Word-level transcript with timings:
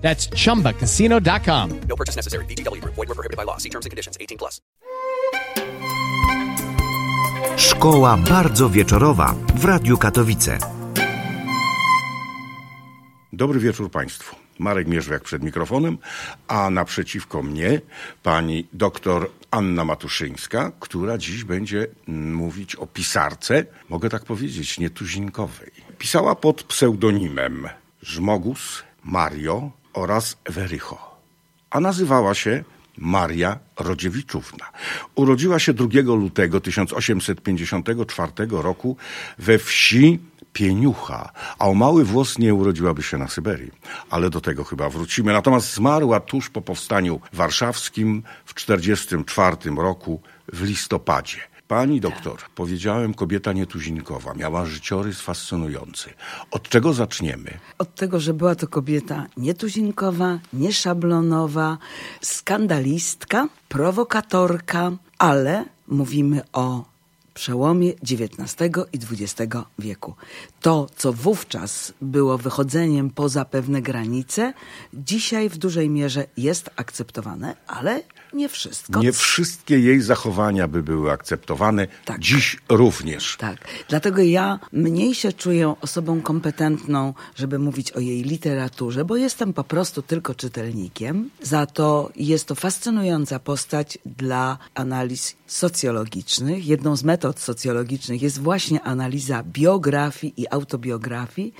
That's 0.00 0.28
chumbacasino.com. 0.44 1.80
No 1.88 1.96
purchase 1.96 2.16
necessary. 2.16 2.44
VGW 2.46 2.80
Group. 2.80 2.94
Void 2.94 3.08
were 3.08 3.14
prohibited 3.14 3.36
by 3.36 3.44
law. 3.44 3.58
See 3.58 3.70
terms 3.70 3.86
and 3.86 3.90
conditions. 3.90 4.16
18 4.20 4.38
plus. 4.38 4.60
Szkoła 7.56 8.16
bardzo 8.16 8.70
wieczorowa 8.70 9.34
w 9.54 9.64
Radiu 9.64 9.98
Katowice. 9.98 10.58
Dobry 13.32 13.60
wieczór 13.60 13.90
Państwu. 13.90 14.36
Marek 14.58 14.88
Mierzwiak 14.88 15.22
przed 15.22 15.42
mikrofonem, 15.42 15.98
a 16.48 16.70
naprzeciwko 16.70 17.42
mnie 17.42 17.80
pani 18.22 18.66
doktor 18.72 19.30
Anna 19.50 19.84
Matuszyńska, 19.84 20.72
która 20.80 21.18
dziś 21.18 21.44
będzie 21.44 21.86
mówić 22.06 22.76
o 22.76 22.86
pisarce, 22.86 23.64
mogę 23.88 24.08
tak 24.08 24.24
powiedzieć, 24.24 24.78
nietuzinkowej. 24.78 25.70
Pisała 25.98 26.34
pod 26.34 26.62
pseudonimem 26.62 27.68
Żmogus, 28.02 28.82
Mario 29.04 29.70
oraz 29.92 30.36
Werycho, 30.44 31.16
a 31.70 31.80
nazywała 31.80 32.34
się 32.34 32.64
Maria 32.98 33.58
Rodziewiczówna. 33.78 34.66
Urodziła 35.14 35.58
się 35.58 35.74
2 35.74 35.86
lutego 36.02 36.60
1854 36.60 38.32
roku 38.50 38.96
we 39.38 39.58
wsi 39.58 40.18
Pieniucha, 40.52 41.32
a 41.58 41.68
o 41.68 41.74
mały 41.74 42.04
włos 42.04 42.38
nie 42.38 42.54
urodziłaby 42.54 43.02
się 43.02 43.18
na 43.18 43.28
Syberii, 43.28 43.72
ale 44.10 44.30
do 44.30 44.40
tego 44.40 44.64
chyba 44.64 44.88
wrócimy. 44.88 45.32
Natomiast 45.32 45.74
zmarła 45.74 46.20
tuż 46.20 46.50
po 46.50 46.60
powstaniu 46.62 47.20
warszawskim 47.32 48.22
w 48.44 48.54
1944 48.54 49.76
roku 49.76 50.20
w 50.52 50.62
listopadzie. 50.62 51.49
Pani 51.70 52.00
doktor, 52.00 52.38
powiedziałem 52.54 53.14
kobieta 53.14 53.52
nietuzinkowa, 53.52 54.34
miała 54.34 54.66
życiorys 54.66 55.20
fascynujący. 55.20 56.10
Od 56.50 56.68
czego 56.68 56.92
zaczniemy? 56.92 57.58
Od 57.78 57.94
tego, 57.94 58.20
że 58.20 58.34
była 58.34 58.54
to 58.54 58.68
kobieta 58.68 59.26
nietuzinkowa, 59.36 60.38
nieszablonowa, 60.52 61.78
skandalistka, 62.20 63.48
prowokatorka, 63.68 64.92
ale 65.18 65.64
mówimy 65.88 66.42
o 66.52 66.89
przełomie 67.40 67.92
XIX 67.92 68.70
i 68.92 68.98
XX 68.98 69.52
wieku. 69.78 70.14
To, 70.60 70.86
co 70.96 71.12
wówczas 71.12 71.92
było 72.02 72.38
wychodzeniem 72.38 73.10
poza 73.10 73.44
pewne 73.44 73.82
granice, 73.82 74.52
dzisiaj 74.94 75.48
w 75.48 75.58
dużej 75.58 75.90
mierze 75.90 76.26
jest 76.36 76.70
akceptowane, 76.76 77.56
ale 77.66 78.02
nie 78.32 78.48
wszystko. 78.48 79.00
Nie 79.02 79.12
wszystkie 79.12 79.78
jej 79.78 80.00
zachowania 80.00 80.68
by 80.68 80.82
były 80.82 81.10
akceptowane, 81.12 81.88
Tak. 82.04 82.20
dziś 82.20 82.56
również. 82.68 83.36
Tak. 83.36 83.58
Dlatego 83.88 84.22
ja 84.22 84.58
mniej 84.72 85.14
się 85.14 85.32
czuję 85.32 85.74
osobą 85.80 86.22
kompetentną, 86.22 87.14
żeby 87.34 87.58
mówić 87.58 87.92
o 87.92 88.00
jej 88.00 88.22
literaturze, 88.22 89.04
bo 89.04 89.16
jestem 89.16 89.52
po 89.52 89.64
prostu 89.64 90.02
tylko 90.02 90.34
czytelnikiem. 90.34 91.30
Za 91.42 91.66
to 91.66 92.10
jest 92.16 92.46
to 92.46 92.54
fascynująca 92.54 93.38
postać 93.38 93.98
dla 94.06 94.58
analiz 94.74 95.36
socjologicznych. 95.52 96.66
Jedną 96.66 96.96
z 96.96 97.04
metod 97.04 97.40
socjologicznych 97.40 98.22
jest 98.22 98.40
właśnie 98.40 98.82
analiza 98.82 99.42
biografii 99.42 100.34
i 100.36 100.48
autobiografii. 100.50 101.54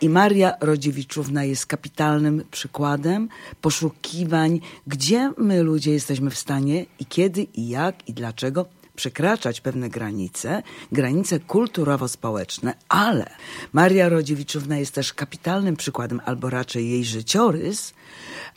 I 0.00 0.08
Maria 0.08 0.52
Rodziewiczówna 0.60 1.44
jest 1.44 1.66
kapitalnym 1.66 2.44
przykładem 2.50 3.28
poszukiwań, 3.60 4.60
gdzie 4.86 5.32
my 5.38 5.62
ludzie 5.62 5.92
jesteśmy 5.92 6.30
w 6.30 6.38
stanie 6.38 6.86
i 6.98 7.06
kiedy 7.06 7.42
i 7.42 7.68
jak 7.68 8.08
i 8.08 8.12
dlaczego 8.12 8.66
przekraczać 8.96 9.60
pewne 9.60 9.90
granice, 9.90 10.62
granice 10.92 11.40
kulturowo-społeczne, 11.40 12.74
ale 12.88 13.30
Maria 13.72 14.08
Rodziewiczówna 14.08 14.78
jest 14.78 14.94
też 14.94 15.14
kapitalnym 15.14 15.76
przykładem, 15.76 16.20
albo 16.24 16.50
raczej 16.50 16.90
jej 16.90 17.04
życiorys, 17.04 17.94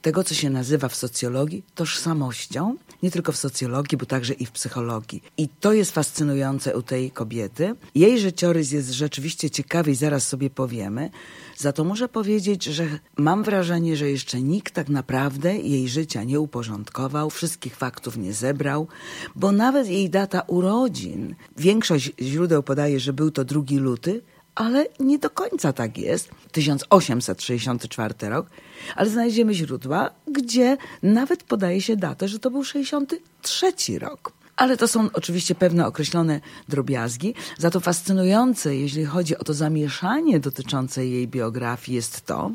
tego, 0.02 0.24
co 0.24 0.36
się 0.36 0.50
nazywa 0.50 0.90
w 0.90 0.96
socjologii 0.96 1.64
tożsamością, 1.76 2.76
nie 3.04 3.12
tylko 3.12 3.32
w 3.32 3.38
socjologii, 3.38 3.98
bo 3.98 4.06
także 4.06 4.34
i 4.34 4.46
w 4.46 4.52
psychologii. 4.52 5.24
I 5.38 5.50
to 5.50 5.74
jest 5.74 5.92
fascynujące 5.92 6.78
u 6.78 6.82
tej 6.82 7.12
kobiety. 7.12 7.76
Jej 7.96 8.20
życiorys 8.20 8.72
jest 8.72 8.90
rzeczywiście 8.90 9.50
ciekawy 9.50 9.92
i 9.92 9.96
zaraz 9.96 10.28
sobie 10.28 10.50
powiemy. 10.50 11.10
Za 11.58 11.72
to 11.72 11.84
muszę 11.84 12.10
powiedzieć, 12.10 12.64
że 12.64 12.88
mam 13.18 13.44
wrażenie, 13.44 13.96
że 13.96 14.10
jeszcze 14.10 14.42
nikt 14.42 14.74
tak 14.74 14.90
naprawdę 14.90 15.58
jej 15.58 15.88
życia 15.88 16.24
nie 16.24 16.40
uporządkował, 16.40 17.30
wszystkich 17.30 17.76
faktów 17.76 18.18
nie 18.18 18.34
zebrał, 18.34 18.88
bo 19.36 19.52
nawet 19.52 19.88
jej 19.88 20.10
data 20.10 20.42
urodzin, 20.48 21.36
większość 21.58 22.12
źródeł 22.22 22.64
podaje, 22.64 23.00
że 23.00 23.14
był 23.14 23.32
to 23.32 23.46
2 23.46 23.62
luty, 23.72 24.22
ale 24.56 24.86
nie 25.00 25.20
do 25.20 25.30
końca 25.30 25.74
tak 25.74 25.98
jest. 25.98 26.30
1864 26.52 28.14
rok, 28.22 28.50
ale 28.96 29.10
znajdziemy 29.10 29.54
źródła, 29.54 30.10
gdzie 30.32 30.78
nawet 31.04 31.44
podaje 31.44 31.82
się 31.82 31.96
datę, 31.96 32.28
że 32.28 32.40
to 32.40 32.52
był 32.52 32.64
63 32.64 34.00
rok. 34.00 34.34
Ale 34.58 34.78
to 34.78 34.88
są 34.88 35.10
oczywiście 35.14 35.56
pewne 35.56 35.88
określone 35.88 36.42
drobiazgi. 36.70 37.34
Za 37.58 37.70
to 37.70 37.80
fascynujące, 37.80 38.76
jeśli 38.76 39.06
chodzi 39.06 39.38
o 39.38 39.44
to 39.44 39.54
zamieszanie 39.54 40.40
dotyczące 40.40 41.06
jej 41.06 41.28
biografii, 41.28 41.96
jest 41.96 42.26
to, 42.26 42.52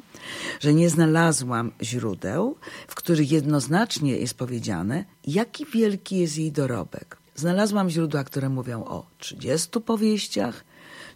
że 0.61 0.75
nie 0.75 0.91
znalazłam 0.91 1.73
źródeł, 1.83 2.57
w 2.89 2.95
których 2.95 3.33
jednoznacznie 3.33 4.17
jest 4.17 4.35
powiedziane, 4.35 5.05
jaki 5.27 5.67
wielki 5.67 6.19
jest 6.19 6.39
jej 6.39 6.53
dorobek. 6.53 7.17
Znalazłam 7.37 7.91
źródła, 7.91 8.25
które 8.25 8.49
mówią 8.49 8.85
o 8.85 9.07
30 9.19 9.81
powieściach, 9.81 10.65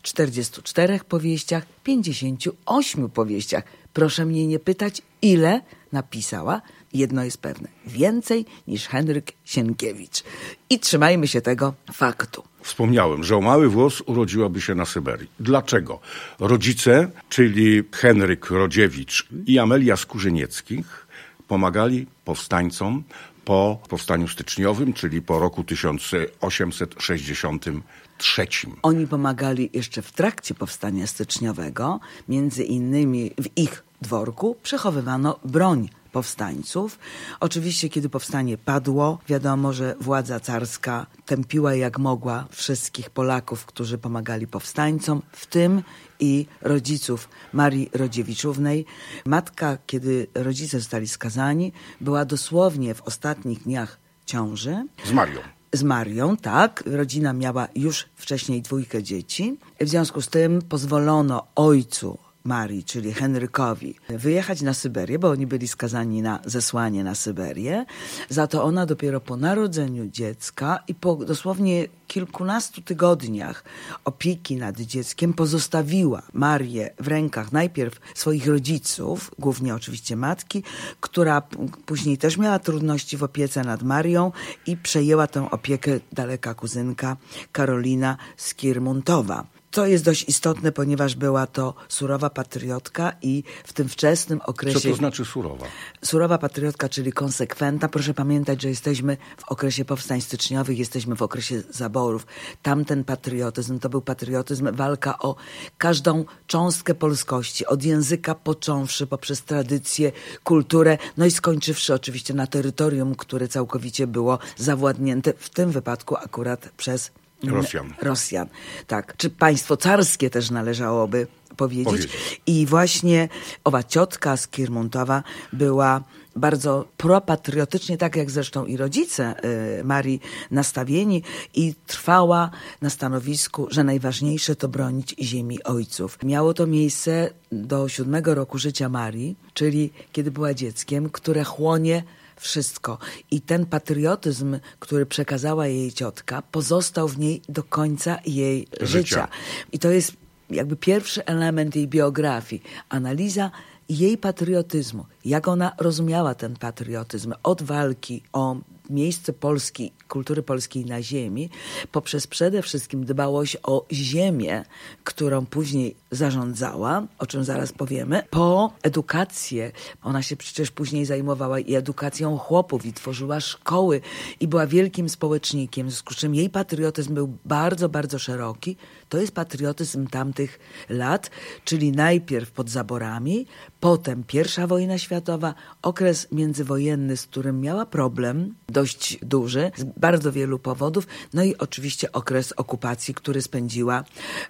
44 0.03 1.01
powieściach, 1.09 1.67
58 1.85 3.11
powieściach. 3.11 3.65
Proszę 3.93 4.27
mnie 4.27 4.47
nie 4.47 4.59
pytać, 4.59 5.03
ile 5.23 5.61
napisała. 5.93 6.63
Jedno 6.93 7.25
jest 7.25 7.39
pewne, 7.39 7.69
więcej 7.87 8.45
niż 8.69 8.89
Henryk 8.89 9.33
Sienkiewicz. 9.45 10.23
I 10.71 10.79
trzymajmy 10.79 11.29
się 11.29 11.41
tego 11.41 11.75
faktu. 11.93 12.45
Wspomniałem, 12.63 13.25
że 13.25 13.37
o 13.37 13.41
mały 13.41 13.69
włos 13.69 14.03
urodziłaby 14.07 14.61
się 14.61 14.75
na 14.75 14.85
Syberii. 14.85 15.31
Dlaczego? 15.41 16.01
Rodzice, 16.39 17.11
czyli 17.29 17.83
Henryk 17.93 18.51
Rodziewicz 18.51 19.29
i 19.47 19.59
Amelia 19.59 19.97
Skórzenieckich, 19.97 21.07
pomagali 21.49 22.07
powstańcom 22.25 23.03
po 23.45 23.79
powstaniu 23.89 24.29
styczniowym, 24.29 24.93
czyli 24.93 25.23
po 25.23 25.39
roku 25.39 25.65
1863. 25.65 28.47
Oni 28.83 29.07
pomagali 29.07 29.71
jeszcze 29.73 30.03
w 30.03 30.13
trakcie 30.13 30.55
powstania 30.55 31.07
styczniowego. 31.07 32.01
Między 32.29 32.65
innymi 32.65 33.31
w 33.39 33.59
ich 33.59 33.85
dworku 34.03 34.57
przechowywano 34.63 35.39
broń 35.45 35.89
powstańców. 36.17 36.99
Oczywiście, 37.41 37.89
kiedy 37.89 38.09
powstanie 38.09 38.59
padło, 38.59 39.19
wiadomo, 39.29 39.73
że 39.73 39.95
władza 40.01 40.41
carska 40.41 41.07
tępiła 41.27 41.75
jak 41.75 41.99
mogła 41.99 42.47
wszystkich 42.51 43.11
Polaków, 43.11 43.67
którzy 43.67 43.99
pomagali 43.99 44.47
powstańcom, 44.47 45.23
w 45.33 45.47
tym 45.47 45.83
i 46.21 46.47
rodziców 46.61 47.29
Marii 47.53 47.91
Rodziewiczównej. 47.93 48.87
Matka, 49.27 49.79
kiedy 49.87 50.27
rodzice 50.35 50.79
zostali 50.79 51.09
skazani, 51.09 51.73
była 52.01 52.25
dosłownie 52.25 52.95
w 52.95 53.03
ostatnich 53.03 53.63
dniach 53.63 53.99
ciąży. 54.27 54.87
Z 55.05 55.13
Marią. 55.13 55.41
Z 55.73 55.83
Marią, 55.83 56.37
tak. 56.37 56.83
Rodzina 56.87 57.33
miała 57.33 57.69
już 57.75 58.07
wcześniej 58.15 58.63
dwójkę 58.63 59.03
dzieci. 59.03 59.59
W 59.81 59.89
związku 59.89 60.23
z 60.23 60.29
tym 60.29 60.63
pozwolono 60.63 61.47
ojcu 61.55 62.26
Marii, 62.47 62.85
czyli 62.85 63.13
Henrykowi, 63.13 63.95
wyjechać 64.09 64.63
na 64.63 64.75
Syberię, 64.75 65.19
bo 65.19 65.31
oni 65.31 65.47
byli 65.47 65.69
skazani 65.69 66.23
na 66.23 66.41
zesłanie 66.45 67.05
na 67.05 67.15
Syberię. 67.15 67.85
Za 68.29 68.47
to 68.47 68.65
ona 68.65 68.87
dopiero 68.87 69.21
po 69.21 69.37
narodzeniu 69.37 70.07
dziecka 70.07 70.79
i 70.89 70.95
po 70.95 71.17
dosłownie 71.17 71.89
kilkunastu 72.07 72.83
tygodniach 72.83 73.65
opieki 74.05 74.57
nad 74.57 74.81
dzieckiem 74.81 75.35
pozostawiła 75.35 76.23
Marię 76.33 76.91
w 77.01 77.09
rękach 77.09 77.53
najpierw 77.53 78.01
swoich 78.15 78.47
rodziców, 78.47 79.31
głównie 79.39 79.75
oczywiście 79.75 80.17
matki, 80.17 80.63
która 81.01 81.43
później 81.87 82.19
też 82.19 82.37
miała 82.37 82.59
trudności 82.59 83.17
w 83.17 83.23
opiece 83.23 83.65
nad 83.65 83.83
Marią 83.83 84.33
i 84.67 84.77
przejęła 84.77 85.27
tę 85.27 85.51
opiekę 85.51 86.01
daleka 86.13 86.55
kuzynka 86.55 87.17
Karolina 87.53 88.17
Skirmuntowa. 88.37 89.56
Co 89.77 89.87
jest 89.87 90.05
dość 90.05 90.29
istotne, 90.29 90.73
ponieważ 90.73 91.15
była 91.15 91.47
to 91.47 91.75
surowa 91.89 92.31
patriotka 92.31 93.13
i 93.23 93.43
w 93.65 93.73
tym 93.73 93.89
wczesnym 93.89 94.41
okresie... 94.47 94.81
Co 94.81 94.89
to 94.89 94.95
znaczy 94.95 95.25
surowa? 95.25 95.67
Surowa 96.05 96.39
patriotka, 96.39 96.89
czyli 96.89 97.13
konsekwentna. 97.13 97.89
Proszę 97.89 98.15
pamiętać, 98.15 98.63
że 98.63 98.69
jesteśmy 98.69 99.17
w 99.37 99.53
okresie 99.53 99.85
powstań 99.85 100.21
styczniowych, 100.21 100.79
jesteśmy 100.79 101.17
w 101.17 101.23
okresie 101.23 101.63
zaborów. 101.71 102.27
Tamten 102.63 103.05
patriotyzm 103.05 103.79
to 103.79 103.89
był 103.89 104.01
patriotyzm, 104.01 104.69
walka 104.73 105.19
o 105.19 105.37
każdą 105.79 106.25
cząstkę 106.47 106.95
polskości, 106.95 107.67
od 107.67 107.85
języka 107.85 108.35
począwszy 108.35 109.07
poprzez 109.07 109.43
tradycję, 109.43 110.13
kulturę, 110.45 110.99
no 111.17 111.27
i 111.27 111.31
skończywszy 111.31 111.95
oczywiście 111.95 112.35
na 112.35 112.47
terytorium, 112.47 113.15
które 113.15 113.49
całkowicie 113.49 114.07
było 114.07 114.39
zawładnięte, 114.57 115.33
w 115.39 115.51
tym 115.51 115.71
wypadku 115.71 116.17
akurat 116.17 116.69
przez 116.77 117.11
Rosjan. 117.45 117.95
Rosjan, 118.03 118.49
tak. 118.87 119.17
Czy 119.17 119.31
państwo 119.31 119.77
carskie 119.77 120.31
też 120.31 120.51
należałoby 120.51 121.27
powiedzieć. 121.57 121.85
Powiedzieć. 121.85 122.41
I 122.47 122.67
właśnie 122.67 123.29
owa 123.65 123.83
ciotka 123.83 124.37
z 124.37 124.49
Kirmontowa 124.49 125.23
była 125.53 126.05
bardzo 126.37 126.89
propatriotycznie, 126.97 127.99
tak 127.99 128.17
jak 128.17 128.31
zresztą 128.31 128.67
i 128.67 128.77
rodzice 128.77 129.35
y, 129.81 129.85
Marii 129.85 130.21
nastawieni 130.51 131.23
i 131.55 131.75
trwała 131.87 132.51
na 132.83 132.91
stanowisku, 132.91 133.67
że 133.71 133.85
najważniejsze 133.85 134.57
to 134.57 134.69
bronić 134.69 135.15
ziemi 135.21 135.63
ojców. 135.63 136.19
Miało 136.23 136.55
to 136.55 136.67
miejsce 136.67 137.31
do 137.53 137.89
siódmego 137.89 138.35
roku 138.35 138.59
życia 138.59 138.89
Marii, 138.89 139.37
czyli 139.55 139.93
kiedy 140.13 140.31
była 140.31 140.55
dzieckiem, 140.55 141.11
które 141.11 141.45
chłonie 141.45 142.03
wszystko. 142.37 142.99
I 143.31 143.41
ten 143.41 143.67
patriotyzm, 143.67 144.59
który 144.79 145.07
przekazała 145.07 145.67
jej 145.67 145.93
ciotka, 145.93 146.43
pozostał 146.43 147.09
w 147.09 147.19
niej 147.19 147.43
do 147.49 147.63
końca 147.63 148.19
jej 148.27 148.67
życia. 148.73 148.87
Życia. 148.87 149.29
I 149.73 149.79
to 149.79 149.91
jest 149.91 150.13
jakby 150.51 150.77
pierwszy 150.77 151.25
element 151.25 151.77
jej 151.77 151.89
biografii. 151.89 152.63
Analiza 152.89 153.51
jej 153.89 154.19
patriotyzmu. 154.19 155.07
Jak 155.25 155.49
ona 155.49 155.73
rozumiała 155.79 156.35
ten 156.35 156.57
patriotyzm 156.57 157.33
od 157.43 157.63
walki 157.63 158.23
o 158.33 158.57
miejsce 158.91 159.33
Polski, 159.33 159.93
kultury 160.09 160.43
polskiej 160.43 160.85
na 160.85 161.03
ziemi, 161.03 161.51
poprzez 161.93 162.27
przede 162.27 162.63
wszystkim 162.63 163.05
dbałość 163.05 163.57
o 163.63 163.87
ziemię, 163.93 164.65
którą 165.05 165.47
później 165.47 165.97
zarządzała, 166.11 167.07
o 167.19 167.27
czym 167.27 167.45
zaraz 167.45 167.73
powiemy, 167.73 168.23
po 168.31 168.73
edukację. 168.83 169.73
Ona 170.03 170.23
się 170.23 170.37
przecież 170.37 170.71
później 170.71 171.05
zajmowała 171.05 171.61
i 171.61 171.75
edukacją 171.75 172.39
chłopów 172.39 172.87
i 172.87 172.93
tworzyła 172.93 173.41
szkoły 173.41 174.01
i 174.41 174.49
była 174.49 174.67
wielkim 174.67 175.09
społecznikiem, 175.09 175.87
w 175.87 175.91
związku 175.91 176.15
z 176.15 176.17
czym 176.17 176.35
jej 176.35 176.51
patriotyzm 176.51 177.15
był 177.15 177.37
bardzo, 177.45 177.89
bardzo 177.89 178.19
szeroki. 178.19 178.77
To 179.09 179.19
jest 179.19 179.33
patriotyzm 179.33 180.07
tamtych 180.07 180.59
lat, 180.89 181.31
czyli 181.65 181.93
najpierw 181.93 182.51
pod 182.51 182.71
zaborami, 182.71 183.47
potem 183.81 184.25
pierwsza 184.25 184.67
wojna 184.67 184.99
światowa, 184.99 185.55
okres 185.83 186.29
międzywojenny, 186.33 187.17
z 187.17 187.27
którym 187.27 187.61
miała 187.61 187.87
problem 187.87 188.55
dość 188.69 189.19
duży, 189.23 189.71
z 189.77 189.85
bardzo 189.85 190.33
wielu 190.33 190.59
powodów, 190.59 191.07
no 191.35 191.45
i 191.45 191.57
oczywiście 191.57 192.13
okres 192.13 192.53
okupacji, 192.53 193.15
który 193.15 193.43
spędziła 193.43 194.05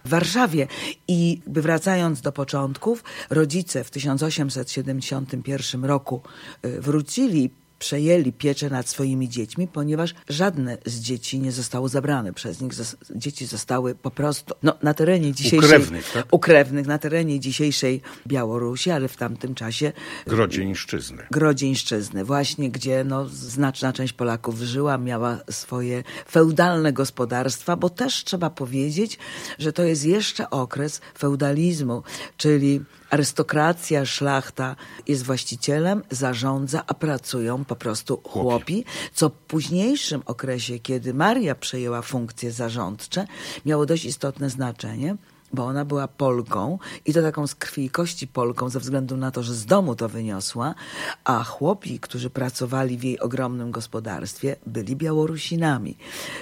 w 0.04 0.08
Warszawie. 0.08 0.66
I 1.08 1.40
jakby 1.46 1.62
wracając 1.62 2.20
do 2.20 2.32
początków, 2.32 3.04
rodzice 3.30 3.84
w 3.84 3.90
1871 3.90 5.84
roku 5.84 6.22
y, 6.64 6.80
wrócili 6.80 7.50
przejęli 7.78 8.32
pieczę 8.32 8.70
nad 8.70 8.88
swoimi 8.88 9.28
dziećmi, 9.28 9.68
ponieważ 9.68 10.14
żadne 10.28 10.78
z 10.86 11.00
dzieci 11.00 11.38
nie 11.40 11.52
zostało 11.52 11.88
zabrane 11.88 12.32
przez 12.32 12.60
nich. 12.60 12.72
Dzieci 13.14 13.46
zostały 13.46 13.94
po 13.94 14.10
prostu 14.10 14.54
no, 14.62 14.74
na 14.82 14.94
terenie 14.94 15.32
dzisiejszej... 15.32 15.68
krewnych, 15.68 16.12
tak? 16.12 16.26
U 16.30 16.38
krewnych, 16.38 16.86
na 16.86 16.98
terenie 16.98 17.40
dzisiejszej 17.40 18.00
Białorusi, 18.26 18.90
ale 18.90 19.08
w 19.08 19.16
tamtym 19.16 19.54
czasie 19.54 19.92
Grodzieńszczyzny. 20.26 21.26
Grodzieńszczyzny, 21.30 22.24
właśnie 22.24 22.70
gdzie 22.70 23.04
no, 23.04 23.28
znaczna 23.28 23.92
część 23.92 24.12
Polaków 24.12 24.60
żyła, 24.60 24.98
miała 24.98 25.38
swoje 25.50 26.02
feudalne 26.30 26.92
gospodarstwa, 26.92 27.76
bo 27.76 27.90
też 27.90 28.24
trzeba 28.24 28.50
powiedzieć, 28.50 29.18
że 29.58 29.72
to 29.72 29.82
jest 29.82 30.04
jeszcze 30.04 30.50
okres 30.50 31.00
feudalizmu, 31.18 32.02
czyli 32.36 32.80
arystokracja, 33.10 34.04
szlachta 34.04 34.76
jest 35.06 35.22
właścicielem, 35.22 36.02
zarządza, 36.10 36.82
a 36.86 36.94
pracują 36.94 37.64
po 37.64 37.76
prostu 37.76 38.20
chłopi, 38.24 38.84
co 39.14 39.28
w 39.28 39.32
późniejszym 39.32 40.22
okresie, 40.26 40.78
kiedy 40.78 41.14
Maria 41.14 41.54
przejęła 41.54 42.02
funkcje 42.02 42.52
zarządcze, 42.52 43.26
miało 43.66 43.86
dość 43.86 44.04
istotne 44.04 44.50
znaczenie 44.50 45.16
bo 45.52 45.64
ona 45.64 45.84
była 45.84 46.08
Polką 46.08 46.78
i 47.06 47.12
to 47.12 47.22
taką 47.22 47.46
z 47.46 47.54
krwi 47.54 47.84
i 47.84 47.90
kości 47.90 48.26
Polką 48.26 48.68
ze 48.68 48.80
względu 48.80 49.16
na 49.16 49.30
to, 49.30 49.42
że 49.42 49.54
z 49.54 49.66
domu 49.66 49.94
to 49.94 50.08
wyniosła, 50.08 50.74
a 51.24 51.44
chłopi, 51.44 52.00
którzy 52.00 52.30
pracowali 52.30 52.98
w 52.98 53.04
jej 53.04 53.20
ogromnym 53.20 53.70
gospodarstwie, 53.70 54.56
byli 54.66 54.96
Białorusinami, 54.96 55.96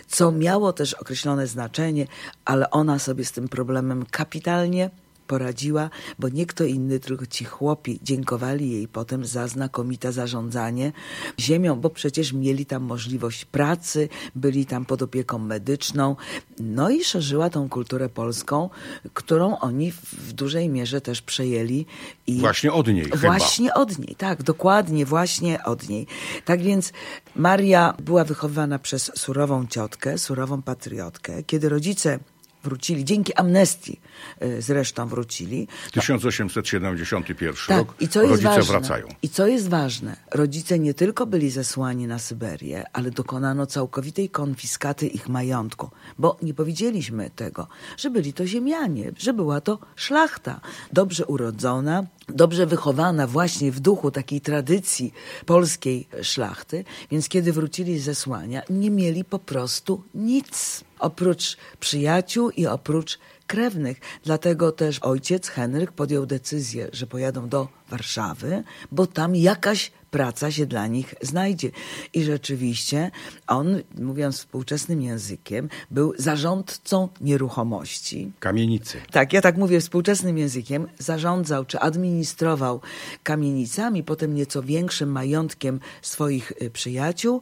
co 0.09 0.33
miało 0.33 0.73
też 0.73 0.95
określone 0.95 1.47
znaczenie, 1.47 2.07
ale 2.45 2.71
ona 2.71 2.99
sobie 2.99 3.25
z 3.25 3.33
tym 3.33 3.49
problemem 3.49 4.07
kapitalnie 4.11 4.91
poradziła, 5.27 5.91
bo 6.19 6.29
nie 6.29 6.47
kto 6.47 6.65
inny, 6.65 7.01
tylko 7.01 7.27
ci 7.27 7.45
chłopi 7.45 7.99
dziękowali 8.03 8.71
jej 8.71 8.89
potem 8.89 9.25
za 9.25 9.49
znakomite 9.49 10.13
zarządzanie 10.13 10.93
ziemią, 11.41 11.81
bo 11.81 11.91
przecież 11.91 12.33
mieli 12.33 12.67
tam 12.67 12.83
możliwość 12.83 13.45
pracy, 13.45 14.09
byli 14.35 14.67
tam 14.67 14.85
pod 14.85 15.03
opieką 15.03 15.39
medyczną, 15.39 16.17
no 16.59 16.91
i 16.91 17.05
szerzyła 17.05 17.51
tą 17.51 17.69
kulturę 17.69 18.09
polską, 18.09 18.71
którą 19.15 19.59
oni 19.59 19.93
w, 19.93 20.33
dużej 20.33 20.69
mierze 20.69 21.01
też 21.01 21.23
przejęli. 21.23 21.87
I 22.27 22.41
Właśnie 22.41 22.73
od 22.73 22.89
niej 22.89 23.05
chyba. 23.05 23.17
Właśnie 23.17 23.75
od 23.75 23.99
niej, 23.99 24.15
tak, 24.19 24.43
dokładnie, 24.43 25.07
właśnie 25.07 25.65
od 25.65 25.89
niej. 25.89 26.07
Tak 26.45 26.63
więc 26.63 26.93
Maria 27.37 27.95
była 28.03 28.25
wychowywana 28.25 28.79
przez 28.79 29.13
surową 29.15 29.67
ciotkę, 29.67 30.19
surową 30.19 30.63
patriotkę. 30.63 31.43
Kiedy 31.43 31.69
rodzice 31.69 32.19
wrócili, 32.65 33.05
dzięki 33.05 33.35
amnestii 33.35 34.01
y, 34.43 34.63
zresztą 34.63 35.09
wrócili, 35.09 35.69
1871 35.93 37.55
tak, 37.69 37.79
rok. 37.79 37.95
i 38.01 38.09
co 38.09 38.23
jest 38.23 38.31
Rodzice 38.31 38.49
ważne, 38.49 38.79
wracają. 38.79 39.07
I 39.23 39.29
co 39.29 39.47
jest 39.47 39.69
ważne, 39.69 40.17
rodzice 40.31 40.79
nie 40.79 40.95
tylko 40.95 41.27
byli 41.27 41.51
zesłani 41.51 42.07
na 42.07 42.19
Syberię, 42.19 42.85
ale 42.93 43.11
dokonano 43.11 43.67
całkowitej 43.67 44.29
konfiskaty 44.29 45.07
ich 45.07 45.29
majątku, 45.29 45.91
bo 46.19 46.37
nie 46.43 46.55
powiedzieliśmy 46.55 47.31
tego, 47.31 47.69
że 47.97 48.11
byli 48.11 48.33
to 48.33 48.47
ziemianie, 48.47 49.13
że 49.19 49.33
była 49.33 49.61
to 49.61 49.79
szlachta, 49.97 50.61
dobrze 50.93 51.27
urodzona, 51.27 52.07
dobrze 52.29 52.67
wychowana 52.67 53.27
właśnie 53.27 53.73
w 53.73 53.81
duchu 53.81 54.11
takiej 54.11 54.41
tradycji 54.41 55.13
polskiej 55.47 56.09
szlachty, 56.23 56.85
więc 57.11 57.29
kiedy 57.29 57.53
wrócili 57.53 57.99
z 57.99 58.05
zesłania, 58.05 58.63
nie 58.71 58.91
mieli 58.91 59.25
po 59.25 59.39
prostu 59.39 60.03
nic 60.15 60.85
oprócz 61.05 61.57
przyjaciół 61.81 62.51
i 62.51 62.67
oprócz 62.67 63.19
krewnych. 63.47 64.01
Dlatego 64.25 64.73
też 64.73 64.99
ojciec 64.99 65.49
Henryk 65.49 65.93
podjął 65.93 66.27
decyzję, 66.27 66.89
że 66.93 67.07
pojadą 67.07 67.49
do 67.49 67.69
Warszawy, 67.91 68.63
bo 68.93 69.07
tam 69.07 69.37
jakaś 69.37 69.93
praca 70.15 70.51
się 70.51 70.67
dla 70.67 70.87
nich 70.87 71.15
znajdzie. 71.23 71.71
I 72.13 72.23
rzeczywiście 72.23 73.11
on, 73.47 73.83
mówiąc 73.99 74.39
współczesnym 74.39 75.03
językiem, 75.03 75.69
był 75.91 76.13
zarządcą 76.19 77.09
nieruchomości. 77.21 78.33
Kamienicy. 78.41 79.01
Tak, 79.11 79.33
ja 79.33 79.41
tak 79.41 79.57
mówię 79.57 79.81
współczesnym 79.81 80.39
językiem, 80.39 80.87
zarządzał 80.99 81.65
czy 81.65 81.81
administrował 81.81 82.81
kamienicami, 83.23 84.03
potem 84.03 84.35
nieco 84.35 84.63
większym 84.63 85.13
majątkiem 85.13 85.81
swoich 86.03 86.53
y, 86.63 86.71
przyjaciół. 86.71 87.41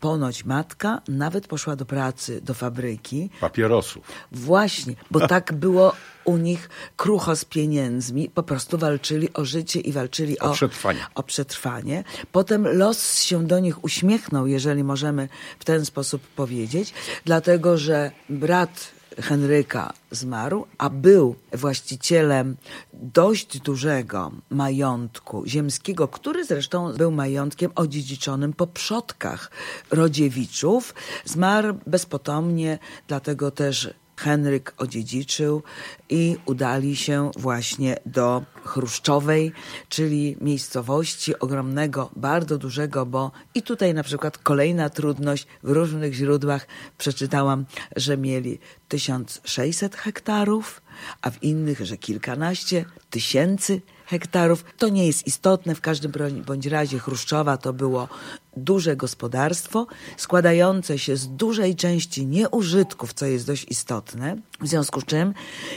Ponoć 0.00 0.44
matka 0.44 1.02
nawet 1.08 1.46
poszła 1.46 1.76
do 1.76 1.86
pracy, 1.86 2.40
do 2.40 2.54
fabryki. 2.54 3.30
Papierosów. 3.40 4.04
Właśnie, 4.32 4.94
bo 5.10 5.28
tak 5.28 5.52
było 5.52 5.92
u 6.24 6.36
nich 6.36 6.68
krucho 6.96 7.36
z 7.36 7.44
pieniędzmi, 7.44 8.30
po 8.34 8.42
prostu 8.42 8.78
walczyli 8.78 9.32
o 9.32 9.44
życie 9.44 9.80
i 9.80 9.92
walczyli 9.92 10.38
o, 10.38 10.50
O 10.50 10.52
przetrwanie. 10.54 11.00
o 11.14 11.22
przetrwanie. 11.22 12.04
Potem 12.32 12.66
los 12.68 13.18
się 13.22 13.46
do 13.46 13.58
nich 13.58 13.84
uśmiechnął, 13.84 14.46
jeżeli 14.46 14.84
możemy 14.84 15.28
w 15.58 15.64
ten 15.64 15.84
sposób 15.84 16.22
powiedzieć, 16.36 16.94
dlatego 17.24 17.78
że 17.78 18.10
brat 18.28 18.94
Henryka 19.20 19.92
zmarł, 20.10 20.66
a 20.78 20.90
był 20.90 21.34
właścicielem 21.52 22.56
dość 22.92 23.60
dużego 23.60 24.32
majątku 24.50 25.42
ziemskiego, 25.46 26.08
który 26.08 26.44
zresztą 26.44 26.92
był 26.92 27.10
majątkiem 27.10 27.70
odziedziczonym 27.74 28.52
po 28.52 28.66
przodkach 28.66 29.50
Rodziewiczów. 29.90 30.94
Zmarł 31.24 31.74
bezpotomnie, 31.86 32.78
dlatego 33.08 33.50
też 33.50 33.90
Henryk 34.16 34.74
odziedziczył 34.76 35.62
i 36.08 36.36
udali 36.46 36.96
się 36.96 37.30
właśnie 37.36 37.96
do 38.06 38.42
Chruszczowej, 38.64 39.52
czyli 39.88 40.36
miejscowości 40.40 41.38
ogromnego, 41.38 42.10
bardzo 42.16 42.58
dużego, 42.58 43.06
bo 43.06 43.30
i 43.54 43.62
tutaj 43.62 43.94
na 43.94 44.02
przykład 44.02 44.38
kolejna 44.38 44.90
trudność 44.90 45.46
w 45.62 45.70
różnych 45.70 46.14
źródłach 46.14 46.66
przeczytałam, 46.98 47.64
że 47.96 48.16
mieli 48.16 48.58
1600 48.88 49.96
hektarów, 49.96 50.82
a 51.22 51.30
w 51.30 51.42
innych, 51.42 51.80
że 51.86 51.96
kilkanaście 51.96 52.84
tysięcy 53.10 53.80
hektarów. 54.06 54.64
To 54.78 54.88
nie 54.88 55.06
jest 55.06 55.26
istotne, 55.26 55.74
w 55.74 55.80
każdym 55.80 56.12
bądź 56.46 56.66
razie 56.66 56.98
Chruszczowa 56.98 57.56
to 57.56 57.72
było 57.72 58.08
duże 58.56 58.96
gospodarstwo 58.96 59.86
składające 60.16 60.98
się 60.98 61.16
z 61.16 61.28
dużej 61.28 61.76
części 61.76 62.26
nieużytków, 62.26 63.12
co 63.12 63.26
jest 63.26 63.46
dość 63.46 63.66
istotne, 63.70 64.36
w 64.60 64.68
związku 64.68 65.00
z 65.00 65.04
czym 65.04 65.34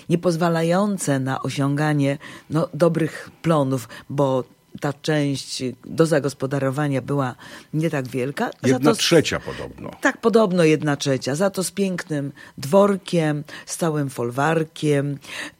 nie 0.10 0.18
pozwalające 0.18 1.20
na 1.20 1.42
osiąganie 1.42 2.18
no, 2.50 2.70
dobrych 2.74 3.30
plonów, 3.42 3.90
bo 4.10 4.44
ta 4.80 4.94
część 4.94 5.64
do 5.86 6.06
zagospodarowania 6.06 7.02
była 7.02 7.36
nie 7.74 7.90
tak 7.90 8.08
wielka. 8.08 8.50
Jedna 8.64 8.92
to 8.92 8.98
trzecia 8.98 9.40
podobno. 9.40 9.92
tak, 10.02 10.22
podobno 10.22 10.64
jedna 10.64 10.98
trzecia. 10.98 11.36
Za 11.36 11.50
to 11.50 11.64
z 11.64 11.72
pięknym 11.72 12.32
dworkiem, 12.58 13.44
z 13.66 13.78
całym 13.78 14.10
folwarkiem 14.10 15.18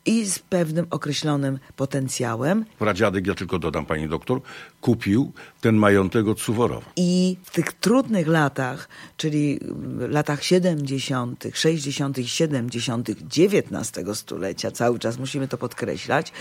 i 0.08 0.26
z 0.26 0.40
pewnym 0.40 0.88
określonym 0.90 1.60
potencjałem. 1.76 2.66
Pradziadek, 2.80 3.28
ja 3.28 3.36
tylko 3.36 3.60
dodam, 3.60 3.86
pani 3.86 4.10
doktor, 4.10 4.42
kupił 4.82 5.32
ten 5.62 5.76
majątek 5.76 6.28
od 6.28 6.40
Suworowa. 6.40 6.86
I 6.96 7.38
w 7.44 7.52
tych 7.52 7.74
trudnych 7.74 8.28
latach, 8.28 8.90
czyli 9.18 9.60
latach 9.98 10.44
70., 10.44 11.44
60. 11.54 12.18
i 12.18 12.28
70. 12.28 13.10
XIX 13.10 14.18
stulecia, 14.18 14.72
cały 14.72 15.00
czas 15.00 15.18
musimy 15.18 15.48
to 15.48 15.58
podkreślać, 15.58 16.32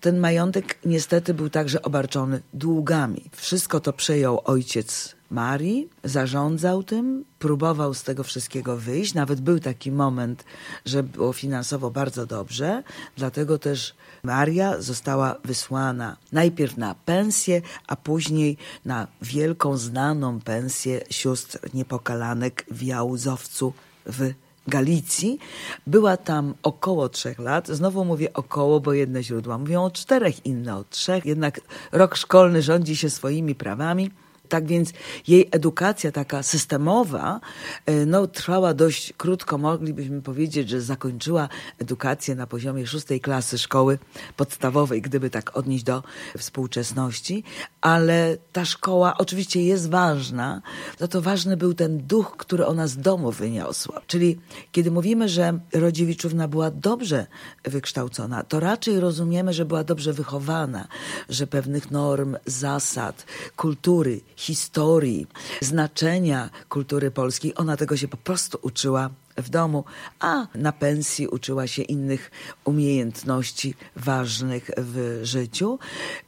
ten 0.00 0.18
majątek 0.18 0.78
niestety 0.84 1.34
był 1.34 1.50
także 1.50 1.82
obarczony 1.82 2.42
długami. 2.54 3.22
Wszystko 3.36 3.80
to 3.80 3.92
przejął 3.92 4.40
ojciec 4.44 5.19
Marii, 5.30 5.88
zarządzał 6.04 6.82
tym, 6.82 7.24
próbował 7.38 7.94
z 7.94 8.02
tego 8.02 8.24
wszystkiego 8.24 8.76
wyjść. 8.76 9.14
Nawet 9.14 9.40
był 9.40 9.60
taki 9.60 9.92
moment, 9.92 10.44
że 10.84 11.02
było 11.02 11.32
finansowo 11.32 11.90
bardzo 11.90 12.26
dobrze, 12.26 12.82
dlatego 13.16 13.58
też 13.58 13.94
Maria 14.22 14.80
została 14.80 15.36
wysłana 15.44 16.16
najpierw 16.32 16.76
na 16.76 16.94
pensję, 16.94 17.62
a 17.86 17.96
później 17.96 18.56
na 18.84 19.06
wielką, 19.22 19.76
znaną 19.76 20.40
pensję 20.40 21.00
sióstr 21.10 21.58
niepokalanek 21.74 22.66
w 22.70 22.82
Jałuzowcu 22.82 23.72
w 24.06 24.32
Galicji. 24.68 25.38
Była 25.86 26.16
tam 26.16 26.54
około 26.62 27.08
trzech 27.08 27.38
lat. 27.38 27.68
Znowu 27.68 28.04
mówię 28.04 28.32
około, 28.32 28.80
bo 28.80 28.92
jedne 28.92 29.22
źródła 29.22 29.58
mówią 29.58 29.84
o 29.84 29.90
czterech, 29.90 30.46
inne 30.46 30.76
o 30.76 30.84
trzech. 30.84 31.26
Jednak 31.26 31.60
rok 31.92 32.16
szkolny 32.16 32.62
rządzi 32.62 32.96
się 32.96 33.10
swoimi 33.10 33.54
prawami. 33.54 34.10
Tak 34.50 34.66
więc 34.66 34.92
jej 35.28 35.48
edukacja 35.50 36.12
taka 36.12 36.42
systemowa 36.42 37.40
e, 37.86 38.06
no, 38.06 38.26
trwała 38.26 38.74
dość 38.74 39.12
krótko. 39.12 39.58
Moglibyśmy 39.58 40.22
powiedzieć, 40.22 40.68
że 40.68 40.80
zakończyła 40.80 41.48
edukację 41.78 42.34
na 42.34 42.46
poziomie 42.46 42.86
szóstej 42.86 43.20
klasy 43.20 43.58
szkoły 43.58 43.98
podstawowej, 44.36 45.02
gdyby 45.02 45.30
tak 45.30 45.56
odnieść 45.56 45.84
do 45.84 46.02
współczesności. 46.38 47.44
Ale 47.80 48.36
ta 48.52 48.64
szkoła 48.64 49.14
oczywiście 49.18 49.64
jest 49.64 49.90
ważna, 49.90 50.62
za 50.98 51.08
to 51.08 51.22
ważny 51.22 51.56
był 51.56 51.74
ten 51.74 52.06
duch, 52.06 52.36
który 52.36 52.66
ona 52.66 52.86
z 52.86 52.96
domu 52.96 53.32
wyniosła. 53.32 54.00
Czyli 54.06 54.38
kiedy 54.72 54.90
mówimy, 54.90 55.28
że 55.28 55.58
Rodziewiczówna 55.72 56.48
była 56.48 56.70
dobrze 56.70 57.26
wykształcona, 57.64 58.42
to 58.42 58.60
raczej 58.60 59.00
rozumiemy, 59.00 59.52
że 59.52 59.64
była 59.64 59.84
dobrze 59.84 60.12
wychowana, 60.12 60.88
że 61.28 61.46
pewnych 61.46 61.90
norm, 61.90 62.36
zasad, 62.46 63.26
kultury, 63.56 64.20
historii, 64.40 65.26
znaczenia 65.60 66.50
kultury 66.68 67.10
polskiej, 67.10 67.52
ona 67.56 67.76
tego 67.76 67.96
się 67.96 68.08
po 68.08 68.16
prostu 68.16 68.58
uczyła 68.62 69.10
w 69.36 69.48
domu, 69.48 69.84
a 70.20 70.46
na 70.54 70.72
pensji 70.72 71.28
uczyła 71.28 71.66
się 71.66 71.82
innych 71.82 72.30
umiejętności 72.64 73.74
ważnych 73.96 74.70
w 74.76 75.20
życiu. 75.22 75.78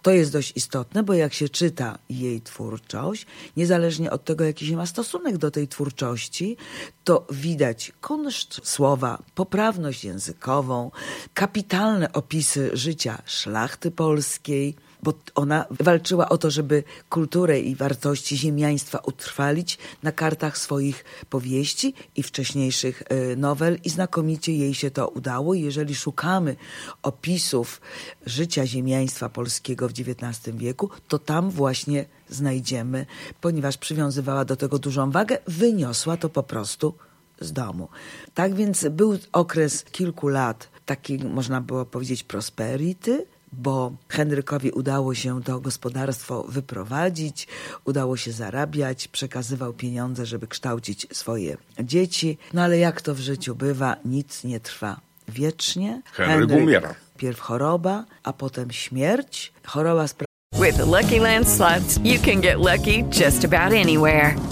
To 0.03 0.11
jest 0.11 0.33
dość 0.33 0.53
istotne, 0.57 1.03
bo 1.03 1.15
jak 1.15 1.35
się 1.35 1.49
czyta 1.49 1.99
jej 2.11 2.41
twórczość, 2.41 3.27
niezależnie 3.57 4.11
od 4.11 4.25
tego, 4.25 4.45
jaki 4.45 4.67
się 4.67 4.77
ma 4.77 4.87
stosunek 4.87 5.37
do 5.39 5.51
tej 5.51 5.69
twórczości, 5.69 6.57
to 7.05 7.27
widać 7.31 7.93
kunszt 8.01 8.61
słowa, 8.65 9.23
poprawność 9.35 10.05
językową, 10.05 10.91
kapitalne 11.35 12.13
opisy 12.13 12.71
życia 12.73 13.23
szlachty 13.27 13.91
polskiej, 13.91 14.77
bo 15.03 15.13
ona 15.35 15.65
walczyła 15.71 16.29
o 16.29 16.39
to, 16.39 16.51
żeby 16.51 16.85
kulturę 17.11 17.61
i 17.61 17.77
wartości 17.77 18.37
ziemiaństwa 18.37 18.99
utrwalić 18.99 19.79
na 20.03 20.13
kartach 20.13 20.59
swoich 20.59 21.05
powieści 21.31 21.95
i 22.17 22.23
wcześniejszych 22.23 23.03
e, 23.09 23.37
nowel 23.37 23.79
i 23.85 23.91
znakomicie 23.91 24.53
jej 24.53 24.75
się 24.75 24.91
to 24.91 25.09
udało. 25.09 25.55
Jeżeli 25.55 25.95
szukamy 25.95 26.57
opisów 27.03 27.81
życia 28.27 28.67
ziemiaństwa 28.67 29.29
polskiego 29.29 29.89
w 29.89 29.93
XIX 29.93 30.57
wieku, 30.57 30.91
to 31.09 31.19
tam 31.19 31.51
właśnie 31.51 32.05
znajdziemy, 32.29 33.07
ponieważ 33.41 33.77
przywiązywała 33.77 34.45
do 34.45 34.57
tego 34.57 34.79
dużą 34.79 35.11
wagę, 35.11 35.39
wyniosła 35.47 36.17
to 36.17 36.29
po 36.29 36.43
prostu 36.43 36.95
z 37.41 37.53
domu. 37.53 37.89
Tak 38.35 38.55
więc 38.55 38.87
był 38.91 39.19
okres 39.33 39.85
kilku 39.85 40.29
lat, 40.29 40.69
taki 40.87 41.19
można 41.19 41.61
było 41.61 41.85
powiedzieć 41.85 42.23
prosperity, 42.23 43.27
bo 43.53 43.93
Henrykowi 44.09 44.71
udało 44.71 45.15
się 45.15 45.43
to 45.43 45.61
gospodarstwo 45.61 46.43
wyprowadzić, 46.43 47.49
udało 47.85 48.17
się 48.17 48.33
zarabiać, 48.33 49.09
przekazywał 49.09 49.73
pieniądze, 49.73 50.27
żeby 50.27 50.47
kształcić 50.47 51.07
swoje 51.13 51.57
dzieci. 51.81 52.39
No 52.53 52.63
ale 52.63 52.79
jak 52.79 53.03
to 53.03 53.15
w 53.15 53.19
życiu 53.19 53.55
bywa, 53.55 53.97
nic 54.05 54.45
nie 54.45 54.61
trwa 54.61 55.01
wiecznie. 55.29 56.03
Henryk 56.13 56.51
umiera. 56.51 56.95
Pierw 57.17 57.41
choroba, 57.41 58.05
a 58.23 58.33
potem 58.33 58.71
śmierć. 58.71 59.53
Choroba 59.67 60.05
spra- 60.05 60.25
With 60.61 60.77
the 60.77 60.85
Lucky 60.85 61.21
Land 61.21 61.49
slots, 61.49 61.99
you 62.05 62.19
can 62.25 62.41
get 62.41 62.59
lucky 62.59 63.05
just 63.11 63.45
about 63.45 63.73
anywhere. 63.73 64.52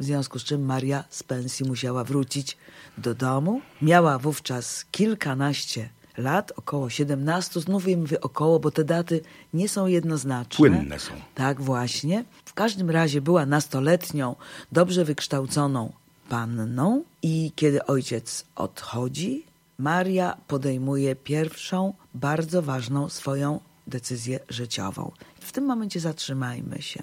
w 0.00 0.04
związku 0.04 0.38
z 0.38 0.44
czym 0.44 0.64
Maria 0.64 1.04
z 1.10 1.22
pensji 1.22 1.66
musiała 1.66 2.04
wrócić 2.04 2.56
do 2.98 3.14
domu. 3.14 3.60
Miała 3.82 4.18
wówczas 4.18 4.84
kilkanaście 4.90 5.88
lat, 6.16 6.52
około 6.56 6.90
17, 6.90 7.60
znów 7.60 7.86
mówię 7.86 8.20
około, 8.20 8.60
bo 8.60 8.70
te 8.70 8.84
daty 8.84 9.20
nie 9.54 9.68
są 9.68 9.86
jednoznaczne. 9.86 10.56
Płynne 10.56 10.98
są. 10.98 11.12
Tak 11.34 11.60
właśnie. 11.60 12.24
W 12.44 12.54
każdym 12.54 12.90
razie 12.90 13.20
była 13.20 13.46
nastoletnią, 13.46 14.36
dobrze 14.72 15.04
wykształconą 15.04 15.92
panną 16.28 17.04
i 17.22 17.52
kiedy 17.56 17.86
ojciec 17.86 18.44
odchodzi, 18.56 19.44
Maria 19.78 20.36
podejmuje 20.46 21.16
pierwszą, 21.16 21.94
bardzo 22.14 22.62
ważną 22.62 23.08
swoją 23.08 23.60
decyzję 23.86 24.40
życiową. 24.48 25.12
W 25.40 25.52
tym 25.52 25.64
momencie 25.64 26.00
zatrzymajmy 26.00 26.82
się. 26.82 27.02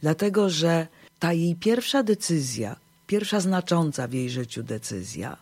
Dlatego, 0.00 0.50
że 0.50 0.86
ta 1.22 1.32
jej 1.32 1.54
pierwsza 1.56 2.02
decyzja, 2.02 2.76
pierwsza 3.06 3.40
znacząca 3.40 4.08
w 4.08 4.12
jej 4.12 4.30
życiu 4.30 4.62
decyzja. 4.62 5.36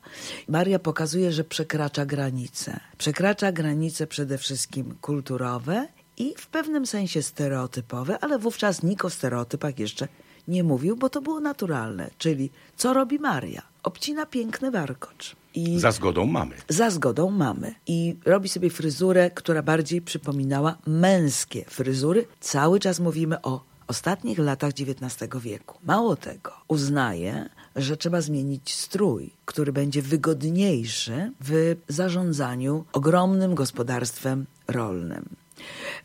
Maria 0.49 0.79
pokazuje, 0.79 1.33
że 1.33 1.45
przekracza 1.45 2.07
granice. 2.07 2.81
Przekracza 2.99 3.53
granice 3.53 4.07
przede 4.07 4.39
wszystkim 4.39 4.95
kulturowe 5.01 5.89
i 6.17 6.35
w 6.39 6.47
pewnym 6.47 6.87
sensie 6.87 7.23
stereotypowe, 7.23 8.19
ale 8.21 8.39
wówczas 8.39 8.83
nikt 8.83 9.05
o 9.05 9.11
stereotypach 9.11 9.79
jeszcze 9.79 10.09
nie 10.49 10.65
mówił, 10.65 10.97
bo 10.97 11.09
to 11.09 11.21
było 11.21 11.41
naturalne. 11.41 12.11
Czyli 12.19 12.51
co 12.77 12.93
robi 12.93 13.19
Maria? 13.19 13.63
Obcina 13.83 14.27
piękny 14.27 14.71
warkocz. 14.71 15.37
I 15.55 15.81
Za 15.81 15.91
zgodą 15.93 16.27
mamy. 16.27 16.55
za 16.69 16.91
zgodą 16.91 17.31
mamy. 17.31 17.75
I 17.87 18.17
robi 18.25 18.49
sobie 18.49 18.71
fryzurę, 18.71 19.31
która 19.31 19.63
bardziej 19.63 20.03
przypominała 20.03 20.77
męskie 20.87 21.65
fryzury. 21.69 22.27
Cały 22.41 22.81
czas 22.81 23.01
mówimy 23.01 23.43
o 23.43 23.70
ostatnich 23.91 24.39
latach 24.39 24.73
XIX 24.73 25.31
wieku. 25.41 25.79
Mało 25.83 26.17
tego, 26.17 26.53
uznaje, 26.69 27.49
że 27.77 27.97
trzeba 27.97 28.21
zmienić 28.21 28.75
strój, 28.75 29.31
który 29.45 29.73
będzie 29.73 30.03
wygodniejszy 30.03 31.33
w 31.41 31.77
zarządzaniu 31.89 32.85
ogromnym 32.93 33.55
gospodarstwem 33.55 34.47
rolnym. 34.69 35.29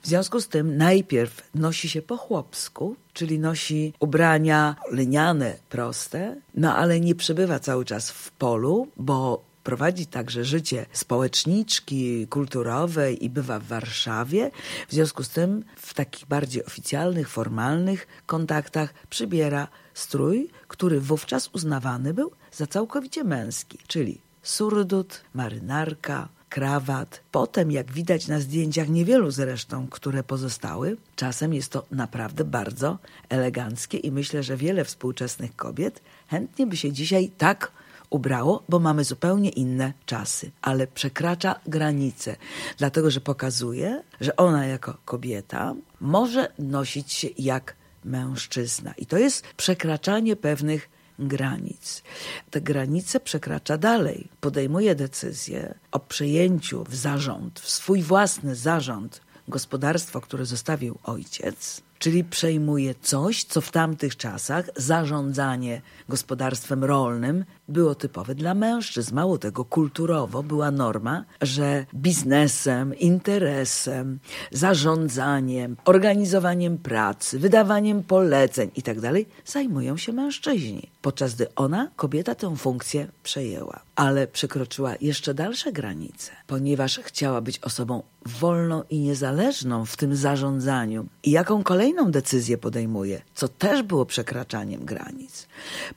W 0.02 0.08
związku 0.08 0.42
z 0.42 0.48
tym 0.48 0.78
najpierw 0.78 1.50
nosi 1.56 1.90
się 1.90 2.02
po 2.02 2.18
chłopsku, 2.18 2.96
czyli 3.14 3.40
nosi 3.40 3.94
ubrania 4.00 4.76
lniane, 4.92 5.56
proste, 5.70 6.36
no 6.56 6.76
ale 6.76 7.00
nie 7.00 7.16
przebywa 7.16 7.60
cały 7.60 7.86
czas 7.86 8.12
w 8.12 8.32
polu, 8.32 8.88
bo 8.98 9.44
prowadzi 9.66 10.06
także 10.08 10.46
życie 10.46 10.86
społeczniczki, 10.92 12.28
kulturowej 12.28 13.26
i 13.26 13.30
bywa 13.30 13.60
w 13.60 13.68
Warszawie. 13.68 14.52
W 14.88 14.94
związku 14.94 15.24
z 15.24 15.30
tym 15.30 15.64
w 15.76 15.94
takich 15.94 16.26
bardziej 16.28 16.66
oficjalnych, 16.66 17.30
formalnych 17.30 18.08
kontaktach 18.26 18.94
przybiera 19.10 19.68
strój, 19.94 20.50
który 20.68 21.02
wówczas 21.02 21.50
uznawany 21.54 22.14
był 22.14 22.32
za 22.52 22.68
całkowicie 22.68 23.24
męski, 23.24 23.78
czyli 23.88 24.22
surdut, 24.44 25.22
marynarka, 25.34 26.30
krawat. 26.50 27.22
Potem, 27.32 27.72
jak 27.72 27.92
widać 27.92 28.28
na 28.28 28.40
zdjęciach, 28.40 28.90
niewielu 28.90 29.32
zresztą, 29.32 29.88
które 29.88 30.24
pozostały, 30.24 30.98
czasem 31.16 31.54
jest 31.54 31.72
to 31.72 31.86
naprawdę 31.92 32.44
bardzo 32.44 32.98
eleganckie 33.30 33.98
i 33.98 34.12
myślę, 34.12 34.44
że 34.44 34.58
wiele 34.58 34.86
współczesnych 34.86 35.56
kobiet 35.56 36.02
chętnie 36.28 36.68
by 36.68 36.78
się 36.78 36.92
dzisiaj 36.92 37.32
tak 37.38 37.72
ubrało, 38.10 38.64
bo 38.70 38.80
mamy 38.80 39.04
zupełnie 39.04 39.50
inne 39.50 39.94
czasy, 40.06 40.52
ale 40.62 40.88
przekracza 40.88 41.60
granice, 41.68 42.36
dlatego 42.78 43.12
że 43.12 43.22
pokazuje, 43.22 44.04
że 44.22 44.36
ona 44.36 44.66
jako 44.66 44.98
kobieta 45.06 45.76
może 46.02 46.54
nosić 46.60 47.14
się 47.14 47.28
jak 47.38 47.76
mężczyzna. 48.04 48.94
I 48.98 49.06
to 49.06 49.18
jest 49.18 49.44
przekraczanie 49.58 50.36
pewnych 50.36 50.90
granic. 51.20 52.04
Te 52.52 52.62
granice 52.62 53.20
przekracza 53.20 53.78
dalej. 53.78 54.28
Podejmuje 54.42 54.96
decyzję 54.96 55.76
o 55.92 56.00
przejęciu 56.00 56.84
w 56.84 56.96
zarząd, 56.96 57.60
w 57.60 57.70
swój 57.70 58.02
własny 58.02 58.56
zarząd 58.56 59.22
gospodarstwo, 59.48 60.22
które 60.22 60.46
zostawił 60.46 60.98
ojciec, 61.04 61.82
czyli 62.00 62.24
przejmuje 62.24 62.96
coś, 63.02 63.44
co 63.44 63.62
w 63.62 63.72
tamtych 63.72 64.18
czasach 64.18 64.70
zarządzanie 64.76 65.82
gospodarstwem 66.10 66.84
rolnym 66.84 67.46
było 67.68 67.96
typowe 67.96 68.36
dla 68.36 68.54
mężczyzn. 68.54 69.16
Mało 69.16 69.38
tego, 69.38 69.66
kulturowo 69.66 70.44
była 70.44 70.72
norma, 70.72 71.26
że 71.42 71.86
biznesem, 71.96 72.96
interesem, 73.00 74.20
zarządzaniem, 74.52 75.78
organizowaniem 75.86 76.78
pracy, 76.78 77.40
wydawaniem 77.40 78.04
poleceń 78.04 78.72
itd. 78.76 79.14
zajmują 79.46 79.98
się 79.98 80.14
mężczyźni. 80.14 80.90
Podczas 81.02 81.36
gdy 81.36 81.56
ona, 81.56 81.92
kobieta, 81.96 82.36
tę 82.36 82.56
funkcję 82.58 83.08
przejęła. 83.24 83.80
Ale 83.96 84.28
przekroczyła 84.28 84.94
jeszcze 85.02 85.34
dalsze 85.34 85.72
granice, 85.72 86.32
ponieważ 86.48 87.00
chciała 87.00 87.42
być 87.42 87.60
osobą 87.60 88.04
wolną 88.26 88.84
i 88.90 89.00
niezależną 89.00 89.86
w 89.86 89.98
tym 89.98 90.16
zarządzaniu. 90.16 91.06
I 91.24 91.32
jaką 91.32 91.64
kolejną 91.64 91.85
decyzję 91.94 92.58
podejmuje, 92.58 93.22
co 93.36 93.48
też 93.48 93.84
było 93.84 94.06
przekraczaniem 94.06 94.86
granic. 94.86 95.48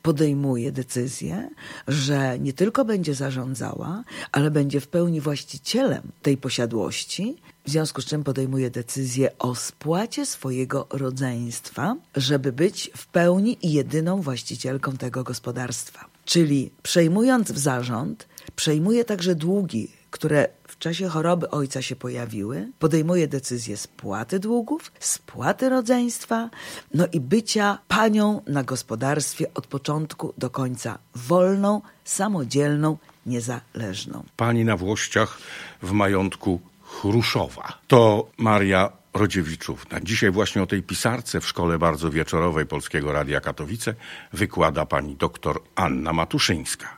Podejmuje 0.02 0.72
decyzję, 0.72 1.50
że 1.88 2.38
nie 2.38 2.52
tylko 2.52 2.84
będzie 2.84 3.14
zarządzała, 3.14 4.04
ale 4.32 4.50
będzie 4.50 4.80
w 4.80 4.88
pełni 4.88 5.20
właścicielem 5.20 6.02
tej 6.22 6.36
posiadłości, 6.36 7.36
w 7.66 7.70
związku 7.70 8.02
z 8.02 8.04
czym 8.04 8.24
podejmuje 8.24 8.70
decyzję 8.70 9.38
o 9.38 9.54
spłacie 9.54 10.26
swojego 10.26 10.86
rodzeństwa, 10.90 11.96
żeby 12.16 12.52
być 12.52 12.90
w 12.96 13.06
pełni 13.06 13.58
i 13.62 13.72
jedyną 13.72 14.22
właścicielką 14.22 14.96
tego 14.96 15.24
gospodarstwa. 15.24 16.06
Czyli 16.24 16.70
przejmując 16.82 17.52
w 17.52 17.58
zarząd, 17.58 18.28
przejmuje 18.56 19.04
także 19.04 19.34
długi, 19.34 19.90
które 20.10 20.48
w 20.78 20.80
czasie 20.80 21.08
choroby 21.08 21.50
ojca 21.50 21.82
się 21.82 21.96
pojawiły, 21.96 22.68
podejmuje 22.78 23.28
decyzję 23.28 23.76
spłaty 23.76 24.38
długów, 24.38 24.92
spłaty 25.00 25.68
rodzeństwa, 25.68 26.50
no 26.94 27.06
i 27.12 27.20
bycia 27.20 27.78
panią 27.88 28.42
na 28.46 28.62
gospodarstwie 28.62 29.46
od 29.54 29.66
początku 29.66 30.34
do 30.38 30.50
końca, 30.50 30.98
wolną, 31.14 31.82
samodzielną, 32.04 32.98
niezależną. 33.26 34.24
Pani 34.36 34.64
na 34.64 34.76
Włościach 34.76 35.38
w 35.82 35.92
majątku 35.92 36.60
Chruszowa. 36.82 37.78
To 37.88 38.30
Maria 38.36 38.92
Rodziewiczówna. 39.14 40.00
Dzisiaj 40.00 40.30
właśnie 40.30 40.62
o 40.62 40.66
tej 40.66 40.82
pisarce 40.82 41.40
w 41.40 41.46
szkole 41.46 41.78
bardzo 41.78 42.10
wieczorowej 42.10 42.66
Polskiego 42.66 43.12
Radia 43.12 43.40
Katowice 43.40 43.94
wykłada 44.32 44.86
pani 44.86 45.16
doktor 45.16 45.60
Anna 45.74 46.12
Matuszyńska. 46.12 46.97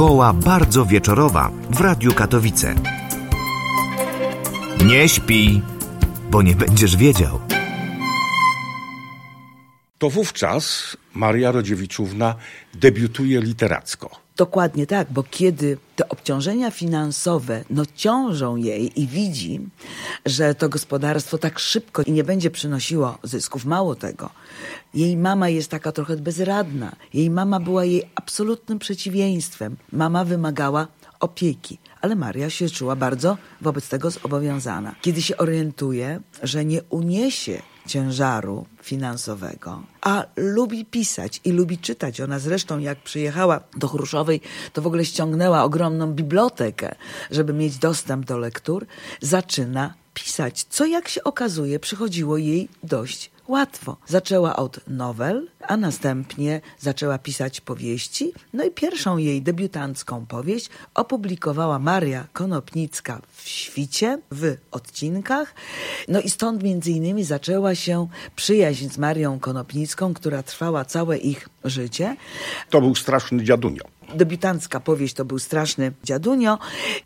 Szkoła 0.00 0.32
bardzo 0.32 0.86
wieczorowa 0.86 1.50
w 1.70 1.80
Radiu 1.80 2.12
Katowice. 2.12 2.74
Nie 4.84 5.08
śpi, 5.08 5.62
bo 6.30 6.42
nie 6.42 6.54
będziesz 6.54 6.96
wiedział. 6.96 7.49
To 10.00 10.10
wówczas 10.10 10.96
Maria 11.14 11.52
Rodziewiczówna 11.52 12.34
debiutuje 12.74 13.40
literacko. 13.40 14.10
Dokładnie 14.36 14.86
tak, 14.86 15.12
bo 15.12 15.22
kiedy 15.22 15.78
te 15.96 16.08
obciążenia 16.08 16.70
finansowe 16.70 17.64
no, 17.70 17.82
ciążą 17.94 18.56
jej 18.56 19.00
i 19.00 19.06
widzi, 19.06 19.60
że 20.26 20.54
to 20.54 20.68
gospodarstwo 20.68 21.38
tak 21.38 21.58
szybko 21.58 22.02
nie 22.06 22.24
będzie 22.24 22.50
przynosiło 22.50 23.18
zysków, 23.22 23.64
mało 23.64 23.94
tego, 23.94 24.30
jej 24.94 25.16
mama 25.16 25.48
jest 25.48 25.70
taka 25.70 25.92
trochę 25.92 26.16
bezradna. 26.16 26.96
Jej 27.14 27.30
mama 27.30 27.60
była 27.60 27.84
jej 27.84 28.10
absolutnym 28.14 28.78
przeciwieństwem. 28.78 29.76
Mama 29.92 30.24
wymagała 30.24 30.86
opieki, 31.20 31.78
ale 32.00 32.16
Maria 32.16 32.50
się 32.50 32.70
czuła 32.70 32.96
bardzo 32.96 33.36
wobec 33.60 33.88
tego 33.88 34.10
zobowiązana. 34.10 34.94
Kiedy 35.02 35.22
się 35.22 35.36
orientuje, 35.36 36.20
że 36.42 36.64
nie 36.64 36.82
uniesie 36.82 37.62
ciężaru 37.86 38.66
finansowego, 38.82 39.82
a 40.00 40.24
lubi 40.36 40.84
pisać 40.84 41.40
i 41.44 41.52
lubi 41.52 41.78
czytać. 41.78 42.20
Ona 42.20 42.38
zresztą, 42.38 42.78
jak 42.78 43.02
przyjechała 43.02 43.60
do 43.76 43.88
Chruszowej, 43.88 44.40
to 44.72 44.82
w 44.82 44.86
ogóle 44.86 45.04
ściągnęła 45.04 45.64
ogromną 45.64 46.12
bibliotekę, 46.12 46.94
żeby 47.30 47.52
mieć 47.52 47.78
dostęp 47.78 48.26
do 48.26 48.38
lektur. 48.38 48.86
Zaczyna 49.20 49.94
pisać, 50.14 50.66
co 50.70 50.86
jak 50.86 51.08
się 51.08 51.24
okazuje, 51.24 51.78
przychodziło 51.78 52.36
jej 52.36 52.68
dość 52.82 53.30
łatwo. 53.50 53.96
Zaczęła 54.06 54.56
od 54.56 54.88
nowel, 54.88 55.48
a 55.68 55.76
następnie 55.76 56.60
zaczęła 56.78 57.18
pisać 57.18 57.60
powieści. 57.60 58.32
No 58.52 58.64
i 58.64 58.70
pierwszą 58.70 59.16
jej 59.16 59.42
debiutancką 59.42 60.26
powieść 60.26 60.70
opublikowała 60.94 61.78
Maria 61.78 62.26
Konopnicka 62.32 63.20
w 63.32 63.48
Świcie, 63.48 64.18
w 64.32 64.56
odcinkach. 64.70 65.54
No 66.08 66.20
i 66.20 66.30
stąd 66.30 66.62
między 66.62 66.90
innymi 66.90 67.24
zaczęła 67.24 67.74
się 67.74 68.08
przyjaźń 68.36 68.88
z 68.88 68.98
Marią 68.98 69.40
Konopnicką, 69.40 70.14
która 70.14 70.42
trwała 70.42 70.84
całe 70.84 71.18
ich 71.18 71.48
życie. 71.64 72.16
To 72.70 72.80
był 72.80 72.94
straszny 72.94 73.44
dziadunio. 73.44 73.84
Debiutancka 74.14 74.80
powieść 74.80 75.14
to 75.14 75.24
był 75.24 75.38
straszny 75.38 75.92
dziadunio 76.04 76.58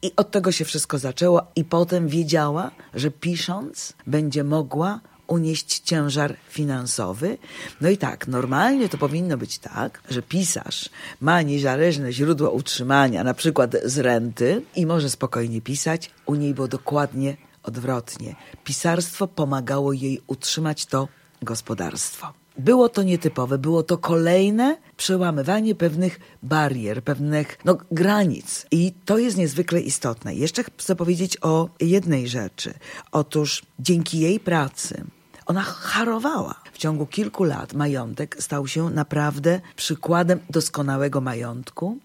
i 0.03 0.13
od 0.17 0.31
tego 0.31 0.53
się 0.53 0.65
wszystko 0.65 0.99
zaczęło 0.99 1.47
i 1.57 1.65
potem 1.65 2.09
wiedziała, 2.09 2.71
że 2.95 3.11
pisząc 3.11 3.93
będzie 4.07 4.45
mogła 4.45 5.01
unieść 5.27 5.81
ciężar 5.81 6.37
finansowy. 6.49 7.39
No 7.81 7.89
i 7.89 7.99
tak, 7.99 8.29
normalnie 8.29 8.89
to 8.89 8.99
powinno 8.99 9.37
być 9.37 9.59
tak, 9.59 10.01
że 10.11 10.23
pisarz 10.23 10.91
ma 11.21 11.43
niezależne 11.43 12.13
źródło 12.13 12.51
utrzymania, 12.51 13.25
na 13.25 13.35
przykład 13.35 13.77
z 13.85 13.99
renty 13.99 14.63
i 14.77 14.87
może 14.87 15.11
spokojnie 15.11 15.61
pisać. 15.61 16.11
U 16.27 16.35
niej 16.35 16.55
było 16.55 16.69
dokładnie 16.69 17.37
odwrotnie. 17.63 18.35
Pisarstwo 18.65 19.29
pomagało 19.29 19.93
jej 19.93 20.21
utrzymać 20.27 20.87
to 20.87 21.09
gospodarstwo. 21.43 22.44
Było 22.59 22.89
to 22.89 23.03
nietypowe, 23.03 23.59
było 23.59 23.83
to 23.83 23.99
kolejne 23.99 24.77
przełamywanie 24.97 25.75
pewnych 25.75 26.21
barier, 26.43 27.03
pewnych 27.03 27.59
no, 27.65 27.79
granic. 27.91 28.67
I 28.71 28.93
to 29.05 29.19
jest 29.19 29.37
niezwykle 29.37 29.81
istotne. 29.81 30.35
Jeszcze 30.35 30.65
chcę 30.65 30.97
powiedzieć 30.97 31.37
o 31.43 31.69
jednej 31.81 32.29
rzeczy. 32.29 32.75
Otóż 33.13 33.63
dzięki 33.79 34.19
jej 34.19 34.41
pracy 34.41 35.05
ona 35.47 35.63
harowała. 35.63 36.55
w 36.73 36.79
ciągu 36.79 37.07
kilku 37.07 37.45
lat 37.45 37.75
majątek 37.75 38.37
stał 38.41 38.67
się 38.67 38.91
naprawdę 38.91 39.61
przykładem 39.77 40.41
doskonałego 40.51 41.21
majątku 41.21 41.99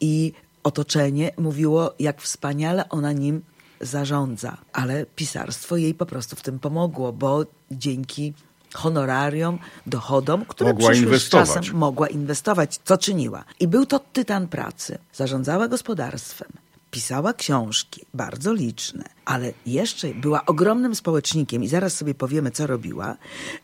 i 0.00 0.32
otoczenie 0.62 1.30
mówiło, 1.36 1.94
jak 1.98 2.22
wspaniale 2.22 2.88
ona 2.88 3.12
nim 3.12 3.42
zarządza. 3.80 4.56
Ale 4.72 5.06
pisarstwo 5.06 5.76
jej 5.76 5.94
po 5.94 6.06
prostu 6.06 6.36
w 6.36 6.42
tym 6.42 6.58
pomogło, 6.58 7.12
bo 7.12 7.46
dzięki 7.70 8.34
honorarium, 8.74 9.58
dochodom, 9.86 10.44
które 10.44 10.70
Mogła 10.70 10.88
przyszły 10.88 11.06
z 11.06 11.08
inwestować. 11.08 11.48
czasem 11.48 11.76
mogła 11.76 12.08
inwestować, 12.08 12.80
co 12.84 12.98
czyniła. 12.98 13.44
I 13.60 13.68
był 13.68 13.86
to 13.86 13.98
tytan 13.98 14.48
pracy. 14.48 14.98
Zarządzała 15.12 15.68
gospodarstwem, 15.68 16.48
pisała 16.90 17.32
książki, 17.32 18.00
bardzo 18.14 18.52
liczne, 18.52 19.04
ale 19.24 19.52
jeszcze 19.66 20.08
była 20.14 20.46
ogromnym 20.46 20.94
społecznikiem 20.94 21.62
i 21.64 21.68
zaraz 21.68 21.94
sobie 21.94 22.14
powiemy, 22.14 22.50
co 22.50 22.66
robiła. 22.66 23.16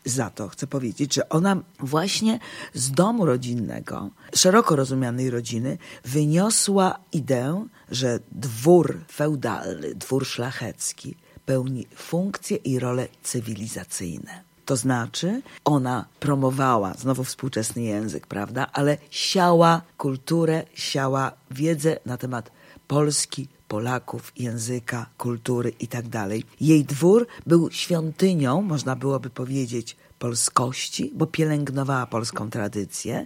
Za 0.05 0.29
to 0.29 0.47
chcę 0.47 0.67
powiedzieć, 0.67 1.13
że 1.13 1.29
ona 1.29 1.57
właśnie 1.79 2.39
z 2.73 2.91
domu 2.91 3.25
rodzinnego, 3.25 4.09
szeroko 4.35 4.75
rozumianej 4.75 5.29
rodziny, 5.29 5.77
wyniosła 6.05 6.99
ideę, 7.11 7.67
że 7.91 8.19
dwór 8.31 8.99
feudalny, 9.11 9.95
dwór 9.95 10.25
szlachecki 10.25 11.15
pełni 11.45 11.87
funkcje 11.95 12.57
i 12.57 12.79
role 12.79 13.07
cywilizacyjne. 13.23 14.46
To 14.67 14.75
znaczy, 14.75 15.41
ona 15.65 16.05
promowała, 16.19 16.93
znowu 16.93 17.23
współczesny 17.23 17.81
język, 17.81 18.27
prawda, 18.27 18.67
ale 18.73 18.97
siała 19.09 19.81
kulturę, 19.97 20.63
siała 20.73 21.31
wiedzę 21.51 21.99
na 22.05 22.17
temat 22.17 22.51
Polski, 22.87 23.47
Polaków, 23.67 24.31
języka, 24.37 25.05
kultury 25.17 25.73
i 25.79 25.87
tak. 25.87 26.05
Jej 26.61 26.85
dwór 26.85 27.27
był 27.45 27.71
świątynią, 27.71 28.61
można 28.61 28.95
byłoby 28.95 29.29
powiedzieć, 29.29 29.97
polskości, 30.19 31.11
bo 31.15 31.27
pielęgnowała 31.27 32.05
polską 32.05 32.49
tradycję, 32.49 33.25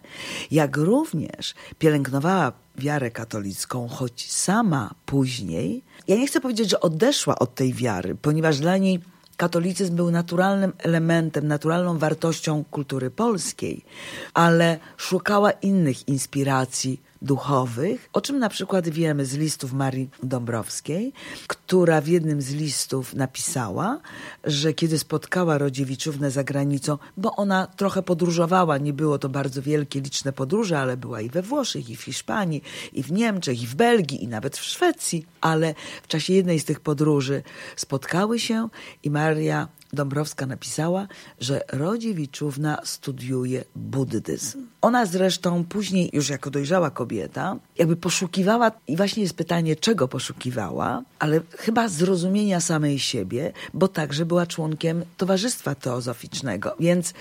jak 0.51 0.77
również 0.77 1.53
pielęgnowała 1.79 2.51
wiarę 2.77 3.11
katolicką, 3.11 3.87
choć 3.87 4.31
sama 4.31 4.93
później, 5.05 5.83
ja 6.07 6.15
nie 6.15 6.27
chcę 6.27 6.41
powiedzieć, 6.41 6.69
że 6.69 6.81
odeszła 6.81 7.39
od 7.39 7.55
tej 7.55 7.73
wiary, 7.73 8.15
ponieważ 8.15 8.59
dla 8.59 8.77
niej 8.77 8.99
katolicyzm 9.41 9.95
był 9.95 10.11
naturalnym 10.11 10.73
elementem, 10.77 11.47
naturalną 11.47 11.97
wartością 11.97 12.63
kultury 12.71 13.11
polskiej, 13.11 13.85
ale 14.33 14.79
szukała 14.97 15.51
innych 15.51 16.07
inspiracji 16.07 17.01
duchowych, 17.21 18.09
o 18.13 18.21
czym 18.21 18.39
na 18.39 18.49
przykład 18.49 18.89
wiemy 18.89 19.25
z 19.25 19.33
listów 19.33 19.73
Marii 19.73 20.09
Dąbrowskiej, 20.23 21.13
która 21.47 22.01
w 22.01 22.07
jednym 22.07 22.41
z 22.41 22.53
listów 22.53 23.13
napisała, 23.13 23.99
że 24.43 24.73
kiedy 24.73 24.99
spotkała 24.99 25.57
Rodziewiczównę 25.57 26.31
za 26.31 26.43
granicą, 26.43 26.97
bo 27.17 27.35
ona 27.35 27.67
trochę 27.67 28.03
podróżowała, 28.03 28.77
nie 28.77 28.93
było 28.93 29.19
to 29.19 29.29
bardzo 29.29 29.61
wielkie, 29.61 30.01
liczne 30.01 30.33
podróże, 30.33 30.79
ale 30.79 30.97
była 30.97 31.21
i 31.21 31.29
we 31.29 31.41
Włoszech, 31.41 31.89
i 31.89 31.95
w 31.95 32.01
Hiszpanii, 32.01 32.63
i 32.93 33.03
w 33.03 33.11
Niemczech, 33.11 33.61
i 33.61 33.67
w 33.67 33.75
Belgii, 33.75 34.23
i 34.23 34.27
nawet 34.27 34.57
w 34.57 34.63
Szwecji, 34.63 35.25
ale 35.41 35.75
w 36.03 36.07
czasie 36.07 36.33
jednej 36.33 36.59
z 36.59 36.65
tych 36.65 36.79
podróży 36.79 37.43
spotkały 37.75 38.39
się 38.39 38.69
i 39.03 39.09
Maria 39.09 39.67
Dąbrowska 39.93 40.45
napisała, 40.45 41.07
że 41.39 41.61
Rodziewiczówna 41.71 42.81
studiuje 42.83 43.63
buddyzm. 43.75 44.67
Ona 44.81 45.05
zresztą 45.05 45.63
później, 45.63 46.09
już 46.13 46.29
jako 46.29 46.49
dojrzała 46.49 46.91
kobieta, 46.91 47.55
jakby 47.77 47.95
poszukiwała, 47.95 48.71
i 48.87 48.97
właśnie 48.97 49.23
jest 49.23 49.35
pytanie, 49.35 49.75
czego 49.75 50.07
poszukiwała, 50.07 51.03
ale 51.19 51.41
chyba 51.57 51.87
zrozumienia 51.87 52.59
samej 52.59 52.99
siebie, 52.99 53.53
bo 53.73 53.87
także 53.87 54.25
była 54.25 54.45
członkiem 54.45 55.03
Towarzystwa 55.17 55.75
Teozoficznego, 55.75 56.75
więc 56.79 57.13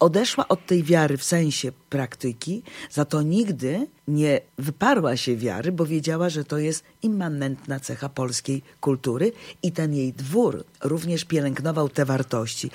odeszła 0.00 0.48
od 0.48 0.66
tej 0.66 0.82
wiary 0.82 1.16
w 1.16 1.24
sensie 1.24 1.72
praktyki, 1.94 2.62
za 2.90 3.04
to 3.04 3.22
nigdy 3.22 3.86
nie 4.08 4.40
wyparła 4.58 5.16
się 5.16 5.36
wiary, 5.36 5.72
bo 5.72 5.86
wiedziała, 5.86 6.28
że 6.28 6.44
to 6.44 6.58
jest 6.58 6.84
immanentna 7.02 7.80
cecha 7.80 8.08
polskiej 8.08 8.62
kultury 8.80 9.32
i 9.62 9.72
ten 9.72 9.94
jej 9.94 10.12
dwór 10.12 10.64
również 10.84 11.24
pielęgnował 11.24 11.88
te 11.88 12.04
wartości. 12.04 12.70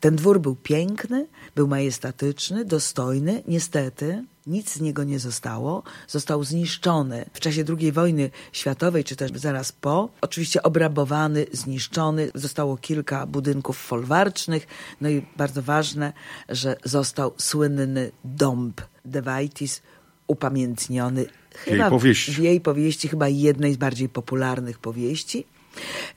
Ten 0.00 0.16
dwór 0.16 0.40
był 0.40 0.54
piękny, 0.56 1.26
był 1.54 1.68
majestatyczny, 1.68 2.64
dostojny. 2.64 3.42
Niestety 3.48 4.24
nic 4.46 4.72
z 4.72 4.80
niego 4.80 5.04
nie 5.04 5.18
zostało. 5.18 5.82
Został 6.08 6.44
zniszczony 6.44 7.24
w 7.32 7.40
czasie 7.40 7.64
II 7.78 7.92
wojny 7.92 8.30
światowej, 8.52 9.04
czy 9.04 9.16
też 9.16 9.30
zaraz 9.34 9.72
po. 9.72 10.08
Oczywiście 10.20 10.62
obrabowany, 10.62 11.46
zniszczony. 11.52 12.30
Zostało 12.34 12.76
kilka 12.76 13.26
budynków 13.26 13.78
folwarcznych. 13.78 14.66
No 15.00 15.08
i 15.08 15.26
bardzo 15.36 15.62
ważne, 15.62 16.12
że 16.48 16.76
został 16.84 17.34
słynny 17.38 18.10
dąb 18.24 18.80
Devaitis, 19.04 19.82
upamiętniony 20.26 21.26
chyba 21.54 21.90
powieści. 21.90 22.32
w 22.32 22.38
jej 22.38 22.60
powieści, 22.60 23.08
chyba 23.08 23.28
jednej 23.28 23.74
z 23.74 23.76
bardziej 23.76 24.08
popularnych 24.08 24.78
powieści. 24.78 25.46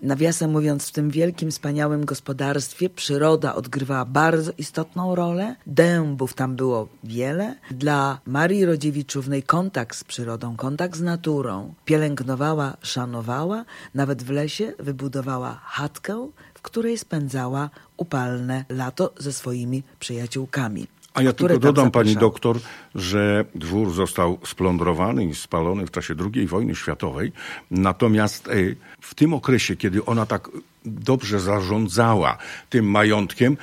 Nawiasem 0.01 0.51
mówiąc, 0.51 0.87
w 0.87 0.91
tym 0.91 1.09
wielkim, 1.09 1.51
wspaniałym 1.51 2.05
gospodarstwie 2.05 2.89
przyroda 2.89 3.55
odgrywała 3.55 4.05
bardzo 4.05 4.51
istotną 4.57 5.15
rolę. 5.15 5.55
Dębów 5.67 6.33
tam 6.33 6.55
było 6.55 6.87
wiele. 7.03 7.55
Dla 7.71 8.19
Marii 8.25 8.65
Rodziewiczównej 8.65 9.43
kontakt 9.43 9.97
z 9.97 10.03
przyrodą, 10.03 10.55
kontakt 10.55 10.97
z 10.97 11.01
naturą 11.01 11.73
pielęgnowała, 11.85 12.77
szanowała. 12.81 13.65
Nawet 13.95 14.23
w 14.23 14.29
lesie 14.29 14.73
wybudowała 14.79 15.61
chatkę, 15.63 16.29
w 16.53 16.61
której 16.61 16.97
spędzała 16.97 17.69
upalne 17.97 18.65
lato 18.69 19.13
ze 19.17 19.33
swoimi 19.33 19.83
przyjaciółkami. 19.99 20.87
A 21.17 21.21
ja 21.21 21.33
tylko 21.33 21.53
tam 21.53 21.59
dodam, 21.59 21.91
pani 21.91 22.15
doktor, 22.15 22.59
że 22.95 23.45
dwór 23.55 23.93
został 23.93 24.39
splądrowany 24.45 25.25
i 25.25 25.35
spalony 25.35 25.87
w 25.87 25.91
czasie 25.91 26.15
II 26.33 26.47
wojny 26.47 26.75
światowej. 26.75 27.31
Natomiast 27.71 28.47
e, 28.47 28.51
w 29.01 29.15
tym 29.15 29.33
okresie, 29.33 29.75
kiedy 29.75 30.05
ona 30.05 30.25
tak 30.25 30.49
dobrze 30.85 31.39
zarządzała 31.39 32.37
tym 32.69 32.85
majątkiem, 32.85 33.57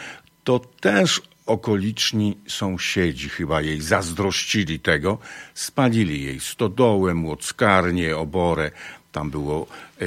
to 0.45 0.61
też 0.81 1.23
okoliczni 1.47 2.37
sąsiedzi 2.49 3.29
chyba 3.29 3.62
jej 3.62 3.81
zazdrościli 3.81 4.81
tego, 4.81 5.19
spalili 5.55 6.25
jej 6.25 6.40
stodołę, 6.40 7.14
młockarnię, 7.14 8.17
oborę. 8.17 8.71
Tam 9.12 9.31
było 9.31 9.67
e, 10.01 10.05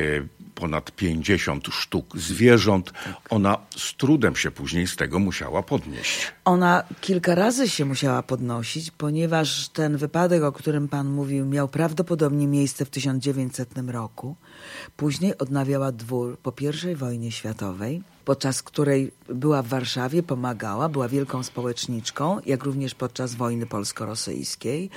ponad 0.59 0.91
50 0.91 1.67
sztuk 1.71 2.17
zwierząt. 2.17 2.93
Ona 3.29 3.57
z 3.77 3.95
trudem 3.95 4.35
się 4.35 4.51
później 4.51 4.87
z 4.87 4.95
tego 4.95 5.19
musiała 5.19 5.63
podnieść. 5.63 6.31
Ona 6.45 6.83
kilka 7.01 7.35
razy 7.35 7.69
się 7.69 7.85
musiała 7.85 8.23
podnosić, 8.23 8.91
ponieważ 8.91 9.69
ten 9.69 9.97
wypadek, 9.97 10.43
o 10.43 10.51
którym 10.51 10.87
pan 10.87 11.07
mówił, 11.07 11.45
miał 11.45 11.67
prawdopodobnie 11.67 12.47
miejsce 12.47 12.85
w 12.85 12.89
1900 12.89 13.69
roku. 13.87 14.35
Później 14.97 15.37
odnawiała 15.37 15.91
dwór 15.91 16.37
po 16.37 16.53
I 16.91 16.95
wojnie 16.95 17.31
światowej, 17.31 18.01
podczas 18.27 18.63
której 18.63 19.11
była 19.29 19.63
w 19.63 19.67
Warszawie, 19.67 20.23
pomagała, 20.23 20.89
była 20.89 21.07
wielką 21.07 21.43
społeczniczką, 21.43 22.39
jak 22.45 22.63
również 22.63 22.95
podczas 22.95 23.35
wojny 23.35 23.65
polsko-rosyjskiej. 23.65 24.89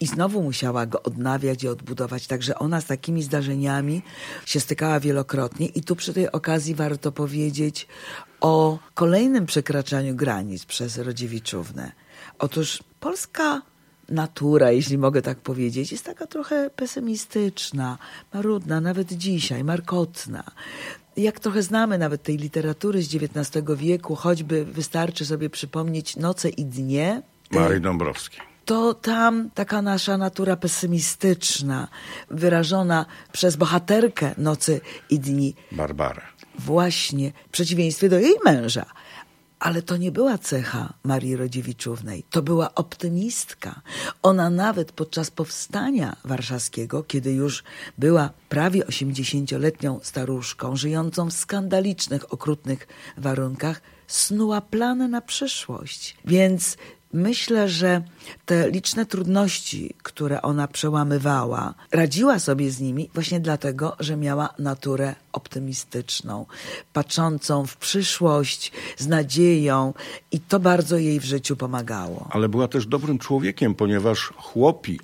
I 0.00 0.06
znowu 0.06 0.42
musiała 0.42 0.86
go 0.86 1.02
odnawiać 1.02 1.64
i 1.64 1.68
odbudować. 1.68 2.26
Także 2.26 2.58
ona 2.58 2.80
z 2.80 2.86
takimi 2.86 3.22
zdarzeniami 3.22 4.02
się 4.46 4.60
stykała 4.60 5.00
wielokrotnie. 5.00 5.66
I 5.66 5.82
tu 5.82 5.96
przy 5.96 6.12
tej 6.14 6.32
okazji 6.32 6.74
warto 6.74 7.12
powiedzieć 7.12 7.86
o 8.40 8.78
kolejnym 8.94 9.46
przekraczaniu 9.46 10.14
granic 10.14 10.64
przez 10.64 10.98
Rodziewiczównę. 10.98 11.92
Otóż 12.38 12.82
polska 13.00 13.62
natura, 14.08 14.70
jeśli 14.70 14.98
mogę 14.98 15.22
tak 15.22 15.38
powiedzieć, 15.38 15.92
jest 15.92 16.04
taka 16.04 16.26
trochę 16.26 16.70
pesymistyczna, 16.70 17.98
marudna, 18.34 18.80
nawet 18.80 19.12
dzisiaj, 19.12 19.64
markotna. 19.64 20.44
Jak 21.16 21.40
trochę 21.40 21.62
znamy 21.62 21.98
nawet 21.98 22.22
tej 22.22 22.36
literatury 22.36 23.02
z 23.02 23.14
XIX 23.14 23.64
wieku, 23.76 24.14
choćby 24.14 24.64
wystarczy 24.64 25.26
sobie 25.26 25.50
przypomnieć 25.50 26.16
Noce 26.16 26.48
i 26.48 26.64
Dnie, 26.64 27.22
Marii 27.50 27.80
Dąbrowskiej. 27.80 28.40
to 28.64 28.94
tam 28.94 29.50
taka 29.54 29.82
nasza 29.82 30.16
natura 30.18 30.56
pesymistyczna, 30.56 31.88
wyrażona 32.30 33.06
przez 33.32 33.56
bohaterkę 33.56 34.34
Nocy 34.38 34.80
i 35.10 35.20
Dni, 35.20 35.54
Barbara. 35.72 36.22
właśnie 36.58 37.32
w 37.48 37.50
przeciwieństwie 37.50 38.08
do 38.08 38.18
jej 38.18 38.34
męża. 38.44 38.86
Ale 39.58 39.82
to 39.82 39.96
nie 39.96 40.12
była 40.12 40.38
cecha 40.38 40.92
Marii 41.04 41.36
Rodziewiczównej, 41.36 42.24
to 42.30 42.42
była 42.42 42.74
optymistka. 42.74 43.80
Ona 44.22 44.50
nawet 44.50 44.92
podczas 44.92 45.30
powstania 45.30 46.16
warszawskiego, 46.24 47.02
kiedy 47.02 47.32
już 47.32 47.64
była 47.98 48.30
prawie 48.48 48.84
80-letnią 48.84 50.00
staruszką, 50.02 50.76
żyjącą 50.76 51.30
w 51.30 51.32
skandalicznych, 51.32 52.32
okrutnych 52.32 52.88
warunkach, 53.16 53.80
snuła 54.06 54.60
plany 54.60 55.08
na 55.08 55.20
przyszłość. 55.20 56.16
Więc 56.24 56.76
myślę, 57.12 57.68
że 57.68 58.02
te 58.46 58.70
liczne 58.70 59.06
trudności, 59.06 59.94
które 60.02 60.42
ona 60.42 60.68
przełamywała, 60.68 61.74
radziła 61.92 62.38
sobie 62.38 62.70
z 62.70 62.80
nimi 62.80 63.10
właśnie 63.14 63.40
dlatego, 63.40 63.96
że 64.00 64.16
miała 64.16 64.48
naturę 64.58 65.14
optymistyczną, 65.32 66.46
patrzącą 66.92 67.66
w 67.66 67.76
przyszłość 67.76 68.72
z 68.96 69.06
nadzieją 69.06 69.94
i 70.32 70.40
to 70.40 70.60
bardzo 70.60 70.98
jej 70.98 71.20
w 71.20 71.24
życiu 71.24 71.56
pomagało. 71.56 72.28
Ale 72.30 72.48
była 72.48 72.68
też 72.68 72.86
dobrym 72.86 73.18
człowiekiem, 73.18 73.74
ponieważ 73.74 74.32
chłopi 74.36 75.00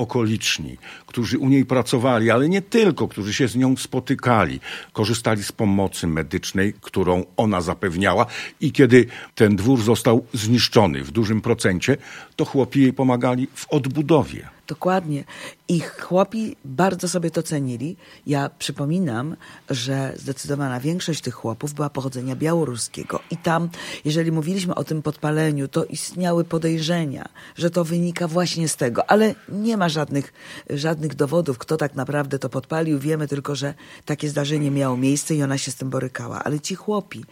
okoliczni, 0.00 0.76
którzy 1.06 1.38
u 1.38 1.48
niej 1.48 1.64
pracowali, 1.66 2.30
ale 2.30 2.48
nie 2.48 2.62
tylko, 2.62 3.08
którzy 3.08 3.34
się 3.34 3.48
z 3.48 3.56
nią 3.56 3.76
spotykali, 3.76 4.60
korzystali 4.92 5.44
z 5.44 5.52
pomocy 5.52 6.06
medycznej, 6.06 6.74
którą 6.80 7.24
ona 7.36 7.60
zapewniała 7.60 8.26
i 8.60 8.72
kiedy 8.72 9.06
ten 9.34 9.56
dwór 9.56 9.82
został 9.82 10.26
zniszczony 10.32 11.04
w 11.04 11.10
dużym 11.10 11.40
procencie, 11.40 11.96
to 12.36 12.44
chłopi 12.44 12.80
jej 12.80 12.92
pomagali 12.92 13.48
w 13.54 13.68
odbudowie. 13.68 14.59
Dokładnie. 14.70 15.24
I 15.68 15.80
chłopi 15.80 16.56
bardzo 16.64 17.08
sobie 17.08 17.30
to 17.30 17.42
cenili. 17.42 17.96
Ja 18.26 18.50
przypominam, 18.58 19.36
że 19.70 20.12
zdecydowana 20.16 20.80
większość 20.80 21.20
tych 21.20 21.34
chłopów 21.34 21.74
była 21.74 21.90
pochodzenia 21.90 22.36
białoruskiego. 22.36 23.20
I 23.30 23.36
tam, 23.36 23.68
jeżeli 24.04 24.32
mówiliśmy 24.32 24.74
o 24.74 24.84
tym 24.84 25.02
podpaleniu, 25.02 25.68
to 25.68 25.84
istniały 25.84 26.44
podejrzenia, 26.44 27.28
że 27.56 27.70
to 27.70 27.84
wynika 27.84 28.28
właśnie 28.28 28.68
z 28.68 28.76
tego. 28.76 29.10
Ale 29.10 29.34
nie 29.48 29.76
ma 29.76 29.88
żadnych, 29.88 30.32
żadnych 30.70 31.14
dowodów, 31.14 31.58
kto 31.58 31.76
tak 31.76 31.94
naprawdę 31.94 32.38
to 32.38 32.48
podpalił. 32.48 32.98
Wiemy 32.98 33.28
tylko, 33.28 33.54
że 33.54 33.74
takie 34.04 34.28
zdarzenie 34.28 34.70
miało 34.70 34.96
miejsce 34.96 35.34
i 35.34 35.42
ona 35.42 35.58
się 35.58 35.70
z 35.70 35.74
tym 35.74 35.90
borykała. 35.90 36.44
Ale 36.44 36.60
ci 36.60 36.74
chłopi, 36.74 37.24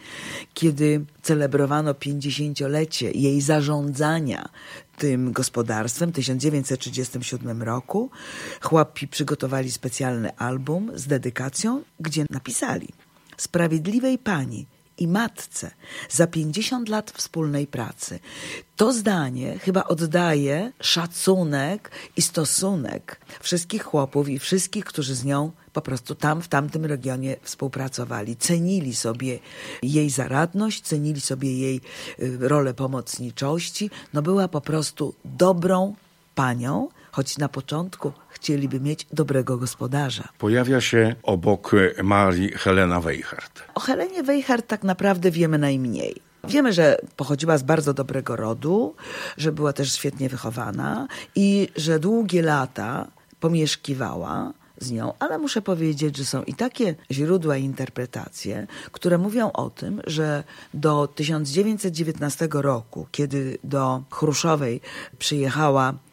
kiedy 0.53 1.05
celebrowano 1.21 1.91
50-lecie 1.91 3.11
jej 3.11 3.41
zarządzania 3.41 4.49
tym 4.99 5.31
gospodarstwem 5.31 6.09
w 6.09 6.15
1937 6.15 7.63
roku. 7.63 8.09
Chłopi 8.61 9.07
przygotowali 9.07 9.71
specjalny 9.71 10.37
album 10.37 10.91
z 10.95 11.07
dedykacją, 11.07 11.83
gdzie 11.99 12.25
napisali 12.29 12.87
Sprawiedliwej 13.37 14.17
Pani 14.17 14.65
i 14.99 15.07
matce 15.07 15.71
za 16.09 16.27
50 16.27 16.89
lat 16.89 17.11
wspólnej 17.11 17.67
pracy. 17.67 18.19
To 18.75 18.93
zdanie 18.93 19.59
chyba 19.59 19.83
oddaje 19.83 20.71
szacunek 20.81 21.91
i 22.17 22.21
stosunek 22.21 23.19
wszystkich 23.39 23.83
chłopów 23.83 24.29
i 24.29 24.39
wszystkich, 24.39 24.85
którzy 24.85 25.15
z 25.15 25.25
nią 25.25 25.51
po 25.73 25.81
prostu 25.81 26.15
tam, 26.15 26.41
w 26.41 26.47
tamtym 26.47 26.85
regionie 26.85 27.35
współpracowali. 27.41 28.35
Cenili 28.35 28.95
sobie 28.95 29.39
jej 29.83 30.09
zaradność, 30.09 30.81
cenili 30.81 31.21
sobie 31.21 31.57
jej 31.57 31.81
y, 32.19 32.37
rolę 32.39 32.73
pomocniczości. 32.73 33.89
No 34.13 34.21
była 34.21 34.47
po 34.47 34.61
prostu 34.61 35.13
dobrą 35.25 35.95
panią, 36.35 36.89
choć 37.11 37.37
na 37.37 37.49
początku 37.49 38.11
chcieliby 38.29 38.79
mieć 38.79 39.07
dobrego 39.13 39.57
gospodarza. 39.57 40.23
Pojawia 40.37 40.81
się 40.81 41.15
obok 41.23 41.71
Marii 42.03 42.51
Helena 42.51 42.99
Weichert. 42.99 43.63
O 43.75 43.79
Helenie 43.79 44.23
Weichert 44.23 44.67
tak 44.67 44.83
naprawdę 44.83 45.31
wiemy 45.31 45.57
najmniej. 45.57 46.15
Wiemy, 46.47 46.73
że 46.73 46.97
pochodziła 47.15 47.57
z 47.57 47.63
bardzo 47.63 47.93
dobrego 47.93 48.35
rodu, 48.35 48.95
że 49.37 49.51
była 49.51 49.73
też 49.73 49.93
świetnie 49.93 50.29
wychowana 50.29 51.07
i 51.35 51.69
że 51.75 51.99
długie 51.99 52.41
lata 52.41 53.07
pomieszkiwała 53.39 54.53
z 54.79 54.91
nią, 54.91 55.13
ale 55.19 55.37
muszę 55.37 55.61
powiedzieć, 55.61 56.17
że 56.17 56.25
są 56.25 56.43
i 56.43 56.53
takie 56.53 56.95
źródła 57.11 57.57
i 57.57 57.63
interpretacje, 57.63 58.67
które 58.91 59.17
mówią 59.17 59.51
o 59.51 59.69
tym, 59.69 60.01
że 60.07 60.43
do 60.73 61.07
1919 61.07 62.47
roku, 62.51 63.07
kiedy 63.11 63.57
do 63.63 64.03
Chruszowej 64.11 64.81
przyjechała 65.19 65.93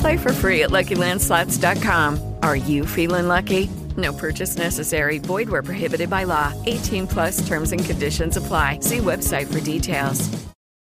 Play 0.00 0.16
for 0.18 0.32
free 0.32 0.62
at 0.62 0.70
LuckyLandSlots.com. 0.70 2.18
Are 2.42 2.56
you 2.56 2.86
feeling 2.86 3.28
lucky? 3.28 3.68
No 3.96 4.12
purchase 4.12 4.58
necessary. 4.58 5.18
Void 5.18 5.48
where 5.48 5.62
prohibited 5.62 6.10
by 6.10 6.24
law. 6.24 6.52
18 6.66 7.06
plus 7.06 7.48
terms 7.48 7.72
and 7.72 7.84
conditions 7.84 8.36
apply. 8.36 8.78
See 8.80 8.98
website 8.98 9.46
for 9.46 9.60
details. 9.60 10.28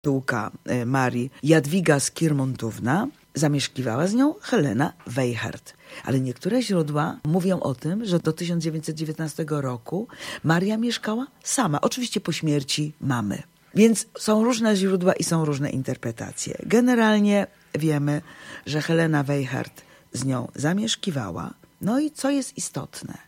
Duka 0.05 0.51
e, 0.67 0.85
Marii 0.85 1.31
Jadwiga 1.43 2.01
Skirmontówna 2.01 3.09
zamieszkiwała 3.35 4.07
z 4.07 4.15
nią 4.15 4.35
Helena 4.43 4.93
Weichert. 5.07 5.75
Ale 6.05 6.21
niektóre 6.21 6.63
źródła 6.63 7.17
mówią 7.25 7.61
o 7.61 7.75
tym, 7.75 8.05
że 8.05 8.19
do 8.19 8.33
1919 8.33 9.45
roku 9.49 10.09
Maria 10.45 10.77
mieszkała 10.77 11.27
sama, 11.43 11.81
oczywiście 11.81 12.21
po 12.21 12.33
śmierci 12.33 12.93
mamy. 13.01 13.43
Więc 13.75 14.07
są 14.19 14.45
różne 14.45 14.77
źródła 14.77 15.13
i 15.13 15.25
są 15.25 15.45
różne 15.45 15.71
interpretacje. 15.71 16.59
Generalnie 16.67 17.47
wiemy, 17.79 18.23
że 18.67 18.83
Helena 18.83 19.23
Weichert 19.23 19.83
z 20.13 20.25
nią 20.25 20.49
zamieszkiwała. 20.55 21.55
No 21.81 22.01
i 22.01 22.11
co 22.11 22.31
jest 22.31 22.59
istotne? 22.59 23.19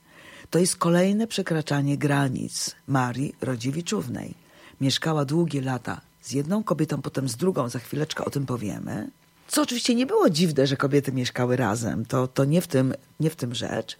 To 0.50 0.58
jest 0.58 0.76
kolejne 0.76 1.26
przekraczanie 1.26 1.98
granic 1.98 2.76
Marii 2.86 3.34
Rodziewiczównej. 3.40 4.34
Mieszkała 4.80 5.24
długie 5.24 5.60
lata 5.60 6.00
z 6.22 6.32
jedną 6.32 6.64
kobietą, 6.64 7.02
potem 7.02 7.28
z 7.28 7.36
drugą, 7.36 7.68
za 7.68 7.78
chwileczkę 7.78 8.24
o 8.24 8.30
tym 8.30 8.46
powiemy. 8.46 9.10
Co 9.48 9.62
oczywiście 9.62 9.94
nie 9.94 10.06
było 10.06 10.30
dziwne, 10.30 10.66
że 10.66 10.76
kobiety 10.76 11.12
mieszkały 11.12 11.56
razem, 11.56 12.06
to, 12.06 12.28
to 12.28 12.44
nie, 12.44 12.60
w 12.60 12.66
tym, 12.66 12.94
nie 13.20 13.30
w 13.30 13.36
tym 13.36 13.54
rzecz, 13.54 13.96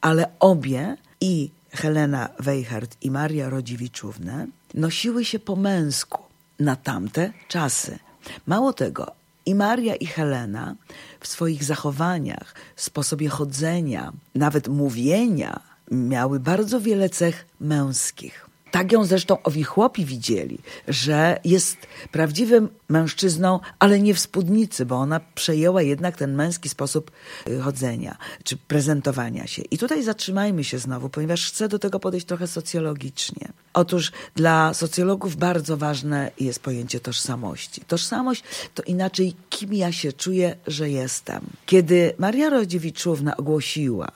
ale 0.00 0.26
obie 0.40 0.96
i 1.20 1.50
Helena 1.70 2.28
Weichert 2.38 2.96
i 3.02 3.10
Maria 3.10 3.48
Rodziewiczówna 3.48 4.46
nosiły 4.74 5.24
się 5.24 5.38
po 5.38 5.56
męsku 5.56 6.22
na 6.60 6.76
tamte 6.76 7.32
czasy. 7.48 7.98
Mało 8.46 8.72
tego, 8.72 9.12
i 9.46 9.54
Maria 9.54 9.94
i 9.94 10.06
Helena 10.06 10.74
w 11.20 11.26
swoich 11.26 11.64
zachowaniach, 11.64 12.54
sposobie 12.76 13.28
chodzenia, 13.28 14.12
nawet 14.34 14.68
mówienia 14.68 15.60
miały 15.90 16.40
bardzo 16.40 16.80
wiele 16.80 17.08
cech 17.08 17.46
męskich. 17.60 18.49
Tak 18.70 18.92
ją 18.92 19.04
zresztą 19.04 19.42
owi 19.42 19.64
chłopi 19.64 20.04
widzieli, 20.04 20.58
że 20.88 21.40
jest 21.44 21.76
prawdziwym 22.12 22.68
mężczyzną, 22.88 23.60
ale 23.78 24.00
nie 24.00 24.14
w 24.14 24.20
spódnicy, 24.20 24.86
bo 24.86 24.96
ona 24.96 25.20
przejęła 25.34 25.82
jednak 25.82 26.16
ten 26.16 26.34
męski 26.34 26.68
sposób 26.68 27.10
y, 27.48 27.60
chodzenia 27.60 28.16
czy 28.44 28.56
prezentowania 28.56 29.46
się. 29.46 29.62
I 29.62 29.78
tutaj 29.78 30.02
zatrzymajmy 30.02 30.64
się 30.64 30.78
znowu, 30.78 31.08
ponieważ 31.08 31.46
chcę 31.46 31.68
do 31.68 31.78
tego 31.78 32.00
podejść 32.00 32.26
trochę 32.26 32.46
socjologicznie. 32.46 33.48
Otóż 33.74 34.12
dla 34.34 34.74
socjologów 34.74 35.36
bardzo 35.36 35.76
ważne 35.76 36.30
jest 36.40 36.60
pojęcie 36.60 37.00
tożsamości. 37.00 37.80
Tożsamość 37.80 38.44
to 38.74 38.82
inaczej, 38.82 39.34
kim 39.50 39.74
ja 39.74 39.92
się 39.92 40.12
czuję, 40.12 40.56
że 40.66 40.90
jestem. 40.90 41.40
Kiedy 41.66 42.14
Maria 42.18 42.50
Rodziewiczówna 42.50 43.36
ogłosiła, 43.36 44.08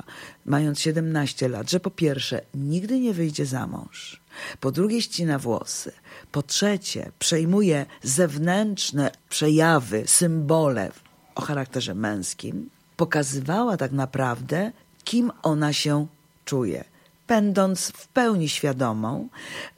mając 0.45 0.81
17 0.81 1.49
lat, 1.49 1.71
że 1.71 1.81
po 1.81 1.91
pierwsze 1.91 2.41
nigdy 2.55 3.01
nie 3.01 3.15
wyjdzie 3.15 3.47
za 3.47 3.67
mąż, 3.67 4.24
po 4.61 4.73
drugie 4.73 5.03
ścina 5.03 5.39
włosy, 5.39 5.93
po 6.33 6.43
trzecie 6.43 7.13
przejmuje 7.19 7.87
zewnętrzne 8.03 9.11
przejawy, 9.29 10.03
symbole 10.07 10.93
o 11.35 11.41
charakterze 11.41 11.95
męskim, 11.95 12.71
pokazywała 12.97 13.77
tak 13.77 13.93
naprawdę, 13.93 14.73
kim 15.05 15.33
ona 15.43 15.73
się 15.73 16.07
czuje, 16.45 16.85
będąc 17.29 17.93
w 17.97 18.09
pełni 18.09 18.49
świadomą, 18.49 19.29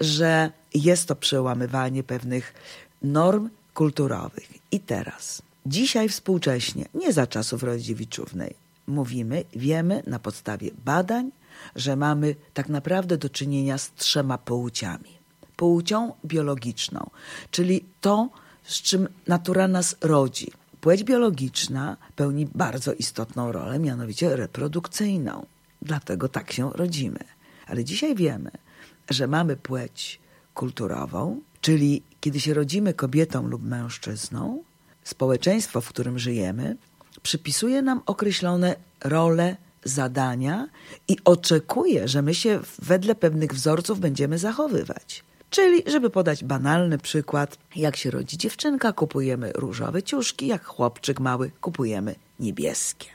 że 0.00 0.50
jest 0.74 1.08
to 1.08 1.16
przełamywanie 1.16 2.02
pewnych 2.02 2.54
norm 3.02 3.48
kulturowych. 3.74 4.48
I 4.72 4.80
teraz, 4.80 5.42
dzisiaj 5.66 6.08
współcześnie, 6.08 6.84
nie 6.94 7.12
za 7.12 7.26
czasów 7.26 7.62
Rodziewiczównej, 7.62 8.54
mówimy, 8.86 9.44
wiemy 9.52 10.02
na 10.06 10.18
podstawie 10.18 10.70
badań, 10.84 11.30
że 11.76 11.96
mamy 11.96 12.34
tak 12.54 12.68
naprawdę 12.68 13.18
do 13.18 13.30
czynienia 13.30 13.78
z 13.78 13.92
trzema 13.94 14.38
płciami. 14.38 15.16
Płcią 15.56 16.12
biologiczną, 16.24 17.10
czyli 17.50 17.84
to, 18.00 18.28
z 18.62 18.82
czym 18.82 19.08
natura 19.26 19.68
nas 19.68 19.96
rodzi. 20.00 20.52
Płeć 20.80 21.04
biologiczna 21.04 21.96
pełni 22.16 22.46
bardzo 22.54 22.92
istotną 22.92 23.52
rolę, 23.52 23.78
mianowicie 23.78 24.36
reprodukcyjną. 24.36 25.46
Dlatego 25.82 26.28
tak 26.28 26.52
się 26.52 26.70
rodzimy. 26.72 27.18
Ale 27.66 27.84
dzisiaj 27.84 28.14
wiemy, 28.14 28.50
że 29.10 29.26
mamy 29.26 29.56
płeć 29.56 30.20
kulturową, 30.54 31.40
czyli 31.60 32.02
kiedy 32.20 32.40
się 32.40 32.54
rodzimy 32.54 32.94
kobietą 32.94 33.46
lub 33.46 33.62
mężczyzną, 33.62 34.62
społeczeństwo, 35.04 35.80
w 35.80 35.88
którym 35.88 36.18
żyjemy, 36.18 36.76
przypisuje 37.22 37.82
nam 37.82 38.02
określone 38.06 38.76
role, 39.04 39.56
zadania 39.87 40.68
i 41.09 41.16
oczekuje, 41.25 42.09
że 42.09 42.22
my 42.22 42.35
się 42.35 42.61
wedle 42.79 43.14
pewnych 43.14 43.53
wzorców 43.53 44.01
będziemy 44.01 44.38
zachowywać. 44.38 45.25
Czyli, 45.51 45.83
żeby 45.87 46.11
podać 46.11 46.44
banalny 46.44 46.99
przykład, 46.99 47.59
jak 47.77 47.96
się 47.96 48.11
rodzi 48.11 48.38
dziewczynka, 48.38 48.92
kupujemy 48.92 49.53
różowe 49.55 50.03
ciuszki, 50.03 50.46
jak 50.46 50.64
chłopczyk 50.64 51.20
mały, 51.20 51.51
kupujemy 51.61 52.14
niebieskie. 52.40 53.07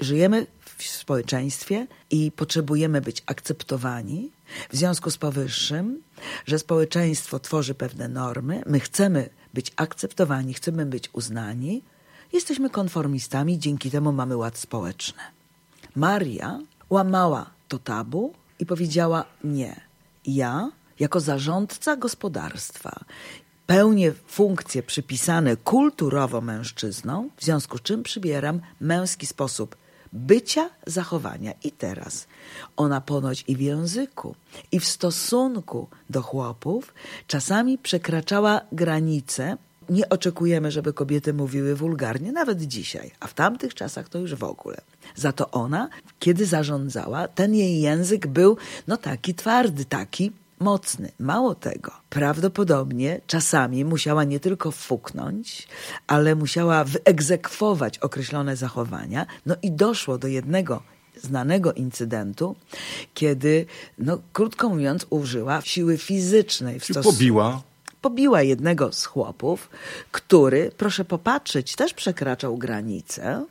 Żyjemy 0.00 0.46
w 0.76 0.82
społeczeństwie 0.82 1.86
i 2.10 2.32
potrzebujemy 2.32 3.00
być 3.00 3.22
akceptowani. 3.26 4.30
W 4.70 4.76
związku 4.76 5.10
z 5.10 5.18
powyższym, 5.18 6.02
że 6.46 6.58
społeczeństwo 6.58 7.38
tworzy 7.38 7.74
pewne 7.74 8.08
normy, 8.08 8.62
my 8.66 8.80
chcemy 8.80 9.28
być 9.54 9.72
akceptowani, 9.76 10.54
chcemy 10.54 10.86
być 10.86 11.10
uznani, 11.12 11.82
jesteśmy 12.32 12.70
konformistami, 12.70 13.58
dzięki 13.58 13.90
temu 13.90 14.12
mamy 14.12 14.36
ład 14.36 14.58
społeczny. 14.58 15.22
Maria 15.98 16.60
łamała 16.90 17.50
to 17.68 17.78
tabu 17.78 18.32
i 18.58 18.66
powiedziała 18.66 19.24
nie. 19.44 19.80
Ja, 20.26 20.70
jako 21.00 21.20
zarządca 21.20 21.96
gospodarstwa, 21.96 23.00
pełnię 23.66 24.12
funkcje 24.26 24.82
przypisane 24.82 25.56
kulturowo 25.56 26.40
mężczyznom, 26.40 27.30
w 27.36 27.44
związku 27.44 27.78
z 27.78 27.82
czym 27.82 28.02
przybieram 28.02 28.60
męski 28.80 29.26
sposób 29.26 29.76
bycia, 30.12 30.70
zachowania. 30.86 31.52
I 31.64 31.72
teraz 31.72 32.26
ona 32.76 33.00
ponoć 33.00 33.44
i 33.48 33.56
w 33.56 33.60
języku, 33.60 34.34
i 34.72 34.80
w 34.80 34.86
stosunku 34.86 35.88
do 36.10 36.22
chłopów 36.22 36.94
czasami 37.26 37.78
przekraczała 37.78 38.60
granice. 38.72 39.56
Nie 39.88 40.08
oczekujemy, 40.08 40.70
żeby 40.70 40.92
kobiety 40.92 41.34
mówiły 41.34 41.74
wulgarnie, 41.74 42.32
nawet 42.32 42.62
dzisiaj, 42.62 43.10
a 43.20 43.26
w 43.26 43.34
tamtych 43.34 43.74
czasach 43.74 44.08
to 44.08 44.18
już 44.18 44.34
w 44.34 44.44
ogóle. 44.44 44.80
Za 45.16 45.32
to 45.32 45.50
ona, 45.50 45.88
kiedy 46.18 46.46
zarządzała, 46.46 47.28
ten 47.28 47.54
jej 47.54 47.80
język 47.80 48.26
był 48.26 48.56
no 48.88 48.96
taki 48.96 49.34
twardy, 49.34 49.84
taki 49.84 50.32
mocny. 50.60 51.12
Mało 51.18 51.54
tego, 51.54 51.92
prawdopodobnie 52.10 53.20
czasami 53.26 53.84
musiała 53.84 54.24
nie 54.24 54.40
tylko 54.40 54.70
fuknąć, 54.70 55.68
ale 56.06 56.34
musiała 56.34 56.84
wyegzekwować 56.84 57.98
określone 57.98 58.56
zachowania. 58.56 59.26
No 59.46 59.56
i 59.62 59.72
doszło 59.72 60.18
do 60.18 60.28
jednego 60.28 60.82
znanego 61.22 61.72
incydentu, 61.72 62.56
kiedy, 63.14 63.66
no 63.98 64.18
krótko 64.32 64.68
mówiąc, 64.68 65.06
użyła 65.10 65.60
siły 65.60 65.98
fizycznej. 65.98 66.80
W 66.80 66.84
stosunku 66.84 67.12
pobiła? 67.12 67.62
Pobiła 68.00 68.42
jednego 68.42 68.92
z 68.92 69.04
chłopów, 69.04 69.70
który, 70.12 70.70
proszę 70.76 71.04
popatrzeć, 71.04 71.76
też 71.76 71.94
przekraczał 71.94 72.56
granicę, 72.56 73.46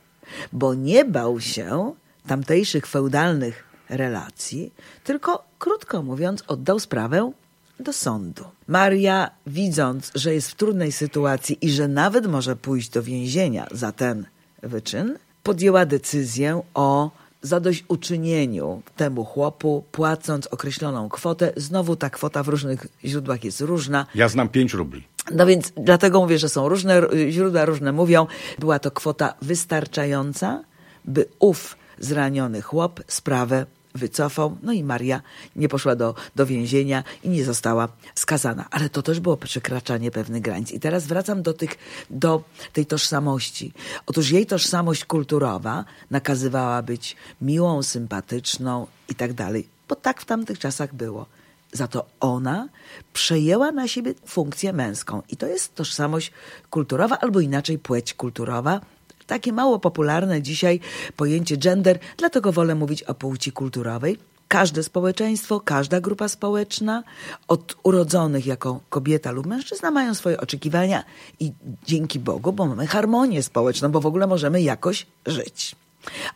bo 0.52 0.74
nie 0.74 1.04
bał 1.04 1.40
się 1.40 1.94
tamtejszych 2.26 2.86
feudalnych 2.86 3.64
relacji, 3.88 4.72
tylko 5.04 5.44
krótko 5.58 6.02
mówiąc, 6.02 6.44
oddał 6.46 6.80
sprawę 6.80 7.32
do 7.80 7.92
sądu. 7.92 8.44
Maria, 8.66 9.30
widząc, 9.46 10.12
że 10.14 10.34
jest 10.34 10.50
w 10.50 10.54
trudnej 10.54 10.92
sytuacji 10.92 11.58
i 11.60 11.70
że 11.70 11.88
nawet 11.88 12.26
może 12.26 12.56
pójść 12.56 12.88
do 12.88 13.02
więzienia 13.02 13.66
za 13.70 13.92
ten 13.92 14.26
wyczyn, 14.62 15.18
podjęła 15.42 15.86
decyzję 15.86 16.62
o 16.74 17.10
zadośćuczynieniu 17.42 18.82
temu 18.96 19.24
chłopu, 19.24 19.84
płacąc 19.92 20.46
określoną 20.46 21.08
kwotę. 21.08 21.52
Znowu 21.56 21.96
ta 21.96 22.10
kwota 22.10 22.42
w 22.42 22.48
różnych 22.48 22.86
źródłach 23.04 23.44
jest 23.44 23.60
różna. 23.60 24.06
Ja 24.14 24.28
znam 24.28 24.48
5 24.48 24.74
rubli. 24.74 25.04
No 25.30 25.46
więc 25.46 25.72
dlatego 25.76 26.20
mówię, 26.20 26.38
że 26.38 26.48
są 26.48 26.68
różne 26.68 27.02
źródła, 27.30 27.64
różne 27.64 27.92
mówią. 27.92 28.26
Była 28.58 28.78
to 28.78 28.90
kwota 28.90 29.34
wystarczająca, 29.42 30.64
by 31.04 31.26
ów 31.38 31.76
zraniony 31.98 32.62
chłop 32.62 33.00
sprawę 33.06 33.66
wycofał. 33.98 34.56
No 34.62 34.72
i 34.72 34.84
Maria 34.84 35.22
nie 35.56 35.68
poszła 35.68 35.96
do, 35.96 36.14
do 36.36 36.46
więzienia 36.46 37.04
i 37.22 37.28
nie 37.28 37.44
została 37.44 37.88
skazana. 38.14 38.66
Ale 38.70 38.88
to 38.88 39.02
też 39.02 39.20
było 39.20 39.36
przekraczanie 39.36 40.10
pewnych 40.10 40.42
granic. 40.42 40.72
I 40.72 40.80
teraz 40.80 41.06
wracam 41.06 41.42
do, 41.42 41.52
tych, 41.54 41.78
do 42.10 42.42
tej 42.72 42.86
tożsamości. 42.86 43.72
Otóż 44.06 44.30
jej 44.30 44.46
tożsamość 44.46 45.04
kulturowa 45.04 45.84
nakazywała 46.10 46.82
być 46.82 47.16
miłą, 47.42 47.82
sympatyczną 47.82 48.86
i 49.08 49.14
tak 49.14 49.32
dalej. 49.32 49.68
Bo 49.88 49.94
tak 49.94 50.20
w 50.20 50.24
tamtych 50.24 50.58
czasach 50.58 50.94
było. 50.94 51.26
Za 51.72 51.88
to 51.88 52.06
ona 52.20 52.68
przejęła 53.12 53.72
na 53.72 53.88
siebie 53.88 54.14
funkcję 54.26 54.72
męską. 54.72 55.22
I 55.28 55.36
to 55.36 55.46
jest 55.46 55.74
tożsamość 55.74 56.32
kulturowa, 56.70 57.18
albo 57.18 57.40
inaczej 57.40 57.78
płeć 57.78 58.14
kulturowa. 58.14 58.80
Takie 59.28 59.52
mało 59.52 59.78
popularne 59.78 60.42
dzisiaj 60.42 60.80
pojęcie 61.16 61.56
gender, 61.56 61.98
dlatego 62.16 62.52
wolę 62.52 62.74
mówić 62.74 63.02
o 63.02 63.14
płci 63.14 63.52
kulturowej. 63.52 64.18
Każde 64.48 64.82
społeczeństwo, 64.82 65.60
każda 65.60 66.00
grupa 66.00 66.28
społeczna, 66.28 67.02
od 67.48 67.76
urodzonych 67.82 68.46
jako 68.46 68.80
kobieta 68.90 69.30
lub 69.30 69.46
mężczyzna, 69.46 69.90
mają 69.90 70.14
swoje 70.14 70.40
oczekiwania 70.40 71.04
i 71.40 71.52
dzięki 71.86 72.18
Bogu, 72.18 72.52
bo 72.52 72.66
mamy 72.66 72.86
harmonię 72.86 73.42
społeczną, 73.42 73.88
bo 73.92 74.00
w 74.00 74.06
ogóle 74.06 74.26
możemy 74.26 74.62
jakoś 74.62 75.06
żyć. 75.26 75.76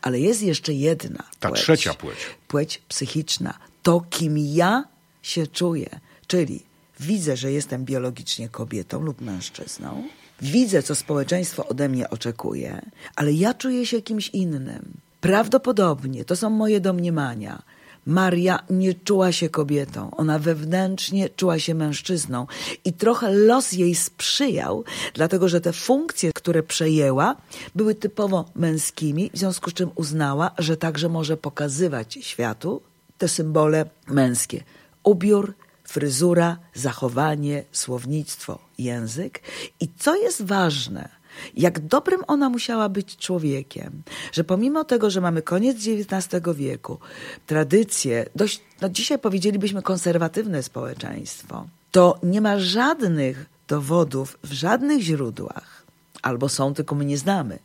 Ale 0.01 0.19
jest 0.19 0.41
jeszcze 0.41 0.73
jedna 0.73 1.23
Ta 1.39 1.49
płeć. 1.49 1.61
trzecia 1.61 1.93
płeć. 1.93 2.17
Płeć 2.47 2.81
psychiczna. 2.87 3.53
To, 3.83 4.01
kim 4.09 4.37
ja 4.37 4.83
się 5.21 5.47
czuję. 5.47 5.89
Czyli 6.27 6.63
widzę, 6.99 7.37
że 7.37 7.51
jestem 7.51 7.85
biologicznie 7.85 8.49
kobietą 8.49 9.01
lub 9.01 9.21
mężczyzną. 9.21 10.03
Widzę, 10.43 10.83
co 10.83 10.95
społeczeństwo 10.95 11.67
ode 11.67 11.89
mnie 11.89 12.09
oczekuje, 12.09 12.81
ale 13.15 13.33
ja 13.33 13.53
czuję 13.53 13.85
się 13.85 14.01
kimś 14.01 14.29
innym. 14.29 14.93
Prawdopodobnie 15.21 16.25
to 16.25 16.35
są 16.35 16.49
moje 16.49 16.81
domniemania. 16.81 17.61
Maria 18.05 18.59
nie 18.69 18.93
czuła 18.93 19.31
się 19.31 19.49
kobietą, 19.49 20.11
ona 20.17 20.39
wewnętrznie 20.39 21.29
czuła 21.29 21.59
się 21.59 21.75
mężczyzną 21.75 22.47
i 22.85 22.93
trochę 22.93 23.31
los 23.31 23.71
jej 23.71 23.95
sprzyjał, 23.95 24.83
dlatego 25.13 25.49
że 25.49 25.61
te 25.61 25.73
funkcje, 25.73 26.33
które 26.33 26.63
przejęła, 26.63 27.35
były 27.75 27.95
typowo 27.95 28.45
męskimi, 28.55 29.29
w 29.33 29.37
związku 29.37 29.69
z 29.69 29.73
czym 29.73 29.89
uznała, 29.95 30.51
że 30.57 30.77
także 30.77 31.09
może 31.09 31.37
pokazywać 31.37 32.19
światu 32.21 32.81
te 33.17 33.27
symbole 33.27 33.85
męskie. 34.07 34.63
Ubiór, 35.03 35.53
fryzura, 35.93 36.57
zachowanie, 36.73 37.63
słownictwo, 37.71 38.59
język. 38.77 39.41
I 39.79 39.89
co 39.99 40.15
jest 40.15 40.41
ważne, 40.41 41.09
jak 41.53 41.79
dobrym 41.79 42.21
ona 42.27 42.49
musiała 42.49 42.89
być 42.89 43.17
człowiekiem, 43.17 44.01
że 44.31 44.43
pomimo 44.43 44.83
tego, 44.83 45.09
że 45.09 45.21
mamy 45.21 45.41
koniec 45.41 45.77
XIX 45.77 46.43
wieku, 46.55 46.97
tradycje, 47.47 48.25
dość, 48.35 48.61
no 48.81 48.89
dzisiaj 48.89 49.19
powiedzielibyśmy 49.19 49.81
konserwatywne 49.81 50.63
społeczeństwo, 50.63 51.67
to 51.91 52.19
nie 52.23 52.41
ma 52.41 52.59
żadnych 52.59 53.45
dowodów 53.67 54.37
w 54.43 54.51
żadnych 54.53 55.01
źródłach, 55.01 55.82
albo 56.23 56.49
są, 56.49 56.73
tylko 56.73 56.95
my 56.95 57.05
nie 57.05 57.17
znamy, 57.17 57.59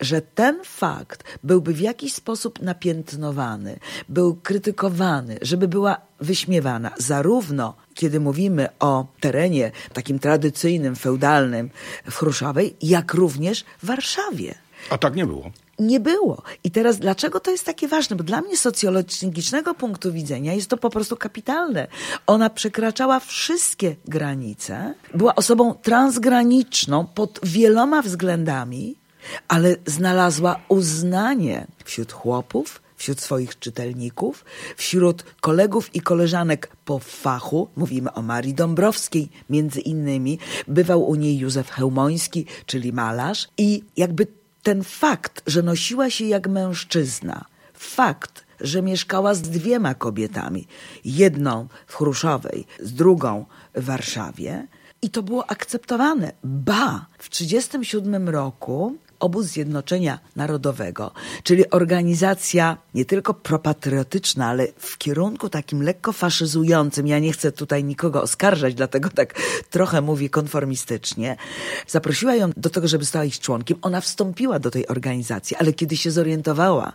że 0.00 0.22
ten 0.22 0.60
fakt 0.64 1.24
byłby 1.42 1.74
w 1.74 1.80
jakiś 1.80 2.14
sposób 2.14 2.62
napiętnowany, 2.62 3.78
był 4.08 4.34
krytykowany, 4.34 5.38
żeby 5.42 5.68
była 5.68 5.96
wyśmiewana, 6.20 6.90
zarówno 6.98 7.74
kiedy 7.94 8.20
mówimy 8.20 8.68
o 8.80 9.06
terenie 9.20 9.70
takim 9.92 10.18
tradycyjnym, 10.18 10.96
feudalnym 10.96 11.70
w 12.10 12.14
Chruszowej, 12.14 12.76
jak 12.82 13.14
również 13.14 13.64
w 13.82 13.86
Warszawie. 13.86 14.63
A 14.90 14.98
tak 14.98 15.16
nie 15.16 15.26
było. 15.26 15.50
Nie 15.78 16.00
było. 16.00 16.42
I 16.64 16.70
teraz 16.70 16.98
dlaczego 16.98 17.40
to 17.40 17.50
jest 17.50 17.66
takie 17.66 17.88
ważne? 17.88 18.16
Bo 18.16 18.24
dla 18.24 18.40
mnie 18.40 18.56
socjologicznego 18.56 19.74
punktu 19.74 20.12
widzenia 20.12 20.52
jest 20.54 20.70
to 20.70 20.76
po 20.76 20.90
prostu 20.90 21.16
kapitalne. 21.16 21.86
Ona 22.26 22.50
przekraczała 22.50 23.20
wszystkie 23.20 23.96
granice, 24.04 24.94
była 25.14 25.34
osobą 25.34 25.74
transgraniczną 25.74 27.06
pod 27.06 27.40
wieloma 27.42 28.02
względami, 28.02 28.96
ale 29.48 29.76
znalazła 29.86 30.60
uznanie 30.68 31.66
wśród 31.84 32.12
chłopów, 32.12 32.82
wśród 32.96 33.20
swoich 33.20 33.58
czytelników, 33.58 34.44
wśród 34.76 35.24
kolegów 35.40 35.94
i 35.94 36.00
koleżanek 36.00 36.76
po 36.84 36.98
fachu, 36.98 37.68
mówimy 37.76 38.12
o 38.12 38.22
Marii 38.22 38.54
Dąbrowskiej 38.54 39.28
między 39.50 39.80
innymi, 39.80 40.38
bywał 40.68 41.08
u 41.08 41.14
niej 41.14 41.38
Józef 41.38 41.70
Chełmoński, 41.70 42.46
czyli 42.66 42.92
malarz 42.92 43.48
i 43.58 43.82
jakby 43.96 44.26
ten 44.64 44.84
fakt, 44.84 45.42
że 45.46 45.62
nosiła 45.62 46.10
się 46.10 46.24
jak 46.24 46.48
mężczyzna, 46.48 47.44
fakt, 47.74 48.44
że 48.60 48.82
mieszkała 48.82 49.34
z 49.34 49.42
dwiema 49.42 49.94
kobietami, 49.94 50.66
jedną 51.04 51.68
w 51.86 51.94
Chruszowej, 51.94 52.66
z 52.80 52.92
drugą 52.92 53.44
w 53.74 53.84
Warszawie, 53.84 54.66
i 55.02 55.10
to 55.10 55.22
było 55.22 55.50
akceptowane. 55.50 56.32
Ba, 56.44 57.06
w 57.18 57.28
1937 57.28 58.28
roku 58.28 58.96
Obóz 59.24 59.46
Zjednoczenia 59.46 60.18
Narodowego, 60.36 61.10
czyli 61.42 61.70
organizacja 61.70 62.76
nie 62.94 63.04
tylko 63.04 63.34
propatriotyczna, 63.34 64.46
ale 64.46 64.66
w 64.78 64.98
kierunku 64.98 65.48
takim 65.48 65.82
lekko 65.82 66.12
faszyzującym. 66.12 67.06
Ja 67.06 67.18
nie 67.18 67.32
chcę 67.32 67.52
tutaj 67.52 67.84
nikogo 67.84 68.22
oskarżać, 68.22 68.74
dlatego 68.74 69.10
tak 69.10 69.34
trochę 69.70 70.00
mówię 70.00 70.28
konformistycznie. 70.28 71.36
Zaprosiła 71.86 72.34
ją 72.34 72.50
do 72.56 72.70
tego, 72.70 72.88
żeby 72.88 73.04
stała 73.04 73.24
ich 73.24 73.40
członkiem. 73.40 73.78
Ona 73.82 74.00
wstąpiła 74.00 74.58
do 74.58 74.70
tej 74.70 74.88
organizacji, 74.88 75.56
ale 75.56 75.72
kiedy 75.72 75.96
się 75.96 76.10
zorientowała 76.10 76.92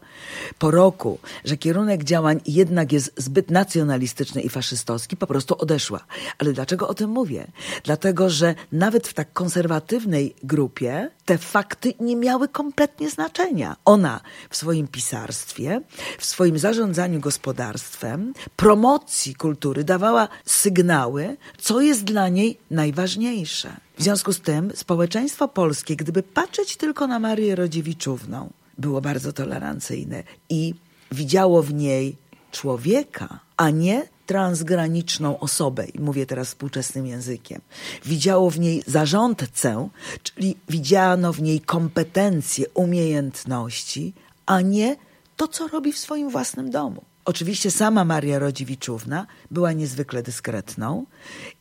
po 0.59 0.71
roku, 0.71 1.19
że 1.45 1.57
kierunek 1.57 2.03
działań 2.03 2.41
jednak 2.45 2.91
jest 2.91 3.13
zbyt 3.17 3.51
nacjonalistyczny 3.51 4.41
i 4.41 4.49
faszystowski, 4.49 5.17
po 5.17 5.27
prostu 5.27 5.55
odeszła. 5.57 6.05
Ale 6.37 6.53
dlaczego 6.53 6.87
o 6.87 6.93
tym 6.93 7.09
mówię? 7.09 7.47
Dlatego, 7.83 8.29
że 8.29 8.55
nawet 8.71 9.07
w 9.07 9.13
tak 9.13 9.33
konserwatywnej 9.33 10.35
grupie 10.43 11.09
te 11.25 11.37
fakty 11.37 11.93
nie 11.99 12.15
miały 12.19 12.47
kompletnie 12.47 13.09
znaczenia. 13.09 13.75
Ona 13.85 14.21
w 14.49 14.57
swoim 14.57 14.87
pisarstwie, 14.87 15.81
w 16.17 16.25
swoim 16.25 16.59
zarządzaniu 16.59 17.19
gospodarstwem, 17.19 18.33
promocji 18.55 19.35
kultury 19.35 19.83
dawała 19.83 20.27
sygnały, 20.45 21.37
co 21.57 21.81
jest 21.81 22.03
dla 22.03 22.29
niej 22.29 22.57
najważniejsze. 22.71 23.77
W 23.97 24.03
związku 24.03 24.33
z 24.33 24.41
tym 24.41 24.71
społeczeństwo 24.75 25.47
polskie, 25.47 25.95
gdyby 25.95 26.23
patrzeć 26.23 26.77
tylko 26.77 27.07
na 27.07 27.19
Marię 27.19 27.55
Rodziewiczówną, 27.55 28.49
było 28.77 29.01
bardzo 29.01 29.33
tolerancyjne 29.33 30.23
i 30.49 30.73
widziało 31.11 31.63
w 31.63 31.73
niej 31.73 32.15
człowieka, 32.51 33.39
a 33.57 33.69
nie 33.69 34.07
transgraniczną 34.29 35.39
osobę, 35.39 35.85
i 35.85 35.99
mówię 35.99 36.25
teraz 36.25 36.47
współczesnym 36.47 37.07
językiem. 37.07 37.61
Widziało 38.05 38.49
w 38.49 38.59
niej 38.59 38.83
zarządcę, 38.87 39.89
czyli 40.23 40.57
widziano 40.69 41.33
w 41.33 41.41
niej 41.41 41.61
kompetencje, 41.61 42.65
umiejętności, 42.73 44.13
a 44.45 44.61
nie 44.61 44.95
to, 45.35 45.47
co 45.47 45.67
robi 45.67 45.93
w 45.93 45.97
swoim 45.97 46.29
własnym 46.29 46.71
domu. 46.71 47.01
Oczywiście 47.25 47.71
sama 47.71 48.05
Maria 48.05 48.39
Rodziewiczówna 48.39 49.27
była 49.51 49.73
niezwykle 49.73 50.23
dyskretną 50.23 51.05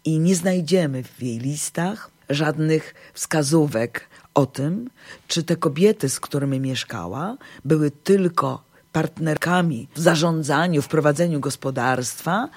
i 0.05 0.19
nie 0.19 0.35
znajdziemy 0.35 1.03
w 1.03 1.23
jej 1.23 1.39
listach 1.39 2.11
żadnych 2.31 2.95
wskazówek 3.14 4.09
o 4.35 4.47
tym, 4.47 4.91
czy 5.29 5.43
te 5.43 5.57
kobiety, 5.57 6.09
z 6.09 6.21
którymi 6.21 6.61
mieszkała, 6.61 7.37
były 7.64 7.91
tylko 7.91 8.68
partnerkami 8.93 9.89
w 9.95 10.01
zarządzaniu, 10.01 10.82
w 10.82 10.89
prowadzeniu 10.89 11.41
gospodarstwa. 11.41 12.49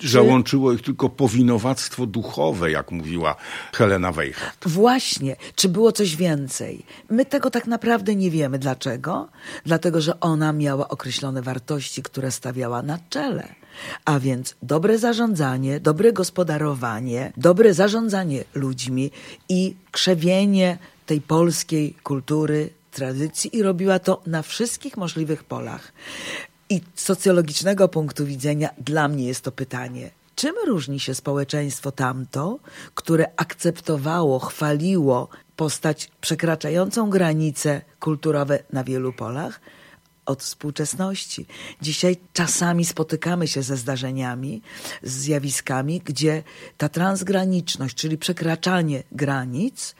Że 0.00 0.22
łączyło 0.22 0.72
ich 0.72 0.82
tylko 0.82 1.08
powinowactwo 1.08 2.06
duchowe, 2.06 2.70
jak 2.70 2.90
mówiła 2.90 3.36
Helena 3.72 4.12
Weichert. 4.12 4.68
Właśnie, 4.68 5.36
czy 5.54 5.68
było 5.68 5.92
coś 5.92 6.16
więcej? 6.16 6.84
My 7.10 7.24
tego 7.24 7.50
tak 7.50 7.66
naprawdę 7.66 8.14
nie 8.14 8.30
wiemy. 8.30 8.58
Dlaczego? 8.58 9.28
Dlatego, 9.64 10.00
że 10.00 10.20
ona 10.20 10.52
miała 10.52 10.88
określone 10.88 11.42
wartości, 11.42 12.02
które 12.02 12.30
stawiała 12.30 12.82
na 12.82 12.98
czele. 13.10 13.54
A 14.04 14.20
więc 14.20 14.54
dobre 14.62 14.98
zarządzanie, 14.98 15.80
dobre 15.80 16.12
gospodarowanie, 16.12 17.32
dobre 17.36 17.74
zarządzanie 17.74 18.44
ludźmi 18.54 19.10
i 19.48 19.76
krzewienie 19.90 20.78
tej 21.06 21.20
polskiej 21.20 21.94
kultury, 22.02 22.70
tradycji 22.90 23.56
i 23.56 23.62
robiła 23.62 23.98
to 23.98 24.22
na 24.26 24.42
wszystkich 24.42 24.96
możliwych 24.96 25.44
polach. 25.44 25.92
I 26.68 26.80
z 26.94 27.04
socjologicznego 27.04 27.88
punktu 27.88 28.26
widzenia 28.26 28.68
dla 28.78 29.08
mnie 29.08 29.24
jest 29.26 29.44
to 29.44 29.52
pytanie, 29.52 30.10
czym 30.34 30.54
różni 30.66 31.00
się 31.00 31.14
społeczeństwo 31.14 31.92
tamto, 31.92 32.58
które 32.94 33.26
akceptowało, 33.36 34.38
chwaliło 34.38 35.28
postać 35.56 36.10
przekraczającą 36.20 37.10
granice 37.10 37.82
kulturowe 38.00 38.62
na 38.72 38.84
wielu 38.84 39.12
polach, 39.12 39.60
od 40.26 40.42
współczesności. 40.42 41.46
Dzisiaj 41.82 42.16
czasami 42.32 42.84
spotykamy 42.84 43.48
się 43.48 43.62
ze 43.62 43.76
zdarzeniami, 43.76 44.62
z 45.02 45.12
zjawiskami, 45.12 46.02
gdzie 46.04 46.42
ta 46.76 46.88
transgraniczność, 46.88 47.96
czyli 47.96 48.18
przekraczanie 48.18 49.02
granic, 49.12 49.94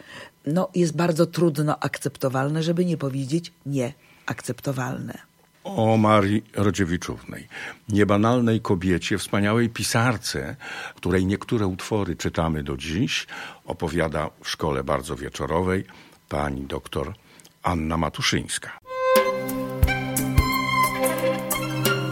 no, 0.47 0.69
jest 0.75 0.97
bardzo 0.97 1.27
trudno 1.27 1.79
akceptowalne, 1.81 2.63
żeby 2.63 2.85
nie 2.85 2.97
powiedzieć 2.97 3.53
nieakceptowalne. 3.67 5.19
O 5.65 5.97
Marii 5.97 6.45
Rodziewiczównej, 6.55 7.49
niebanalnej 7.89 8.61
kobiecie, 8.61 9.19
wspaniałej 9.19 9.69
pisarce, 9.69 10.57
której 10.95 11.27
niektóre 11.27 11.67
utwory 11.67 12.17
czytamy 12.17 12.63
do 12.63 12.77
dziś, 12.77 13.27
opowiada 13.65 14.31
w 14.43 14.49
szkole 14.49 14.85
bardzo 14.85 15.17
wieczorowej 15.17 15.85
pani 16.29 16.63
doktor 16.63 17.15
Anna 17.63 17.97
Matuszyńska. 17.97 18.79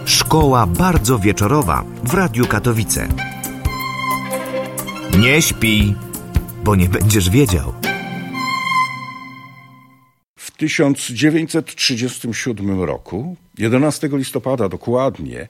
Szkoła 0.04 0.66
bardzo 0.66 1.18
wieczorowa 1.18 1.84
w 2.04 2.14
Radiu 2.14 2.46
Katowice. 2.46 3.08
Nie 5.18 5.42
śpi, 5.42 5.94
bo 6.64 6.76
nie 6.76 6.88
będziesz 6.88 7.30
wiedział. 7.30 7.77
W 10.58 10.60
1937 10.60 12.82
roku, 12.82 13.36
11 13.58 14.08
listopada 14.12 14.68
dokładnie, 14.68 15.48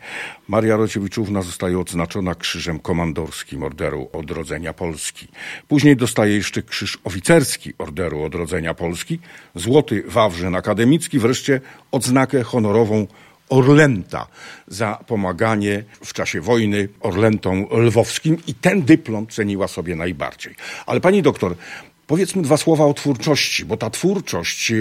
Maria 0.48 0.76
Rociewiczówna 0.76 1.42
zostaje 1.42 1.78
odznaczona 1.78 2.34
Krzyżem 2.34 2.78
Komandorskim 2.78 3.62
Orderu 3.62 4.08
Odrodzenia 4.12 4.72
Polski. 4.72 5.28
Później 5.68 5.96
dostaje 5.96 6.34
jeszcze 6.34 6.62
Krzyż 6.62 6.98
Oficerski 7.04 7.72
Orderu 7.78 8.22
Odrodzenia 8.22 8.74
Polski, 8.74 9.18
Złoty 9.54 10.02
Wawrzyn 10.06 10.54
Akademicki, 10.54 11.18
wreszcie 11.18 11.60
odznakę 11.92 12.42
honorową 12.42 13.06
Orlęta 13.48 14.26
za 14.66 14.98
pomaganie 15.06 15.84
w 16.04 16.12
czasie 16.12 16.40
wojny 16.40 16.88
Orlentom 17.00 17.66
Lwowskim 17.70 18.36
i 18.46 18.54
ten 18.54 18.82
dyplom 18.82 19.26
ceniła 19.26 19.68
sobie 19.68 19.96
najbardziej. 19.96 20.54
Ale 20.86 21.00
pani 21.00 21.22
doktor, 21.22 21.54
Powiedzmy 22.08 22.42
dwa 22.42 22.56
słowa 22.56 22.84
o 22.84 22.94
twórczości, 22.94 23.64
bo 23.64 23.76
ta 23.76 23.90
twórczość 23.90 24.72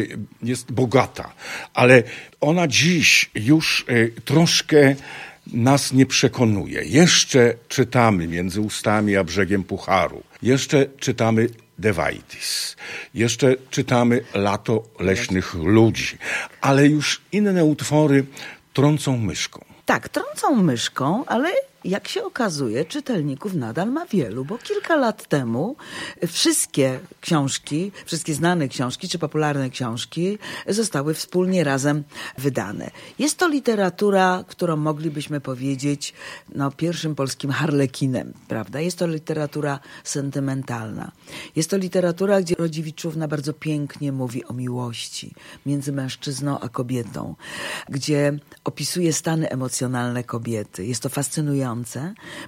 jest 0.44 0.72
bogata, 0.72 1.34
ale 1.74 2.04
ona 2.42 2.68
dziś 2.68 3.30
już 3.36 3.86
troszkę 4.26 4.96
nas 5.54 5.94
nie 5.94 6.06
przekonuje. 6.06 6.84
Jeszcze 6.84 7.54
czytamy 7.68 8.28
między 8.28 8.62
ustami 8.62 9.16
a 9.16 9.24
brzegiem 9.24 9.64
Pucharu. 9.64 10.24
Jeszcze 10.42 10.86
czytamy 11.00 11.50
Devaitis. 11.80 12.76
Jeszcze 13.14 13.56
czytamy 13.70 14.22
Lato 14.34 14.84
leśnych 15.00 15.54
ludzi. 15.54 16.18
Ale 16.62 16.88
już 16.88 17.22
inne 17.32 17.66
utwory 17.66 18.26
trącą 18.74 19.18
myszką. 19.18 19.66
Tak, 19.86 20.10
trącą 20.10 20.56
myszką, 20.56 21.26
ale 21.26 21.52
jak 21.86 22.08
się 22.08 22.24
okazuje, 22.24 22.86
czytelników 22.86 23.54
nadal 23.54 23.92
ma 23.92 24.06
wielu, 24.06 24.46
bo 24.46 24.58
kilka 24.58 24.96
lat 24.96 25.28
temu 25.28 25.76
wszystkie 26.28 27.00
książki, 27.22 27.92
wszystkie 28.06 28.34
znane 28.34 28.68
książki 28.68 29.10
czy 29.10 29.20
popularne 29.20 29.70
książki 29.70 30.38
zostały 30.68 31.14
wspólnie 31.14 31.64
razem 31.64 32.04
wydane. 32.38 32.92
Jest 33.20 33.38
to 33.38 33.48
literatura, 33.48 34.44
którą 34.48 34.78
moglibyśmy 34.78 35.42
powiedzieć 35.42 36.14
no, 36.56 36.72
pierwszym 36.72 37.16
polskim 37.16 37.52
harlekinem, 37.52 38.34
prawda? 38.48 38.80
Jest 38.80 38.98
to 38.98 39.08
literatura 39.08 39.80
sentymentalna. 40.04 41.12
Jest 41.56 41.70
to 41.70 41.78
literatura, 41.78 42.42
gdzie 42.42 42.56
Rodziewiczówna 42.56 43.28
bardzo 43.28 43.54
pięknie 43.54 44.12
mówi 44.12 44.46
o 44.46 44.54
miłości 44.54 45.34
między 45.66 45.92
mężczyzną 45.92 46.60
a 46.60 46.70
kobietą, 46.70 47.36
gdzie 47.90 48.40
opisuje 48.64 49.14
stany 49.14 49.50
emocjonalne 49.50 50.24
kobiety. 50.24 50.86
Jest 50.86 51.04
to 51.04 51.10
fascynujące 51.10 51.67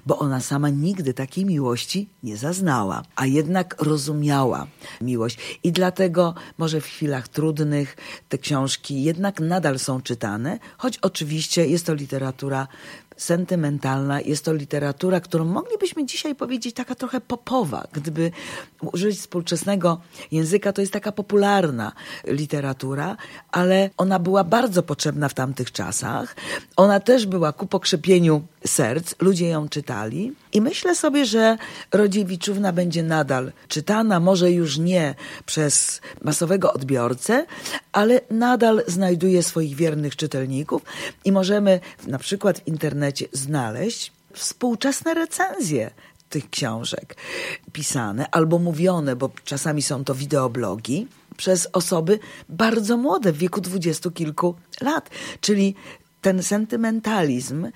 bo 0.06 0.18
ona 0.18 0.40
sama 0.40 0.68
nigdy 0.68 1.14
takiej 1.14 1.44
miłości 1.44 2.08
nie 2.22 2.36
zaznała, 2.36 3.02
a 3.16 3.26
jednak 3.26 3.82
rozumiała 3.82 4.66
miłość. 5.00 5.58
I 5.62 5.72
dlatego 5.72 6.34
może 6.58 6.80
w 6.80 6.86
chwilach 6.86 7.28
trudnych 7.28 7.96
te 8.28 8.38
książki 8.38 9.02
jednak 9.02 9.40
nadal 9.40 9.78
są 9.78 10.02
czytane, 10.02 10.58
choć 10.78 10.98
oczywiście 10.98 11.66
jest 11.66 11.86
to 11.86 11.94
literatura 11.94 12.68
sentymentalna. 13.22 14.20
Jest 14.20 14.44
to 14.44 14.52
literatura, 14.52 15.20
którą 15.20 15.44
moglibyśmy 15.44 16.06
dzisiaj 16.06 16.34
powiedzieć 16.34 16.74
taka 16.74 16.94
trochę 16.94 17.20
popowa. 17.20 17.86
Gdyby 17.92 18.32
użyć 18.92 19.18
współczesnego 19.18 20.00
języka, 20.32 20.72
to 20.72 20.80
jest 20.80 20.92
taka 20.92 21.12
popularna 21.12 21.92
literatura, 22.26 23.16
ale 23.52 23.90
ona 23.96 24.18
była 24.18 24.44
bardzo 24.44 24.82
potrzebna 24.82 25.28
w 25.28 25.34
tamtych 25.34 25.72
czasach. 25.72 26.36
Ona 26.76 27.00
też 27.00 27.26
była 27.26 27.52
ku 27.52 27.66
pokrzepieniu 27.66 28.42
serc. 28.66 29.14
Ludzie 29.20 29.48
ją 29.48 29.68
czytali. 29.68 30.32
I 30.52 30.60
myślę 30.60 30.94
sobie, 30.94 31.26
że 31.26 31.56
Rodziewiczówna 31.92 32.72
będzie 32.72 33.02
nadal 33.02 33.52
czytana, 33.68 34.20
może 34.20 34.50
już 34.50 34.78
nie 34.78 35.14
przez 35.46 36.00
masowego 36.22 36.72
odbiorcę, 36.72 37.46
ale 37.92 38.20
nadal 38.30 38.82
znajduje 38.86 39.42
swoich 39.42 39.76
wiernych 39.76 40.16
czytelników 40.16 40.82
i 41.24 41.32
możemy 41.32 41.80
na 42.06 42.18
przykład 42.18 42.58
w 42.58 42.68
internecie 42.68 43.26
znaleźć 43.32 44.12
współczesne 44.34 45.14
recenzje 45.14 45.90
tych 46.30 46.50
książek 46.50 47.16
pisane 47.72 48.30
albo 48.30 48.58
mówione, 48.58 49.16
bo 49.16 49.30
czasami 49.44 49.82
są 49.82 50.04
to 50.04 50.14
wideoblogi, 50.14 51.06
przez 51.36 51.68
osoby 51.72 52.18
bardzo 52.48 52.96
młode, 52.96 53.32
w 53.32 53.38
wieku 53.38 53.60
dwudziestu 53.60 54.10
kilku 54.10 54.54
lat. 54.80 55.10
Czyli 55.40 55.74
ten 56.20 56.42
sentymentalizm 56.42 57.68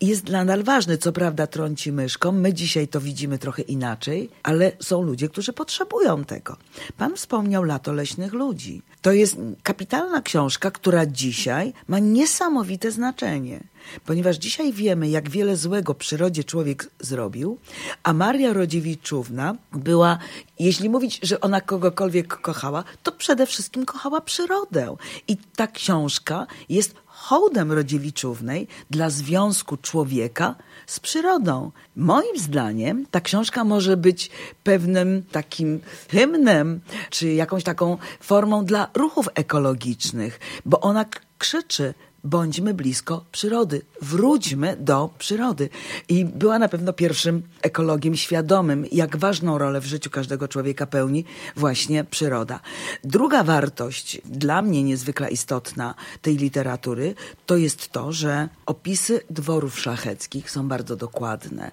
jest 0.00 0.28
nadal 0.28 0.64
ważny. 0.64 0.98
Co 0.98 1.12
prawda 1.12 1.46
trąci 1.46 1.92
myszką, 1.92 2.32
my 2.32 2.54
dzisiaj 2.54 2.88
to 2.88 3.00
widzimy 3.00 3.38
trochę 3.38 3.62
inaczej, 3.62 4.30
ale 4.42 4.72
są 4.80 5.02
ludzie, 5.02 5.28
którzy 5.28 5.52
potrzebują 5.52 6.24
tego. 6.24 6.56
Pan 6.96 7.16
wspomniał 7.16 7.64
Lato 7.64 7.92
Leśnych 7.92 8.32
Ludzi. 8.32 8.82
To 9.02 9.12
jest 9.12 9.36
kapitalna 9.62 10.22
książka, 10.22 10.70
która 10.70 11.06
dzisiaj 11.06 11.72
ma 11.88 11.98
niesamowite 11.98 12.90
znaczenie. 12.90 13.64
Ponieważ 14.06 14.36
dzisiaj 14.36 14.72
wiemy, 14.72 15.08
jak 15.08 15.30
wiele 15.30 15.56
złego 15.56 15.94
przyrodzie 15.94 16.44
człowiek 16.44 16.90
zrobił, 17.00 17.58
a 18.02 18.12
Maria 18.12 18.52
Rodziewiczówna 18.52 19.54
była, 19.72 20.18
jeśli 20.58 20.88
mówić, 20.88 21.20
że 21.22 21.40
ona 21.40 21.60
kogokolwiek 21.60 22.40
kochała, 22.40 22.84
to 23.02 23.12
przede 23.12 23.46
wszystkim 23.46 23.86
kochała 23.86 24.20
przyrodę. 24.20 24.96
I 25.28 25.36
ta 25.36 25.66
książka 25.66 26.46
jest 26.68 26.94
hołdem 27.26 27.72
Rodziewiczównej 27.72 28.68
dla 28.90 29.10
związku 29.10 29.76
człowieka 29.76 30.54
z 30.86 31.00
przyrodą. 31.00 31.72
Moim 31.96 32.38
zdaniem 32.38 33.06
ta 33.10 33.20
książka 33.20 33.64
może 33.64 33.96
być 33.96 34.30
pewnym 34.64 35.22
takim 35.22 35.80
hymnem, 36.10 36.80
czy 37.10 37.32
jakąś 37.32 37.64
taką 37.64 37.98
formą 38.20 38.64
dla 38.64 38.90
ruchów 38.94 39.28
ekologicznych, 39.34 40.40
bo 40.64 40.80
ona 40.80 41.04
krzyczy 41.38 41.94
bądźmy 42.26 42.74
blisko 42.74 43.24
przyrody, 43.32 43.82
wróćmy 44.02 44.76
do 44.80 45.10
przyrody. 45.18 45.68
I 46.08 46.24
była 46.24 46.58
na 46.58 46.68
pewno 46.68 46.92
pierwszym 46.92 47.42
ekologiem 47.62 48.16
świadomym, 48.16 48.86
jak 48.92 49.16
ważną 49.16 49.58
rolę 49.58 49.80
w 49.80 49.86
życiu 49.86 50.10
każdego 50.10 50.48
człowieka 50.48 50.86
pełni 50.86 51.24
właśnie 51.56 52.04
przyroda. 52.04 52.60
Druga 53.04 53.44
wartość, 53.44 54.20
dla 54.24 54.62
mnie 54.62 54.82
niezwykle 54.82 55.30
istotna 55.30 55.94
tej 56.22 56.36
literatury, 56.36 57.14
to 57.46 57.56
jest 57.56 57.88
to, 57.92 58.12
że 58.12 58.48
opisy 58.66 59.20
dworów 59.30 59.80
szlacheckich 59.80 60.50
są 60.50 60.68
bardzo 60.68 60.96
dokładne. 60.96 61.70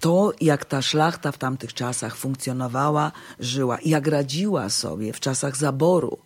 To, 0.00 0.32
jak 0.40 0.64
ta 0.64 0.82
szlachta 0.82 1.32
w 1.32 1.38
tamtych 1.38 1.74
czasach 1.74 2.16
funkcjonowała, 2.16 3.12
żyła, 3.40 3.78
jak 3.84 4.06
radziła 4.06 4.70
sobie 4.70 5.12
w 5.12 5.20
czasach 5.20 5.56
zaboru 5.56 6.18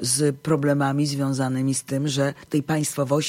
z 0.00 0.36
problemami 0.36 1.06
związanymi 1.06 1.74
z 1.74 1.82
tym, 1.82 2.08
że 2.08 2.34
tej 2.48 2.62
państwowości 2.62 3.25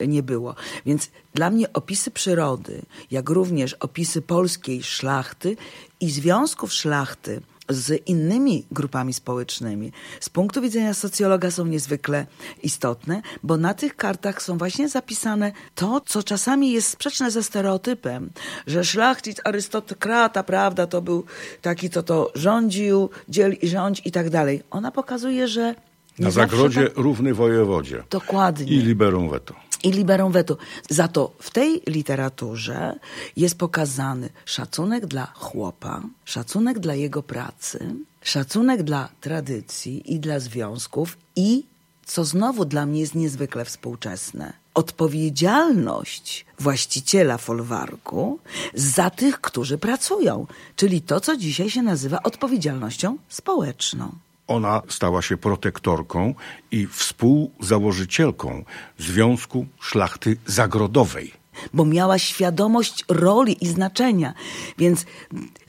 nie 0.00 0.22
było. 0.22 0.54
Więc 0.86 1.10
dla 1.34 1.50
mnie 1.50 1.72
opisy 1.72 2.10
przyrody, 2.10 2.82
jak 3.10 3.30
również 3.30 3.74
opisy 3.74 4.22
polskiej 4.22 4.82
szlachty 4.82 5.56
i 6.00 6.10
związków 6.10 6.72
szlachty 6.72 7.40
z 7.68 8.08
innymi 8.08 8.66
grupami 8.70 9.12
społecznymi, 9.12 9.92
z 10.20 10.28
punktu 10.28 10.62
widzenia 10.62 10.94
socjologa 10.94 11.50
są 11.50 11.66
niezwykle 11.66 12.26
istotne, 12.62 13.22
bo 13.42 13.56
na 13.56 13.74
tych 13.74 13.96
kartach 13.96 14.42
są 14.42 14.58
właśnie 14.58 14.88
zapisane 14.88 15.52
to, 15.74 16.00
co 16.00 16.22
czasami 16.22 16.72
jest 16.72 16.88
sprzeczne 16.88 17.30
ze 17.30 17.42
stereotypem, 17.42 18.30
że 18.66 18.84
szlachcic 18.84 19.38
arystokrata, 19.44 20.42
prawda, 20.42 20.86
to 20.86 21.02
był 21.02 21.24
taki, 21.62 21.90
co 21.90 22.02
to 22.02 22.32
rządził, 22.34 23.10
dziel 23.28 23.52
i 23.62 23.68
rządź 23.68 24.02
i 24.04 24.12
tak 24.12 24.30
dalej. 24.30 24.62
Ona 24.70 24.90
pokazuje, 24.90 25.48
że 25.48 25.74
nie 26.22 26.26
Na 26.26 26.30
zagrodzie 26.30 26.84
tak- 26.84 26.96
równy 26.96 27.34
wojewodzie. 27.34 28.02
Dokładnie. 28.10 28.66
I 28.76 28.78
liberum 28.78 29.30
veto. 29.30 29.54
i 29.84 29.90
liberum 29.92 30.32
veto. 30.32 30.56
Za 30.90 31.08
to 31.08 31.32
w 31.38 31.50
tej 31.50 31.82
literaturze 31.86 32.98
jest 33.36 33.58
pokazany 33.58 34.28
szacunek 34.44 35.06
dla 35.06 35.26
chłopa, 35.26 36.02
szacunek 36.24 36.78
dla 36.78 36.94
jego 36.94 37.22
pracy, 37.22 37.94
szacunek 38.22 38.82
dla 38.82 39.08
tradycji 39.20 40.14
i 40.14 40.20
dla 40.20 40.40
związków 40.40 41.16
i, 41.36 41.64
co 42.06 42.24
znowu 42.24 42.64
dla 42.64 42.86
mnie 42.86 43.00
jest 43.00 43.14
niezwykle 43.14 43.64
współczesne, 43.64 44.52
odpowiedzialność 44.74 46.46
właściciela 46.58 47.38
folwarku 47.38 48.38
za 48.74 49.10
tych, 49.10 49.40
którzy 49.40 49.78
pracują, 49.78 50.46
czyli 50.76 51.00
to, 51.00 51.20
co 51.20 51.36
dzisiaj 51.36 51.70
się 51.70 51.82
nazywa 51.82 52.22
odpowiedzialnością 52.22 53.16
społeczną. 53.28 54.12
Ona 54.46 54.82
stała 54.88 55.22
się 55.22 55.36
protektorką 55.36 56.34
i 56.70 56.86
współzałożycielką 56.86 58.64
Związku 58.98 59.66
Szlachty 59.80 60.36
Zagrodowej. 60.46 61.42
bo 61.74 61.84
miała 61.84 62.18
świadomość 62.18 63.04
roli 63.08 63.64
i 63.64 63.68
znaczenia. 63.68 64.34
Więc 64.78 65.04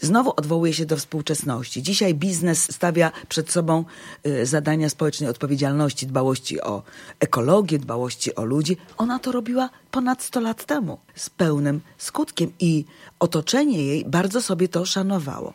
znowu 0.01 0.34
odwołuję 0.36 0.74
się 0.74 0.86
do 0.86 0.97
współczesności. 0.97 1.84
Dzisiaj 1.84 2.15
biznes 2.15 2.71
stawia 2.71 3.11
przed 3.30 3.51
sobą 3.51 3.86
y, 4.28 4.45
zadania 4.45 4.89
społecznej 4.89 5.30
odpowiedzialności, 5.30 6.07
dbałości 6.07 6.61
o 6.61 6.84
ekologię, 7.19 7.80
dbałości 7.80 8.36
o 8.36 8.45
ludzi. 8.45 8.78
Ona 8.97 9.19
to 9.19 9.32
robiła 9.32 9.69
ponad 9.91 10.24
100 10.24 10.39
lat 10.39 10.65
temu 10.65 10.99
z 11.15 11.30
pełnym 11.30 11.82
skutkiem 11.97 12.51
i 12.59 12.86
otoczenie 13.19 13.84
jej 13.86 14.05
bardzo 14.05 14.41
sobie 14.41 14.67
to 14.67 14.86
szanowało. 14.86 15.53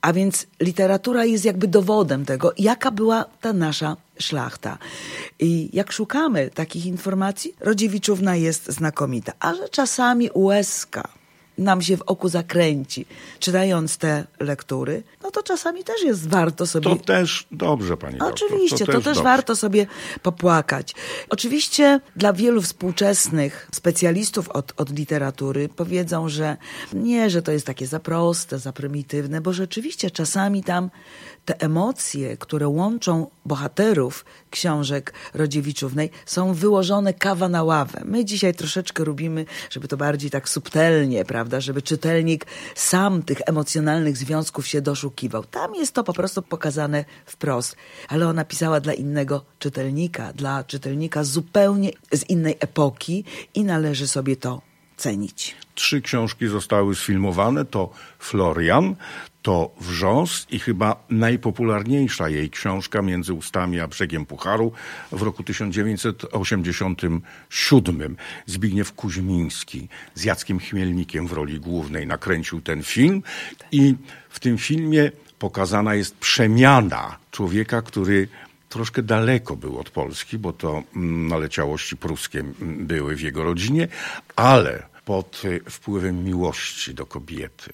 A 0.00 0.12
więc 0.12 0.46
literatura 0.60 1.24
jest 1.24 1.44
jakby 1.44 1.68
dowodem 1.68 2.24
tego, 2.24 2.52
jaka 2.58 2.90
była 2.90 3.24
ta 3.40 3.52
nasza 3.52 3.96
szlachta. 4.18 4.78
I 5.38 5.70
jak 5.72 5.92
szukamy 5.92 6.50
takich 6.50 6.86
informacji, 6.86 7.54
Rodziewiczówna 7.60 8.36
jest 8.36 8.66
znakomita. 8.66 9.32
A 9.40 9.54
że 9.54 9.68
czasami 9.68 10.30
łezka 10.34 11.17
nam 11.58 11.82
się 11.82 11.96
w 11.96 12.02
oku 12.02 12.28
zakręci, 12.28 13.06
czytając 13.38 13.98
te 13.98 14.24
lektury, 14.40 15.02
no 15.22 15.30
to 15.30 15.42
czasami 15.42 15.84
też 15.84 16.02
jest 16.02 16.28
warto 16.28 16.66
sobie... 16.66 16.90
To 16.90 16.96
też 16.96 17.46
dobrze, 17.52 17.96
pani 17.96 18.18
doktor. 18.18 18.34
Oczywiście, 18.34 18.86
to, 18.86 18.92
też, 18.92 19.04
dobrze. 19.04 19.22
warto 19.22 19.56
sobie 19.56 19.86
popłakać. 20.22 20.94
Oczywiście 21.28 22.00
dla 22.16 22.32
wielu 22.32 22.62
współczesnych 22.62 23.68
specjalistów 23.72 24.48
od, 24.48 24.72
od 24.76 24.98
literatury 24.98 25.68
powiedzą, 25.68 26.28
że 26.28 26.56
nie, 26.92 27.30
że 27.30 27.42
to 27.42 27.52
jest 27.52 27.66
takie 27.66 27.86
za 27.86 28.00
proste, 28.00 28.58
za 28.58 28.72
prymitywne, 28.72 29.40
bo 29.40 29.52
rzeczywiście 29.52 30.10
czasami 30.10 30.64
tam 30.64 30.90
te 31.48 31.60
emocje, 31.60 32.36
które 32.36 32.68
łączą 32.68 33.26
bohaterów 33.46 34.24
książek 34.50 35.14
Rodziewiczównej 35.34 36.10
są 36.26 36.54
wyłożone 36.54 37.14
kawa 37.14 37.48
na 37.48 37.62
ławę. 37.62 38.02
My 38.04 38.24
dzisiaj 38.24 38.54
troszeczkę 38.54 39.04
robimy, 39.04 39.46
żeby 39.70 39.88
to 39.88 39.96
bardziej 39.96 40.30
tak 40.30 40.48
subtelnie, 40.48 41.24
prawda, 41.24 41.47
żeby 41.56 41.82
czytelnik 41.82 42.46
sam 42.74 43.22
tych 43.22 43.38
emocjonalnych 43.46 44.16
związków 44.16 44.66
się 44.66 44.80
doszukiwał. 44.80 45.44
Tam 45.44 45.74
jest 45.74 45.92
to 45.92 46.04
po 46.04 46.12
prostu 46.12 46.42
pokazane 46.42 47.04
wprost, 47.26 47.76
ale 48.08 48.28
ona 48.28 48.44
pisała 48.44 48.80
dla 48.80 48.94
innego 48.94 49.44
czytelnika, 49.58 50.32
dla 50.32 50.64
czytelnika 50.64 51.24
zupełnie 51.24 51.90
z 52.12 52.30
innej 52.30 52.56
epoki 52.60 53.24
i 53.54 53.64
należy 53.64 54.08
sobie 54.08 54.36
to 54.36 54.62
cenić. 54.96 55.54
Trzy 55.74 56.00
książki 56.00 56.46
zostały 56.46 56.94
sfilmowane. 56.94 57.64
To 57.64 57.90
Florian, 58.18 58.96
to 59.42 59.74
Wrząs 59.80 60.46
i 60.50 60.58
chyba 60.58 61.04
najpopularniejsza 61.10 62.28
jej 62.28 62.50
książka 62.50 63.02
Między 63.02 63.32
ustami 63.32 63.80
a 63.80 63.88
brzegiem 63.88 64.26
Pucharu 64.26 64.72
w 65.12 65.22
roku 65.22 65.42
1987. 65.42 68.16
Zbigniew 68.46 68.92
Kuźmiński 68.92 69.88
z 70.14 70.24
Jackiem 70.24 70.58
Chmielnikiem 70.58 71.26
w 71.26 71.32
roli 71.32 71.60
głównej 71.60 72.06
nakręcił 72.06 72.60
ten 72.60 72.82
film 72.82 73.22
i 73.72 73.94
w 74.28 74.40
tym 74.40 74.58
filmie 74.58 75.10
pokazana 75.38 75.94
jest 75.94 76.16
przemiana 76.16 77.18
człowieka, 77.30 77.82
który 77.82 78.28
troszkę 78.68 79.02
daleko 79.02 79.56
był 79.56 79.78
od 79.78 79.90
Polski, 79.90 80.38
bo 80.38 80.52
to 80.52 80.82
mm, 80.96 81.28
naleciałości 81.28 81.96
pruskie 81.96 82.40
mm, 82.40 82.86
były 82.86 83.16
w 83.16 83.20
jego 83.20 83.44
rodzinie, 83.44 83.88
ale 84.36 84.82
pod 85.04 85.42
y, 85.44 85.60
wpływem 85.70 86.24
miłości 86.24 86.94
do 86.94 87.06
kobiety 87.06 87.72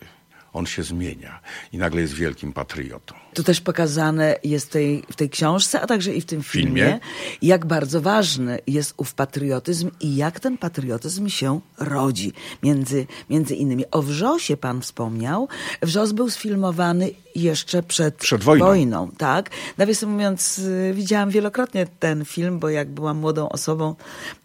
on 0.55 0.67
się 0.67 0.83
zmienia 0.83 1.41
i 1.73 1.79
nagle 1.79 2.01
jest 2.01 2.15
wielkim 2.15 2.53
patriotą. 2.53 3.24
Tu 3.35 3.43
też 3.43 3.61
pokazane 3.61 4.37
jest 4.45 4.71
tej, 4.71 5.03
w 5.13 5.17
tej 5.17 5.31
książce, 5.31 5.81
a 5.81 5.87
także 5.87 6.15
i 6.15 6.21
w 6.21 6.27
tym 6.27 6.43
filmie, 6.43 6.83
Filmie? 6.83 7.01
jak 7.43 7.67
bardzo 7.67 8.01
ważny 8.01 8.59
jest 8.67 8.95
ów 8.97 9.15
patriotyzm 9.15 9.91
i 10.01 10.17
jak 10.17 10.41
ten 10.41 10.59
patriotyzm 10.59 11.29
się 11.29 11.61
rodzi. 11.79 12.33
Między, 12.63 13.07
między 13.31 13.55
innymi 13.55 13.85
o 13.91 14.03
Wrzosie 14.03 14.57
pan 14.57 14.81
wspomniał. 14.81 15.49
Wrzos 15.83 16.13
był 16.13 16.31
sfilmowany 16.31 17.11
jeszcze 17.35 17.83
przed, 17.83 18.15
Przed 18.15 18.45
wojną. 18.45 19.11
tak. 19.19 19.51
Nawiasem 19.79 20.11
mówiąc, 20.11 20.59
y, 20.59 20.93
widziałam 20.95 21.31
wielokrotnie 21.31 21.87
ten 22.01 22.25
film, 22.25 22.59
bo 22.59 22.69
jak 22.69 22.89
byłam 22.91 23.17
młodą 23.17 23.49
osobą, 23.49 23.95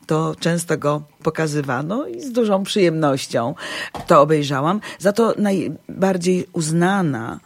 to 0.08 0.36
często 0.40 0.78
go 0.78 1.02
pokazywano 1.24 2.08
i 2.08 2.22
z 2.22 2.32
dużą 2.32 2.64
przyjemnością 2.64 3.56
to 4.08 4.22
obejrzałam. 4.22 4.82
Za 5.00 5.12
to 5.14 5.34
najbardziej 5.38 6.48
uznana 6.54 7.40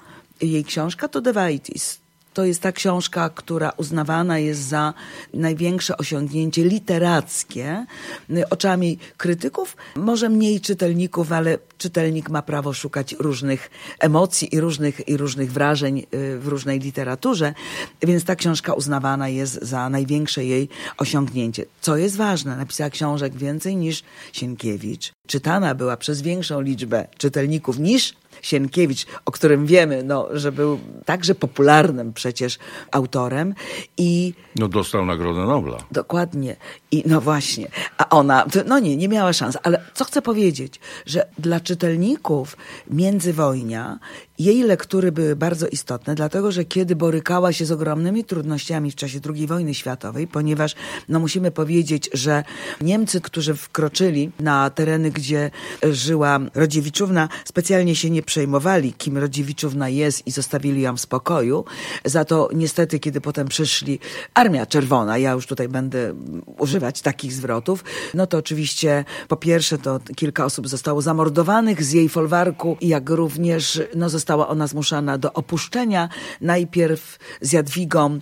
jej 0.45 0.63
książka 0.63 1.07
to 1.07 1.21
Devaitis. 1.21 2.03
To 2.33 2.45
jest 2.45 2.61
ta 2.61 2.71
książka, 2.71 3.29
która 3.29 3.71
uznawana 3.77 4.39
jest 4.39 4.61
za 4.61 4.93
największe 5.33 5.97
osiągnięcie 5.97 6.63
literackie 6.63 7.85
y, 8.29 8.49
oczami 8.49 8.97
krytyków, 9.17 9.77
może 9.95 10.29
mniej 10.29 10.61
czytelników, 10.61 11.31
ale 11.31 11.57
czytelnik 11.77 12.29
ma 12.29 12.41
prawo 12.41 12.73
szukać 12.73 13.15
różnych 13.19 13.69
emocji 13.99 14.55
i 14.55 14.59
różnych, 14.59 15.07
i 15.07 15.17
różnych 15.17 15.51
wrażeń 15.51 15.99
y, 15.99 16.39
w 16.39 16.47
różnej 16.47 16.79
literaturze, 16.79 17.53
więc 18.01 18.23
ta 18.23 18.35
książka 18.35 18.73
uznawana 18.73 19.29
jest 19.29 19.61
za 19.61 19.89
największe 19.89 20.45
jej 20.45 20.69
osiągnięcie. 20.97 21.65
Co 21.81 21.97
jest 21.97 22.15
ważne, 22.15 22.57
napisała 22.57 22.89
książek 22.89 23.35
więcej 23.35 23.75
niż 23.75 24.03
Sienkiewicz. 24.33 25.11
Czytana 25.27 25.75
była 25.75 25.97
przez 25.97 26.21
większą 26.21 26.61
liczbę 26.61 27.07
czytelników 27.17 27.79
niż 27.79 28.13
Sienkiewicz, 28.43 29.05
o 29.25 29.31
którym 29.31 29.65
wiemy, 29.65 30.03
no, 30.03 30.27
że 30.31 30.51
był 30.51 30.79
także 31.05 31.35
popularnym 31.35 32.13
przecież 32.13 32.59
autorem 32.91 33.55
i 33.97 34.33
No 34.55 34.67
dostał 34.67 35.05
Nagrodę 35.05 35.45
Nobla. 35.45 35.77
Dokładnie. 35.91 36.55
I 36.91 37.03
no 37.05 37.21
właśnie. 37.21 37.67
A 37.97 38.09
ona, 38.09 38.45
no 38.65 38.79
nie, 38.79 38.97
nie 38.97 39.09
miała 39.09 39.33
szans. 39.33 39.57
Ale 39.63 39.81
co 39.93 40.05
chcę 40.05 40.21
powiedzieć, 40.21 40.79
że 41.05 41.27
dla 41.39 41.59
czytelników 41.59 42.57
międzywojnia 42.89 43.99
jej 44.43 44.63
lektury 44.63 45.11
były 45.11 45.35
bardzo 45.35 45.67
istotne, 45.67 46.15
dlatego 46.15 46.51
że 46.51 46.65
kiedy 46.65 46.95
borykała 46.95 47.53
się 47.53 47.65
z 47.65 47.71
ogromnymi 47.71 48.23
trudnościami 48.23 48.91
w 48.91 48.95
czasie 48.95 49.19
II 49.35 49.47
wojny 49.47 49.73
światowej, 49.73 50.27
ponieważ 50.27 50.75
no 51.09 51.19
musimy 51.19 51.51
powiedzieć, 51.51 52.09
że 52.13 52.43
Niemcy, 52.81 53.21
którzy 53.21 53.53
wkroczyli 53.55 54.31
na 54.39 54.69
tereny, 54.69 55.11
gdzie 55.11 55.51
żyła 55.83 56.39
Rodziewiczówna, 56.55 57.29
specjalnie 57.45 57.95
się 57.95 58.09
nie 58.09 58.23
przejmowali, 58.23 58.93
kim 58.93 59.17
Rodziewiczówna 59.17 59.89
jest 59.89 60.27
i 60.27 60.31
zostawili 60.31 60.81
ją 60.81 60.97
w 60.97 61.01
spokoju. 61.01 61.65
Za 62.05 62.25
to 62.25 62.49
niestety, 62.55 62.99
kiedy 62.99 63.21
potem 63.21 63.47
przyszli 63.47 63.99
Armia 64.33 64.65
Czerwona, 64.65 65.17
ja 65.17 65.31
już 65.31 65.47
tutaj 65.47 65.69
będę 65.69 66.13
używać 66.57 67.01
takich 67.01 67.33
zwrotów, 67.33 67.83
no 68.13 68.27
to 68.27 68.37
oczywiście 68.37 69.05
po 69.27 69.37
pierwsze 69.37 69.77
to 69.77 69.99
kilka 70.15 70.45
osób 70.45 70.67
zostało 70.67 71.01
zamordowanych 71.01 71.83
z 71.83 71.91
jej 71.91 72.09
folwarku, 72.09 72.77
jak 72.81 73.09
również 73.09 73.81
no, 73.95 74.09
została 74.33 74.47
ona 74.47 74.67
zmuszana 74.67 75.17
do 75.17 75.33
opuszczenia. 75.33 76.09
Najpierw 76.41 77.17
z 77.41 77.51
Jadwigą 77.53 78.19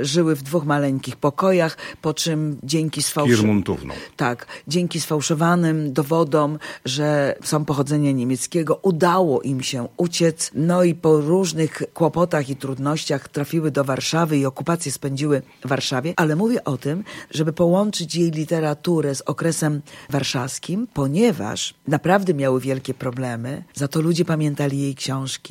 y, 0.00 0.04
żyły 0.04 0.36
w 0.36 0.42
dwóch 0.42 0.64
maleńkich 0.64 1.16
pokojach, 1.16 1.76
po 2.02 2.14
czym 2.14 2.58
dzięki 2.62 3.02
sfałszowanym... 3.02 3.62
Tak, 4.16 4.46
dzięki 4.68 5.00
sfałszowanym 5.00 5.92
dowodom, 5.92 6.58
że 6.84 7.36
są 7.44 7.64
pochodzenia 7.64 8.12
niemieckiego, 8.12 8.78
udało 8.82 9.42
im 9.42 9.62
się 9.62 9.88
uciec. 9.96 10.50
No 10.54 10.84
i 10.84 10.94
po 10.94 11.20
różnych 11.20 11.82
kłopotach 11.94 12.48
i 12.48 12.56
trudnościach 12.56 13.28
trafiły 13.28 13.70
do 13.70 13.84
Warszawy 13.84 14.38
i 14.38 14.46
okupację 14.46 14.92
spędziły 14.92 15.42
w 15.64 15.68
Warszawie. 15.68 16.14
Ale 16.16 16.36
mówię 16.36 16.64
o 16.64 16.76
tym, 16.76 17.04
żeby 17.30 17.52
połączyć 17.52 18.14
jej 18.14 18.30
literaturę 18.30 19.14
z 19.14 19.20
okresem 19.20 19.82
warszawskim, 20.10 20.86
ponieważ 20.94 21.74
naprawdę 21.88 22.34
miały 22.34 22.60
wielkie 22.60 22.94
problemy, 22.94 23.64
za 23.74 23.88
to 23.88 24.00
ludzie 24.00 24.24
pamiętali 24.24 24.80
jej 24.80 24.94
książki. 24.94 25.43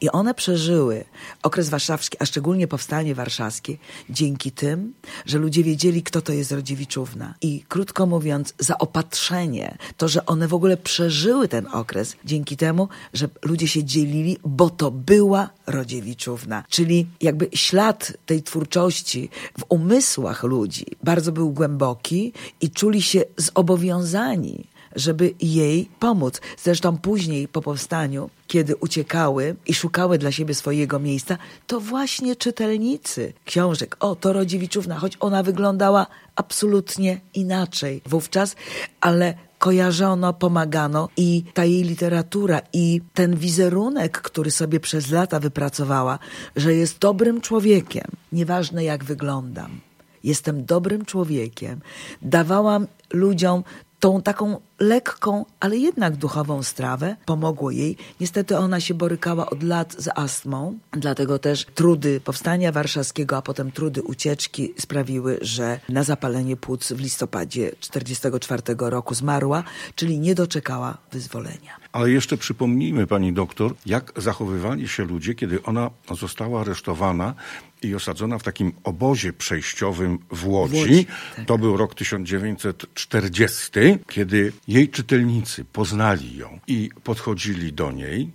I 0.00 0.10
one 0.10 0.34
przeżyły 0.34 1.04
okres 1.42 1.68
warszawski, 1.68 2.16
a 2.20 2.26
szczególnie 2.26 2.68
powstanie 2.68 3.14
warszawskie, 3.14 3.76
dzięki 4.10 4.52
tym, 4.52 4.94
że 5.26 5.38
ludzie 5.38 5.64
wiedzieli, 5.64 6.02
kto 6.02 6.22
to 6.22 6.32
jest 6.32 6.52
Rodziewiczówna. 6.52 7.34
I 7.42 7.64
krótko 7.68 8.06
mówiąc, 8.06 8.54
zaopatrzenie, 8.58 9.78
to, 9.96 10.08
że 10.08 10.26
one 10.26 10.48
w 10.48 10.54
ogóle 10.54 10.76
przeżyły 10.76 11.48
ten 11.48 11.66
okres, 11.66 12.16
dzięki 12.24 12.56
temu, 12.56 12.88
że 13.14 13.28
ludzie 13.42 13.68
się 13.68 13.84
dzielili, 13.84 14.36
bo 14.44 14.70
to 14.70 14.90
była 14.90 15.50
Rodziewiczówna. 15.66 16.64
Czyli 16.68 17.06
jakby 17.20 17.48
ślad 17.54 18.12
tej 18.26 18.42
twórczości 18.42 19.28
w 19.58 19.64
umysłach 19.68 20.42
ludzi 20.42 20.86
bardzo 21.02 21.32
był 21.32 21.50
głęboki 21.50 22.32
i 22.60 22.70
czuli 22.70 23.02
się 23.02 23.24
zobowiązani 23.36 24.69
żeby 24.96 25.34
jej 25.40 25.88
pomóc. 25.98 26.40
Zresztą 26.62 26.98
później 26.98 27.48
po 27.48 27.62
powstaniu, 27.62 28.30
kiedy 28.46 28.76
uciekały 28.76 29.56
i 29.66 29.74
szukały 29.74 30.18
dla 30.18 30.32
siebie 30.32 30.54
swojego 30.54 30.98
miejsca, 30.98 31.38
to 31.66 31.80
właśnie 31.80 32.36
czytelnicy 32.36 33.32
książek, 33.44 33.96
o 34.00 34.16
to 34.16 34.32
Rodziewiczówna, 34.32 34.98
choć 34.98 35.16
ona 35.20 35.42
wyglądała 35.42 36.06
absolutnie 36.36 37.20
inaczej 37.34 38.02
wówczas, 38.06 38.56
ale 39.00 39.34
kojarzono, 39.58 40.32
pomagano 40.32 41.08
i 41.16 41.44
ta 41.54 41.64
jej 41.64 41.82
literatura 41.82 42.60
i 42.72 43.00
ten 43.14 43.36
wizerunek, 43.36 44.20
który 44.20 44.50
sobie 44.50 44.80
przez 44.80 45.10
lata 45.10 45.40
wypracowała, 45.40 46.18
że 46.56 46.74
jest 46.74 46.98
dobrym 46.98 47.40
człowiekiem, 47.40 48.04
nieważne 48.32 48.84
jak 48.84 49.04
wyglądam, 49.04 49.80
jestem 50.24 50.64
dobrym 50.64 51.04
człowiekiem, 51.04 51.80
dawałam 52.22 52.86
ludziom 53.12 53.64
tą 54.00 54.22
taką 54.22 54.60
lekką, 54.80 55.44
ale 55.60 55.76
jednak 55.76 56.16
duchową 56.16 56.62
strawę 56.62 57.16
pomogło 57.26 57.70
jej. 57.70 57.96
Niestety 58.20 58.58
ona 58.58 58.80
się 58.80 58.94
borykała 58.94 59.50
od 59.50 59.62
lat 59.62 59.94
z 59.98 60.08
astmą, 60.14 60.78
dlatego 60.92 61.38
też 61.38 61.66
trudy 61.74 62.20
powstania 62.20 62.72
warszawskiego, 62.72 63.36
a 63.36 63.42
potem 63.42 63.72
trudy 63.72 64.02
ucieczki 64.02 64.74
sprawiły, 64.78 65.38
że 65.42 65.80
na 65.88 66.02
zapalenie 66.02 66.56
płuc 66.56 66.92
w 66.92 67.00
listopadzie 67.00 67.70
1944 67.70 68.90
roku 68.90 69.14
zmarła, 69.14 69.64
czyli 69.94 70.18
nie 70.18 70.34
doczekała 70.34 70.98
wyzwolenia. 71.12 71.80
Ale 71.92 72.10
jeszcze 72.10 72.36
przypomnijmy, 72.36 73.06
pani 73.06 73.32
doktor, 73.32 73.74
jak 73.86 74.12
zachowywali 74.16 74.88
się 74.88 75.04
ludzie, 75.04 75.34
kiedy 75.34 75.62
ona 75.62 75.90
została 76.20 76.60
aresztowana 76.60 77.34
i 77.82 77.94
osadzona 77.94 78.38
w 78.38 78.42
takim 78.42 78.72
obozie 78.84 79.32
przejściowym 79.32 80.18
w 80.30 80.46
Łodzi. 80.46 80.76
W 80.76 80.78
Łodzi, 80.78 81.06
tak. 81.36 81.44
To 81.46 81.58
był 81.58 81.76
rok 81.76 81.94
1940, 81.94 83.70
kiedy 84.08 84.52
jej 84.68 84.88
czytelnicy 84.88 85.64
poznali 85.64 86.36
ją 86.36 86.58
i 86.66 86.90
podchodzili 87.04 87.72
do 87.72 87.92
niej. 87.92 88.30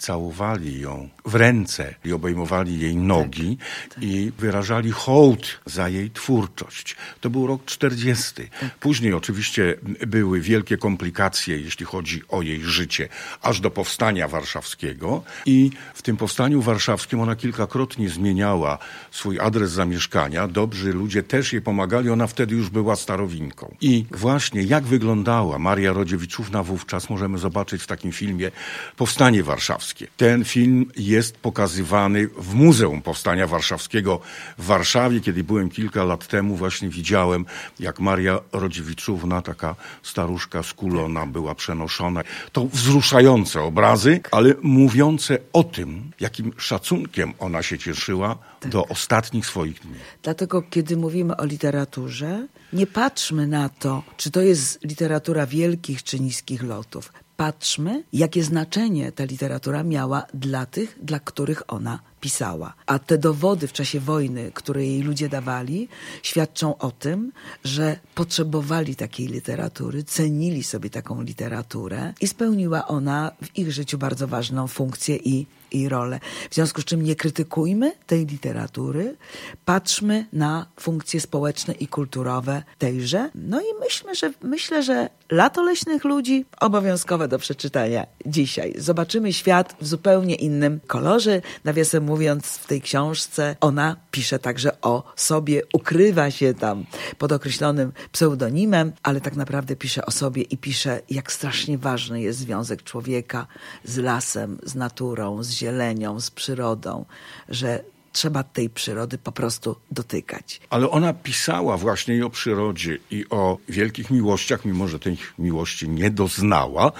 Całowali 0.00 0.80
ją 0.80 1.08
w 1.24 1.34
ręce 1.34 1.94
i 2.04 2.12
obejmowali 2.12 2.80
jej 2.80 2.96
nogi 2.96 3.58
i 4.00 4.32
wyrażali 4.38 4.90
hołd 4.90 5.60
za 5.66 5.88
jej 5.88 6.10
twórczość. 6.10 6.96
To 7.20 7.30
był 7.30 7.46
rok 7.46 7.64
40. 7.64 8.32
Później 8.80 9.12
oczywiście 9.14 9.76
były 10.06 10.40
wielkie 10.40 10.76
komplikacje, 10.76 11.58
jeśli 11.58 11.86
chodzi 11.86 12.22
o 12.28 12.42
jej 12.42 12.60
życie, 12.60 13.08
aż 13.42 13.60
do 13.60 13.70
powstania 13.70 14.28
warszawskiego. 14.28 15.22
I 15.46 15.70
w 15.94 16.02
tym 16.02 16.16
powstaniu 16.16 16.62
warszawskim 16.62 17.20
ona 17.20 17.36
kilkakrotnie 17.36 18.08
zmieniała 18.08 18.78
swój 19.10 19.40
adres 19.40 19.70
zamieszkania. 19.70 20.48
Dobrzy 20.48 20.92
ludzie 20.92 21.22
też 21.22 21.52
jej 21.52 21.62
pomagali. 21.62 22.10
Ona 22.10 22.26
wtedy 22.26 22.54
już 22.54 22.70
była 22.70 22.96
starowinką. 22.96 23.74
I 23.80 24.06
właśnie 24.10 24.62
jak 24.62 24.84
wyglądała 24.84 25.58
Maria 25.58 25.92
Rodziewiczówna 25.92 26.62
wówczas, 26.62 27.10
możemy 27.10 27.38
zobaczyć 27.38 27.82
w 27.82 27.86
takim 27.86 28.12
filmie 28.12 28.50
Powstanie 28.96 29.42
Warszawskie. 29.42 29.89
Ten 30.16 30.44
film 30.44 30.86
jest 30.96 31.36
pokazywany 31.36 32.28
w 32.28 32.54
Muzeum 32.54 33.02
Powstania 33.02 33.46
Warszawskiego 33.46 34.20
w 34.58 34.64
Warszawie. 34.64 35.20
Kiedy 35.20 35.44
byłem 35.44 35.70
kilka 35.70 36.04
lat 36.04 36.26
temu, 36.26 36.56
właśnie 36.56 36.88
widziałem, 36.88 37.46
jak 37.80 38.00
Maria 38.00 38.40
Rodziewiczówna, 38.52 39.42
taka 39.42 39.76
staruszka 40.02 40.62
skulona, 40.62 41.26
była 41.26 41.54
przenoszona. 41.54 42.22
To 42.52 42.66
wzruszające 42.66 43.62
obrazy, 43.62 44.20
ale 44.30 44.54
mówiące 44.62 45.38
o 45.52 45.64
tym, 45.64 46.10
jakim 46.20 46.52
szacunkiem 46.56 47.32
ona 47.38 47.62
się 47.62 47.78
cieszyła 47.78 48.38
do 48.66 48.86
ostatnich 48.86 49.46
swoich 49.46 49.80
dni. 49.80 49.94
Dlatego, 50.22 50.62
kiedy 50.62 50.96
mówimy 50.96 51.36
o 51.36 51.44
literaturze, 51.44 52.46
nie 52.72 52.86
patrzmy 52.86 53.46
na 53.46 53.68
to, 53.68 54.02
czy 54.16 54.30
to 54.30 54.40
jest 54.40 54.84
literatura 54.84 55.46
wielkich 55.46 56.02
czy 56.02 56.20
niskich 56.20 56.62
lotów. 56.62 57.12
Patrzmy, 57.40 58.04
jakie 58.12 58.44
znaczenie 58.44 59.12
ta 59.12 59.24
literatura 59.24 59.84
miała 59.84 60.26
dla 60.34 60.66
tych, 60.66 60.98
dla 61.02 61.20
których 61.20 61.62
ona 61.68 61.98
pisała. 62.20 62.74
A 62.86 62.98
te 62.98 63.18
dowody 63.18 63.68
w 63.68 63.72
czasie 63.72 64.00
wojny, 64.00 64.52
które 64.54 64.86
jej 64.86 65.02
ludzie 65.02 65.28
dawali, 65.28 65.88
świadczą 66.22 66.78
o 66.78 66.90
tym, 66.90 67.32
że 67.64 67.96
potrzebowali 68.14 68.96
takiej 68.96 69.26
literatury, 69.26 70.04
cenili 70.04 70.62
sobie 70.62 70.90
taką 70.90 71.22
literaturę 71.22 72.14
i 72.20 72.28
spełniła 72.28 72.86
ona 72.86 73.32
w 73.44 73.58
ich 73.58 73.72
życiu 73.72 73.98
bardzo 73.98 74.28
ważną 74.28 74.68
funkcję 74.68 75.16
i 75.16 75.46
i 75.72 75.88
rolę. 75.88 76.20
W 76.50 76.54
związku 76.54 76.80
z 76.80 76.84
czym 76.84 77.02
nie 77.02 77.16
krytykujmy 77.16 77.92
tej 78.06 78.26
literatury, 78.26 79.16
patrzmy 79.64 80.26
na 80.32 80.66
funkcje 80.80 81.20
społeczne 81.20 81.74
i 81.74 81.86
kulturowe 81.86 82.62
tejże. 82.78 83.30
No 83.34 83.60
i 83.60 83.80
myślmy, 83.80 84.14
że 84.14 84.32
myślę, 84.42 84.82
że 84.82 85.08
Lato 85.30 85.62
leśnych 85.62 86.04
ludzi 86.04 86.44
obowiązkowe 86.60 87.28
do 87.28 87.38
przeczytania 87.38 88.06
dzisiaj. 88.26 88.74
Zobaczymy 88.78 89.32
świat 89.32 89.76
w 89.80 89.86
zupełnie 89.86 90.34
innym 90.34 90.80
kolorze. 90.86 91.42
Nawiasem 91.64 92.04
mówiąc, 92.04 92.46
w 92.46 92.66
tej 92.66 92.80
książce 92.80 93.56
ona 93.60 93.96
pisze 94.10 94.38
także 94.38 94.80
o 94.80 95.12
sobie, 95.16 95.62
ukrywa 95.72 96.30
się 96.30 96.54
tam 96.54 96.84
pod 97.18 97.32
określonym 97.32 97.92
pseudonimem, 98.12 98.92
ale 99.02 99.20
tak 99.20 99.36
naprawdę 99.36 99.76
pisze 99.76 100.06
o 100.06 100.10
sobie 100.10 100.42
i 100.42 100.56
pisze, 100.56 101.00
jak 101.10 101.32
strasznie 101.32 101.78
ważny 101.78 102.22
jest 102.22 102.38
związek 102.38 102.82
człowieka 102.82 103.46
z 103.84 103.98
lasem, 103.98 104.58
z 104.62 104.74
naturą, 104.74 105.42
z 105.42 105.48
zielenią, 105.60 106.20
z 106.20 106.30
przyrodą, 106.30 107.04
że 107.48 107.84
trzeba 108.12 108.42
tej 108.42 108.70
przyrody 108.70 109.18
po 109.18 109.32
prostu 109.32 109.76
dotykać. 109.90 110.60
Ale 110.70 110.90
ona 110.90 111.12
pisała 111.12 111.76
właśnie 111.76 112.16
i 112.16 112.22
o 112.22 112.30
przyrodzie, 112.30 112.98
i 113.10 113.24
o 113.30 113.58
wielkich 113.68 114.10
miłościach, 114.10 114.64
mimo 114.64 114.88
że 114.88 114.98
tej 114.98 115.16
miłości 115.38 115.88
nie 115.88 116.10
doznała, 116.10 116.92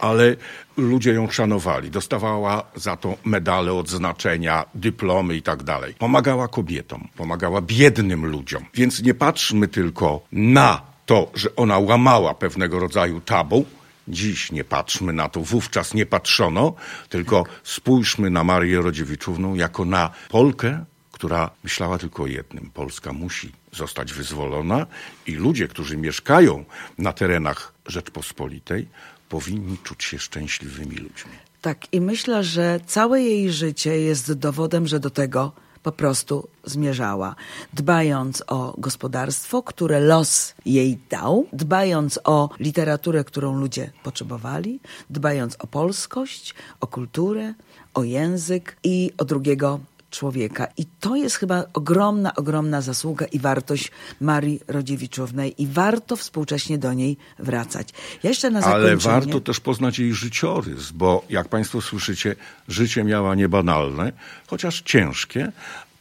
ale 0.00 0.36
ludzie 0.76 1.12
ją 1.12 1.30
szanowali. 1.30 1.90
Dostawała 1.90 2.64
za 2.76 2.96
to 2.96 3.16
medale, 3.24 3.72
odznaczenia, 3.72 4.64
dyplomy 4.74 5.36
i 5.36 5.42
tak 5.42 5.62
dalej. 5.62 5.94
Pomagała 5.98 6.48
kobietom, 6.48 7.08
pomagała 7.16 7.60
biednym 7.60 8.26
ludziom. 8.26 8.64
Więc 8.74 9.02
nie 9.02 9.14
patrzmy 9.14 9.68
tylko 9.68 10.20
na 10.32 10.80
to, 11.06 11.30
że 11.34 11.56
ona 11.56 11.78
łamała 11.78 12.34
pewnego 12.34 12.78
rodzaju 12.78 13.20
tabu, 13.20 13.64
Dziś 14.08 14.52
nie 14.52 14.64
patrzmy 14.64 15.12
na 15.12 15.28
to, 15.28 15.40
wówczas 15.40 15.94
nie 15.94 16.06
patrzono, 16.06 16.74
tylko 17.08 17.44
spójrzmy 17.62 18.30
na 18.30 18.44
Marię 18.44 18.80
Rodziewiczówną 18.80 19.54
jako 19.54 19.84
na 19.84 20.10
Polkę, 20.28 20.84
która 21.12 21.50
myślała 21.64 21.98
tylko 21.98 22.22
o 22.22 22.26
jednym. 22.26 22.70
Polska 22.70 23.12
musi 23.12 23.52
zostać 23.72 24.12
wyzwolona 24.12 24.86
i 25.26 25.32
ludzie, 25.32 25.68
którzy 25.68 25.96
mieszkają 25.96 26.64
na 26.98 27.12
terenach 27.12 27.72
Rzeczpospolitej, 27.86 28.88
powinni 29.28 29.78
czuć 29.78 30.04
się 30.04 30.18
szczęśliwymi 30.18 30.96
ludźmi. 30.96 31.32
Tak, 31.60 31.92
i 31.92 32.00
myślę, 32.00 32.44
że 32.44 32.80
całe 32.86 33.22
jej 33.22 33.52
życie 33.52 34.00
jest 34.00 34.32
dowodem, 34.32 34.86
że 34.86 35.00
do 35.00 35.10
tego 35.10 35.52
po 35.84 35.92
prostu 35.92 36.48
zmierzała, 36.64 37.34
dbając 37.72 38.42
o 38.46 38.74
gospodarstwo, 38.78 39.62
które 39.62 40.00
los 40.00 40.54
jej 40.66 40.98
dał, 41.10 41.46
dbając 41.52 42.20
o 42.24 42.48
literaturę, 42.60 43.24
którą 43.24 43.58
ludzie 43.58 43.90
potrzebowali, 44.02 44.80
dbając 45.10 45.56
o 45.58 45.66
polskość, 45.66 46.54
o 46.80 46.86
kulturę, 46.86 47.54
o 47.94 48.04
język 48.04 48.76
i 48.84 49.12
o 49.18 49.24
drugiego 49.24 49.80
człowieka. 50.14 50.66
I 50.76 50.86
to 51.00 51.16
jest 51.16 51.36
chyba 51.36 51.64
ogromna, 51.72 52.34
ogromna 52.34 52.80
zasługa 52.80 53.26
i 53.26 53.38
wartość 53.38 53.90
Marii 54.20 54.60
Rodziewiczównej 54.68 55.62
i 55.62 55.66
warto 55.66 56.16
współcześnie 56.16 56.78
do 56.78 56.92
niej 56.92 57.16
wracać. 57.38 57.88
Ja 58.22 58.30
jeszcze 58.30 58.50
na 58.50 58.60
zakończenie... 58.60 58.86
Ale 58.86 58.96
warto 58.96 59.40
też 59.40 59.60
poznać 59.60 59.98
jej 59.98 60.14
życiorys, 60.14 60.90
bo 60.90 61.24
jak 61.30 61.48
Państwo 61.48 61.80
słyszycie, 61.80 62.36
życie 62.68 63.04
miała 63.04 63.34
niebanalne, 63.34 64.12
chociaż 64.46 64.82
ciężkie, 64.82 65.52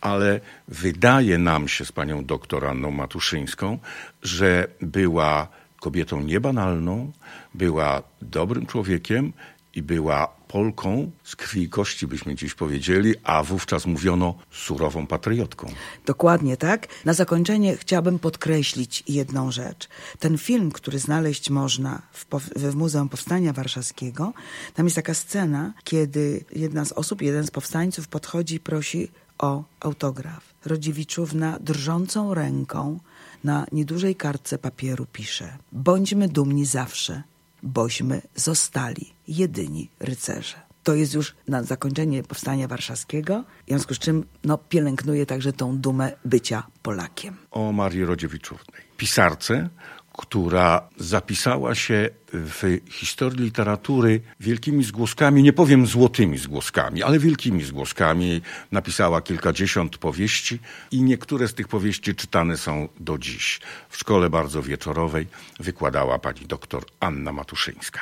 ale 0.01 0.39
wydaje 0.67 1.37
nam 1.37 1.67
się 1.67 1.85
z 1.85 1.91
panią 1.91 2.25
doktor 2.25 2.65
Anną 2.65 2.91
Matuszyńską, 2.91 3.79
że 4.23 4.67
była 4.81 5.47
kobietą 5.79 6.21
niebanalną, 6.21 7.11
była 7.53 8.03
dobrym 8.21 8.65
człowiekiem 8.65 9.33
i 9.75 9.81
była 9.81 10.42
Polką 10.53 11.11
z 11.23 11.35
krwi 11.35 11.61
i 11.61 11.69
kości, 11.69 12.07
byśmy 12.07 12.35
dziś 12.35 12.53
powiedzieli, 12.53 13.15
a 13.23 13.43
wówczas 13.43 13.85
mówiono 13.85 14.35
surową 14.51 15.07
patriotką. 15.07 15.67
Dokładnie 16.05 16.57
tak. 16.57 16.87
Na 17.05 17.13
zakończenie 17.13 17.77
chciałabym 17.77 18.19
podkreślić 18.19 19.03
jedną 19.07 19.51
rzecz. 19.51 19.89
Ten 20.19 20.37
film, 20.37 20.71
który 20.71 20.99
znaleźć 20.99 21.49
można 21.49 22.01
w, 22.13 22.25
w 22.55 22.75
Muzeum 22.75 23.09
Powstania 23.09 23.53
Warszawskiego, 23.53 24.33
tam 24.73 24.85
jest 24.85 24.95
taka 24.95 25.13
scena, 25.13 25.73
kiedy 25.83 26.45
jedna 26.55 26.85
z 26.85 26.91
osób, 26.91 27.21
jeden 27.21 27.47
z 27.47 27.51
powstańców 27.51 28.07
podchodzi 28.07 28.55
i 28.55 28.59
prosi 28.59 29.11
o 29.37 29.63
autograf. 29.79 30.53
Rodziewiczówna 30.65 31.59
drżącą 31.59 32.33
ręką 32.33 32.99
na 33.43 33.65
niedużej 33.71 34.15
kartce 34.15 34.57
papieru 34.57 35.05
pisze: 35.13 35.57
Bądźmy 35.71 36.27
dumni 36.27 36.65
zawsze, 36.65 37.23
bośmy 37.63 38.21
zostali 38.35 39.13
jedyni 39.27 39.89
rycerze. 39.99 40.55
To 40.83 40.95
jest 40.95 41.13
już 41.13 41.35
na 41.47 41.63
zakończenie 41.63 42.23
powstania 42.23 42.67
warszawskiego, 42.67 43.43
w 43.65 43.67
związku 43.67 43.93
z 43.93 43.99
czym 43.99 44.25
no, 44.43 44.57
pielęgnuje 44.57 45.25
także 45.25 45.53
tą 45.53 45.77
dumę 45.77 46.11
bycia 46.25 46.63
Polakiem. 46.81 47.37
O 47.51 47.71
Marii 47.71 48.05
Rodziewiczównej, 48.05 48.81
pisarce, 48.97 49.69
która 50.17 50.89
zapisała 50.97 51.75
się 51.75 52.09
w 52.33 52.79
historii 52.89 53.43
literatury 53.43 54.21
wielkimi 54.39 54.83
zgłoskami, 54.83 55.43
nie 55.43 55.53
powiem 55.53 55.87
złotymi 55.87 56.37
zgłoskami, 56.37 57.03
ale 57.03 57.19
wielkimi 57.19 57.63
zgłoskami. 57.63 58.41
Napisała 58.71 59.21
kilkadziesiąt 59.21 59.97
powieści 59.97 60.59
i 60.91 61.01
niektóre 61.01 61.47
z 61.47 61.53
tych 61.53 61.67
powieści 61.67 62.15
czytane 62.15 62.57
są 62.57 62.89
do 62.99 63.17
dziś. 63.17 63.59
W 63.89 63.97
szkole 63.97 64.29
bardzo 64.29 64.61
wieczorowej 64.61 65.27
wykładała 65.59 66.19
pani 66.19 66.45
doktor 66.47 66.85
Anna 66.99 67.33
Matuszyńska. 67.33 68.01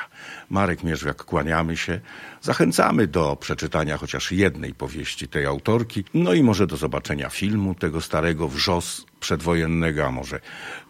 Marek 0.50 0.82
Mierzwiak, 0.82 1.24
kłaniamy 1.24 1.76
się. 1.76 2.00
Zachęcamy 2.40 3.06
do 3.06 3.36
przeczytania 3.36 3.96
chociaż 3.96 4.32
jednej 4.32 4.74
powieści 4.74 5.28
tej 5.28 5.46
autorki, 5.46 6.04
no 6.14 6.32
i 6.32 6.42
może 6.42 6.66
do 6.66 6.76
zobaczenia 6.76 7.28
filmu 7.28 7.74
tego 7.74 8.00
starego 8.00 8.48
wrzos 8.48 9.06
przedwojennego, 9.20 10.06
a 10.06 10.10
może 10.10 10.40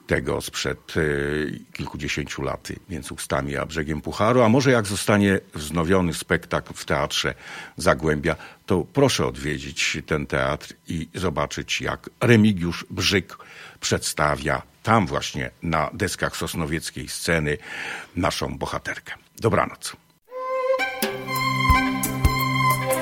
tego 0.06 0.40
sprzed 0.40 0.96
y, 0.96 1.60
kilkudziesięciu 1.72 2.42
lat, 2.42 2.68
więc 2.88 3.12
ustami 3.12 3.56
a 3.56 3.66
brzegiem 3.66 4.00
Pucharu, 4.00 4.42
a 4.42 4.48
może 4.48 4.70
jak 4.70 4.86
zostanie 4.86 5.40
wznowiony 5.54 6.14
spektakl 6.14 6.74
w 6.74 6.84
Teatrze 6.84 7.34
Zagłębia, 7.76 8.36
to 8.66 8.86
proszę 8.92 9.26
odwiedzić 9.26 9.98
ten 10.06 10.26
teatr 10.26 10.74
i 10.88 11.08
zobaczyć, 11.14 11.80
jak 11.80 12.10
Remigiusz 12.20 12.86
Brzyk 12.90 13.36
przedstawia 13.80 14.62
tam 14.82 15.06
właśnie 15.06 15.50
na 15.62 15.90
deskach 15.92 16.36
sosnowieckiej 16.36 17.08
sceny 17.08 17.58
naszą 18.16 18.58
bohaterkę. 18.58 19.14
Dobranoc. 19.36 19.96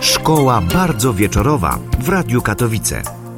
Szkoła 0.01 0.61
bardzo 0.61 1.15
wieczorowa 1.15 1.79
w 1.99 2.09
Radiu 2.09 2.43
Katowice. 2.43 3.30